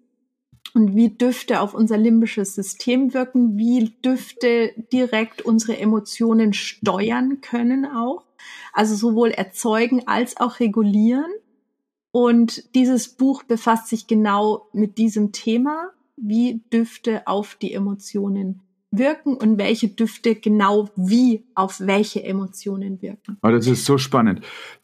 [0.74, 7.86] und wie Düfte auf unser limbisches System wirken, wie Düfte direkt unsere Emotionen steuern können
[7.86, 8.24] auch.
[8.72, 11.30] Also sowohl erzeugen als auch regulieren.
[12.10, 18.60] Und dieses Buch befasst sich genau mit diesem Thema, wie Düfte auf die Emotionen
[18.98, 23.36] wirken und welche Düfte genau wie auf welche Emotionen wirken.
[23.40, 24.40] Aber das ist so spannend.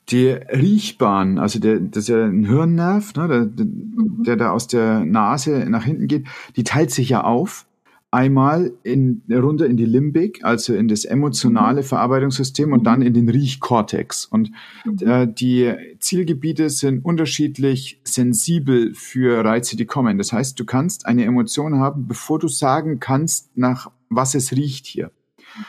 [0.08, 4.66] Die Riechbahn, also der, das ist ja ein Hirnnerv, ne, der, der, der da aus
[4.66, 6.26] der Nase nach hinten geht,
[6.56, 7.66] die teilt sich ja auf
[8.10, 11.86] einmal in, runter in die Limbik, also in das emotionale mhm.
[11.86, 14.24] Verarbeitungssystem und dann in den Riechkortex.
[14.24, 14.50] Und
[14.84, 14.98] mhm.
[15.06, 20.18] äh, die Zielgebiete sind unterschiedlich sensibel für Reize, die kommen.
[20.18, 24.86] Das heißt, du kannst eine Emotion haben, bevor du sagen kannst, nach was es riecht
[24.86, 25.12] hier.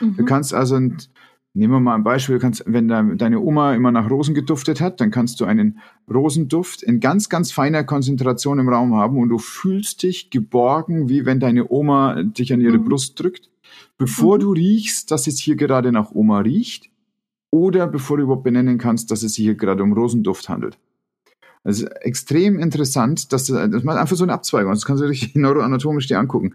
[0.00, 0.16] Mhm.
[0.16, 0.96] Du kannst also ein
[1.54, 5.10] Nehmen wir mal ein Beispiel, kannst, wenn deine Oma immer nach Rosen geduftet hat, dann
[5.10, 5.80] kannst du einen
[6.10, 11.26] Rosenduft in ganz, ganz feiner Konzentration im Raum haben und du fühlst dich geborgen, wie
[11.26, 12.86] wenn deine Oma dich an ihre mhm.
[12.86, 13.50] Brust drückt,
[13.98, 14.40] bevor mhm.
[14.40, 16.90] du riechst, dass es hier gerade nach Oma riecht
[17.50, 20.78] oder bevor du überhaupt benennen kannst, dass es sich hier gerade um Rosenduft handelt.
[21.64, 24.72] Also extrem interessant, dass das, das macht einfach so eine Abzweigung.
[24.72, 26.54] Das kannst du dich neuroanatomisch dir angucken.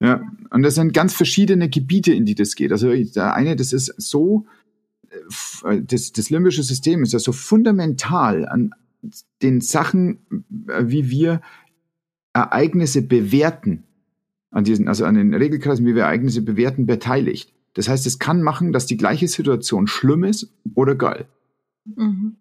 [0.00, 2.70] Ja, und das sind ganz verschiedene Gebiete, in die das geht.
[2.70, 4.46] Also der eine, das ist so,
[5.64, 8.70] äh, das, das limbische System ist ja so fundamental an
[9.42, 10.18] den Sachen,
[10.68, 11.40] äh, wie wir
[12.32, 13.84] Ereignisse bewerten,
[14.50, 17.52] an diesen, also an den Regelkreisen, wie wir Ereignisse bewerten, beteiligt.
[17.74, 21.26] Das heißt, es kann machen, dass die gleiche Situation schlimm ist oder geil.
[21.84, 22.36] Mhm.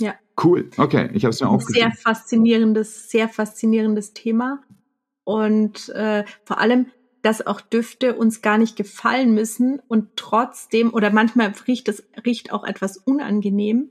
[0.00, 0.14] Ja.
[0.42, 0.70] Cool.
[0.76, 1.90] Okay, ich habe es mir aufgeschrieben.
[1.90, 4.62] Sehr faszinierendes, sehr faszinierendes Thema
[5.24, 6.86] und äh, vor allem,
[7.22, 12.52] dass auch Düfte uns gar nicht gefallen müssen und trotzdem, oder manchmal riecht es riecht
[12.52, 13.90] auch etwas unangenehm,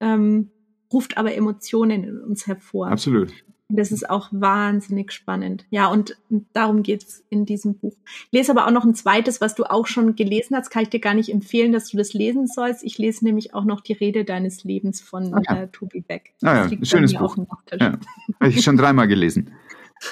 [0.00, 0.50] ähm,
[0.92, 2.88] ruft aber Emotionen in uns hervor.
[2.88, 3.32] Absolut.
[3.68, 5.64] Das ist auch wahnsinnig spannend.
[5.70, 6.16] Ja, und
[6.52, 7.96] darum geht's in diesem Buch.
[8.26, 10.70] Ich lese aber auch noch ein zweites, was du auch schon gelesen hast.
[10.70, 12.84] Kann ich dir gar nicht empfehlen, dass du das lesen sollst.
[12.84, 15.64] Ich lese nämlich auch noch die Rede deines Lebens von okay.
[15.64, 16.34] äh, Tobi Beck.
[16.42, 17.36] Ah, ja, schönes Buch.
[17.80, 17.98] Ja.
[18.38, 19.50] Habe ich schon dreimal gelesen.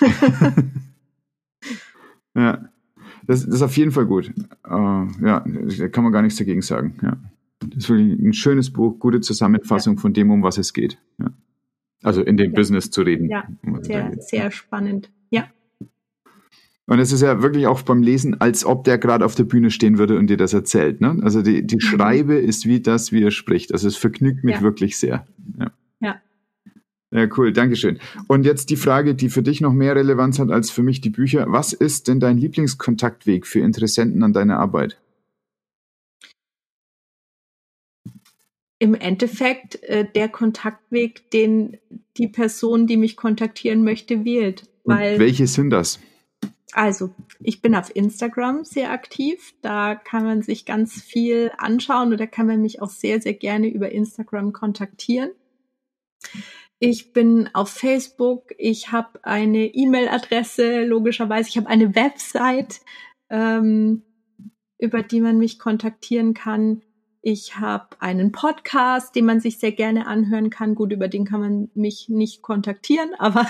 [2.35, 2.69] ja,
[3.27, 4.33] das, das, ist auf jeden Fall gut.
[4.67, 5.45] Uh, ja,
[5.79, 6.97] da kann man gar nichts dagegen sagen.
[7.03, 7.17] Ja.
[7.61, 10.01] Das ist wirklich ein schönes Buch, gute Zusammenfassung ja.
[10.01, 10.99] von dem, um was es geht.
[11.19, 11.33] Ja.
[12.03, 12.57] Also in dem ja.
[12.57, 13.29] Business zu reden.
[13.29, 13.47] Ja,
[13.83, 15.11] sehr, sehr spannend.
[15.31, 15.47] Ja.
[16.87, 19.71] Und es ist ja wirklich auch beim Lesen, als ob der gerade auf der Bühne
[19.71, 21.01] stehen würde und dir das erzählt.
[21.01, 21.21] Ne?
[21.23, 21.81] Also die, die mhm.
[21.81, 23.73] Schreibe ist wie das, wie er spricht.
[23.73, 25.27] Also es vergnügt mich wirklich sehr.
[25.59, 25.71] Ja.
[27.13, 27.99] Ja, cool, Dankeschön.
[28.27, 31.11] Und jetzt die Frage, die für dich noch mehr Relevanz hat als für mich die
[31.11, 31.45] Bücher.
[31.49, 34.99] Was ist denn dein Lieblingskontaktweg für Interessenten an deiner Arbeit?
[38.79, 41.77] Im Endeffekt äh, der Kontaktweg, den
[42.17, 44.65] die Person, die mich kontaktieren möchte, wählt.
[44.85, 46.01] Weil, Und welche sind das?
[46.73, 49.53] Also, ich bin auf Instagram sehr aktiv.
[49.61, 53.69] Da kann man sich ganz viel anschauen oder kann man mich auch sehr, sehr gerne
[53.69, 55.31] über Instagram kontaktieren.
[56.85, 62.81] Ich bin auf Facebook, ich habe eine E-Mail-Adresse, logischerweise, ich habe eine Website,
[63.31, 64.03] ähm,
[64.79, 66.83] über die man mich kontaktieren kann.
[67.21, 70.75] Ich habe einen Podcast, den man sich sehr gerne anhören kann.
[70.75, 73.47] Gut, über den kann man mich nicht kontaktieren, aber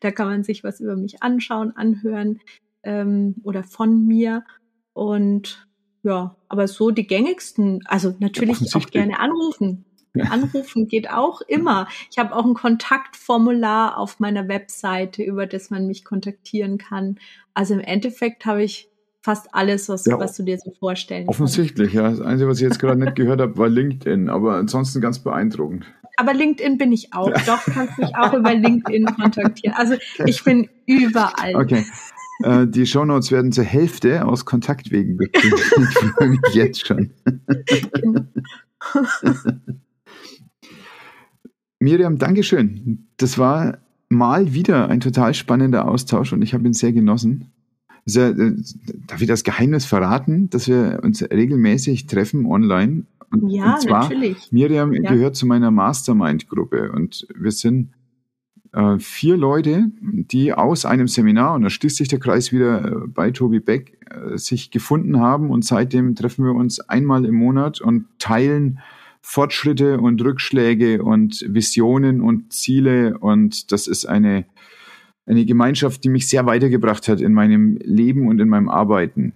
[0.00, 2.40] da kann man sich was über mich anschauen, anhören
[2.84, 4.46] ähm, oder von mir.
[4.94, 5.68] Und
[6.02, 9.84] ja, aber so die gängigsten, also natürlich auch gerne anrufen.
[10.22, 11.88] Anrufen geht auch immer.
[12.10, 17.18] Ich habe auch ein Kontaktformular auf meiner Webseite, über das man mich kontaktieren kann.
[17.54, 18.88] Also im Endeffekt habe ich
[19.22, 21.94] fast alles, was, ja, was du dir so vorstellen Offensichtlich, kannst.
[21.94, 22.10] ja.
[22.10, 25.84] Das Einzige, was ich jetzt gerade nicht gehört habe, war LinkedIn, aber ansonsten ganz beeindruckend.
[26.16, 27.32] Aber LinkedIn bin ich auch.
[27.44, 29.74] Doch, kannst mich auch über LinkedIn kontaktieren.
[29.76, 31.56] Also ich bin überall.
[31.56, 31.84] Okay.
[32.42, 35.60] Äh, die Shownotes werden zur Hälfte aus Kontaktwegen bestimmt.
[35.60, 37.12] ich freue mich jetzt schon.
[41.86, 43.06] Miriam, Dankeschön.
[43.16, 47.52] Das war mal wieder ein total spannender Austausch und ich habe ihn sehr genossen.
[48.06, 48.56] Ja, äh,
[49.06, 53.04] darf ich das Geheimnis verraten, dass wir uns regelmäßig treffen online?
[53.30, 54.50] Und, ja, und zwar, natürlich.
[54.50, 55.12] Miriam ja.
[55.12, 57.92] gehört zu meiner Mastermind-Gruppe und wir sind
[58.72, 63.06] äh, vier Leute, die aus einem Seminar, und da schließt sich der Kreis wieder äh,
[63.06, 67.80] bei Tobi Beck, äh, sich gefunden haben und seitdem treffen wir uns einmal im Monat
[67.80, 68.80] und teilen
[69.28, 73.18] Fortschritte und Rückschläge und Visionen und Ziele.
[73.18, 74.44] Und das ist eine,
[75.26, 79.32] eine Gemeinschaft, die mich sehr weitergebracht hat in meinem Leben und in meinem Arbeiten.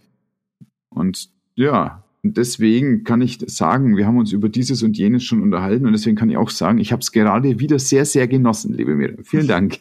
[0.91, 5.87] Und ja, deswegen kann ich sagen, wir haben uns über dieses und jenes schon unterhalten
[5.87, 8.95] und deswegen kann ich auch sagen, ich habe es gerade wieder sehr, sehr genossen, liebe
[8.95, 9.25] Miriam.
[9.25, 9.81] Vielen Dank.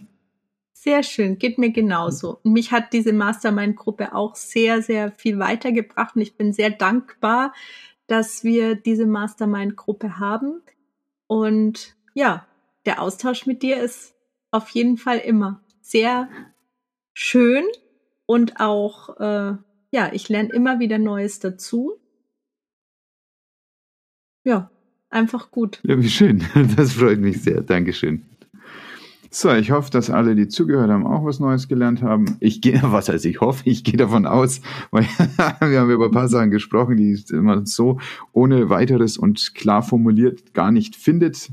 [0.74, 2.40] Sehr schön, geht mir genauso.
[2.44, 7.54] Mich hat diese Mastermind-Gruppe auch sehr, sehr viel weitergebracht und ich bin sehr dankbar,
[8.10, 10.62] dass wir diese Mastermind-Gruppe haben.
[11.28, 12.48] Und ja,
[12.86, 14.16] der Austausch mit dir ist
[14.52, 16.28] auf jeden Fall immer sehr
[17.14, 17.64] schön
[18.26, 19.58] und auch, äh,
[19.92, 21.94] ja, ich lerne immer wieder Neues dazu.
[24.44, 24.72] Ja,
[25.10, 25.80] einfach gut.
[25.84, 26.44] Ja, wie schön.
[26.76, 27.62] Das freut mich sehr.
[27.62, 28.26] Dankeschön.
[29.32, 32.38] So, ich hoffe, dass alle, die zugehört haben, auch was Neues gelernt haben.
[32.40, 35.04] Ich gehe, was heißt ich hoffe, ich gehe davon aus, weil
[35.60, 38.00] wir haben über ein paar Sachen gesprochen, die man so
[38.34, 41.50] ohne weiteres und klar formuliert gar nicht findet.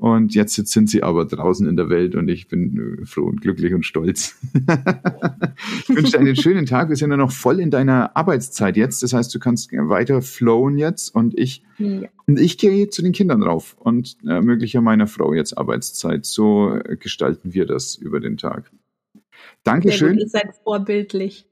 [0.00, 3.26] Und jetzt, jetzt sind sie aber draußen in der Welt und ich bin äh, froh
[3.26, 4.34] und glücklich und stolz.
[4.54, 6.88] ich wünsche dir einen schönen Tag.
[6.88, 9.02] Wir sind ja noch voll in deiner Arbeitszeit jetzt.
[9.02, 12.08] Das heißt, du kannst weiter flowen jetzt und ich, ja.
[12.26, 16.24] und ich gehe zu den Kindern rauf und ermögliche äh, meiner Frau jetzt Arbeitszeit.
[16.24, 18.70] So äh, gestalten wir das über den Tag.
[19.64, 20.16] Dankeschön.
[20.16, 21.44] Ihr seid vorbildlich,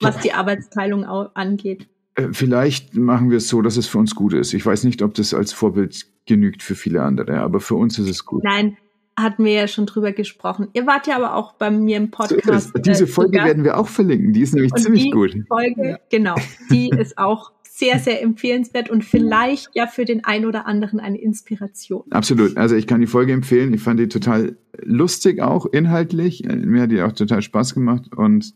[0.00, 1.90] was die Arbeitsteilung angeht.
[2.32, 4.54] Vielleicht machen wir es so, dass es für uns gut ist.
[4.54, 8.08] Ich weiß nicht, ob das als Vorbild genügt für viele andere, aber für uns ist
[8.08, 8.44] es gut.
[8.44, 8.76] Nein,
[9.18, 10.68] hatten wir ja schon drüber gesprochen.
[10.72, 12.72] Ihr wart ja aber auch bei mir im Podcast.
[12.74, 14.32] So Diese äh, Folge werden wir auch verlinken.
[14.32, 15.36] Die ist nämlich und ziemlich die gut.
[15.48, 15.98] Folge, ja.
[16.10, 16.36] genau,
[16.70, 21.18] die ist auch sehr, sehr empfehlenswert und vielleicht ja für den einen oder anderen eine
[21.18, 22.04] Inspiration.
[22.10, 22.56] Absolut.
[22.56, 23.72] Also ich kann die Folge empfehlen.
[23.72, 26.44] Ich fand die total lustig auch, inhaltlich.
[26.44, 28.54] Mir hat die auch total Spaß gemacht und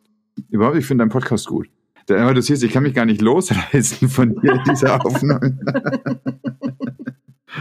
[0.51, 1.69] überhaupt, ich finde deinen Podcast gut.
[2.11, 5.59] Aber du siehst, ich kann mich gar nicht losreißen von dir, dieser Aufnahme.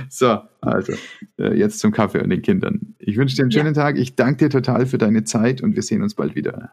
[0.09, 0.93] so, also,
[1.37, 2.95] äh, jetzt zum Kaffee und den Kindern.
[2.99, 3.83] Ich wünsche dir einen schönen ja.
[3.83, 3.97] Tag.
[3.97, 6.71] Ich danke dir total für deine Zeit und wir sehen uns bald wieder.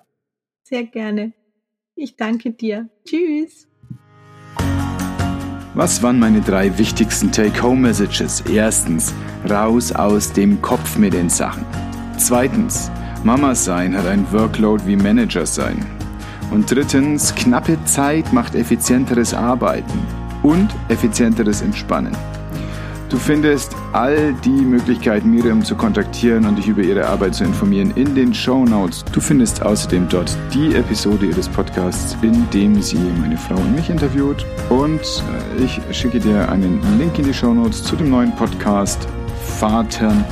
[0.63, 1.33] Sehr gerne.
[1.95, 2.89] Ich danke dir.
[3.05, 3.69] Tschüss.
[5.75, 8.45] Was waren meine drei wichtigsten Take-Home-Messages?
[8.53, 9.15] Erstens,
[9.49, 11.65] raus aus dem Kopf mit den Sachen.
[12.19, 12.91] Zweitens,
[13.23, 15.87] Mama sein hat ein Workload wie Manager sein.
[16.51, 19.99] Und drittens, knappe Zeit macht effizienteres Arbeiten
[20.43, 22.17] und effizienteres Entspannen.
[23.11, 27.91] Du findest all die Möglichkeiten, Miriam zu kontaktieren und dich über ihre Arbeit zu informieren,
[27.97, 29.05] in den Show Notes.
[29.13, 33.91] Du findest außerdem dort die Episode ihres Podcasts, in dem sie meine Frau und mich
[33.91, 34.47] interviewt.
[34.69, 39.09] Und äh, ich schicke dir einen Link in die Show Notes zu dem neuen Podcast
[39.59, 40.25] Vatern,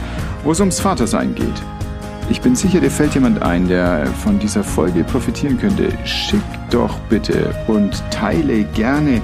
[0.45, 1.78] wo es ums Vatersein geht.
[2.31, 5.91] Ich bin sicher, dir fällt jemand ein, der von dieser Folge profitieren könnte.
[6.05, 9.23] Schick doch bitte und teile gerne.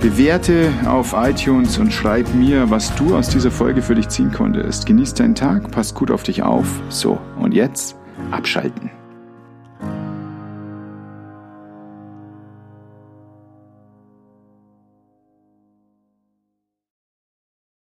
[0.00, 4.86] Bewerte auf iTunes und schreib mir, was du aus dieser Folge für dich ziehen konntest.
[4.86, 6.66] Genieß deinen Tag, pass gut auf dich auf.
[6.88, 7.96] So, und jetzt
[8.30, 8.90] abschalten.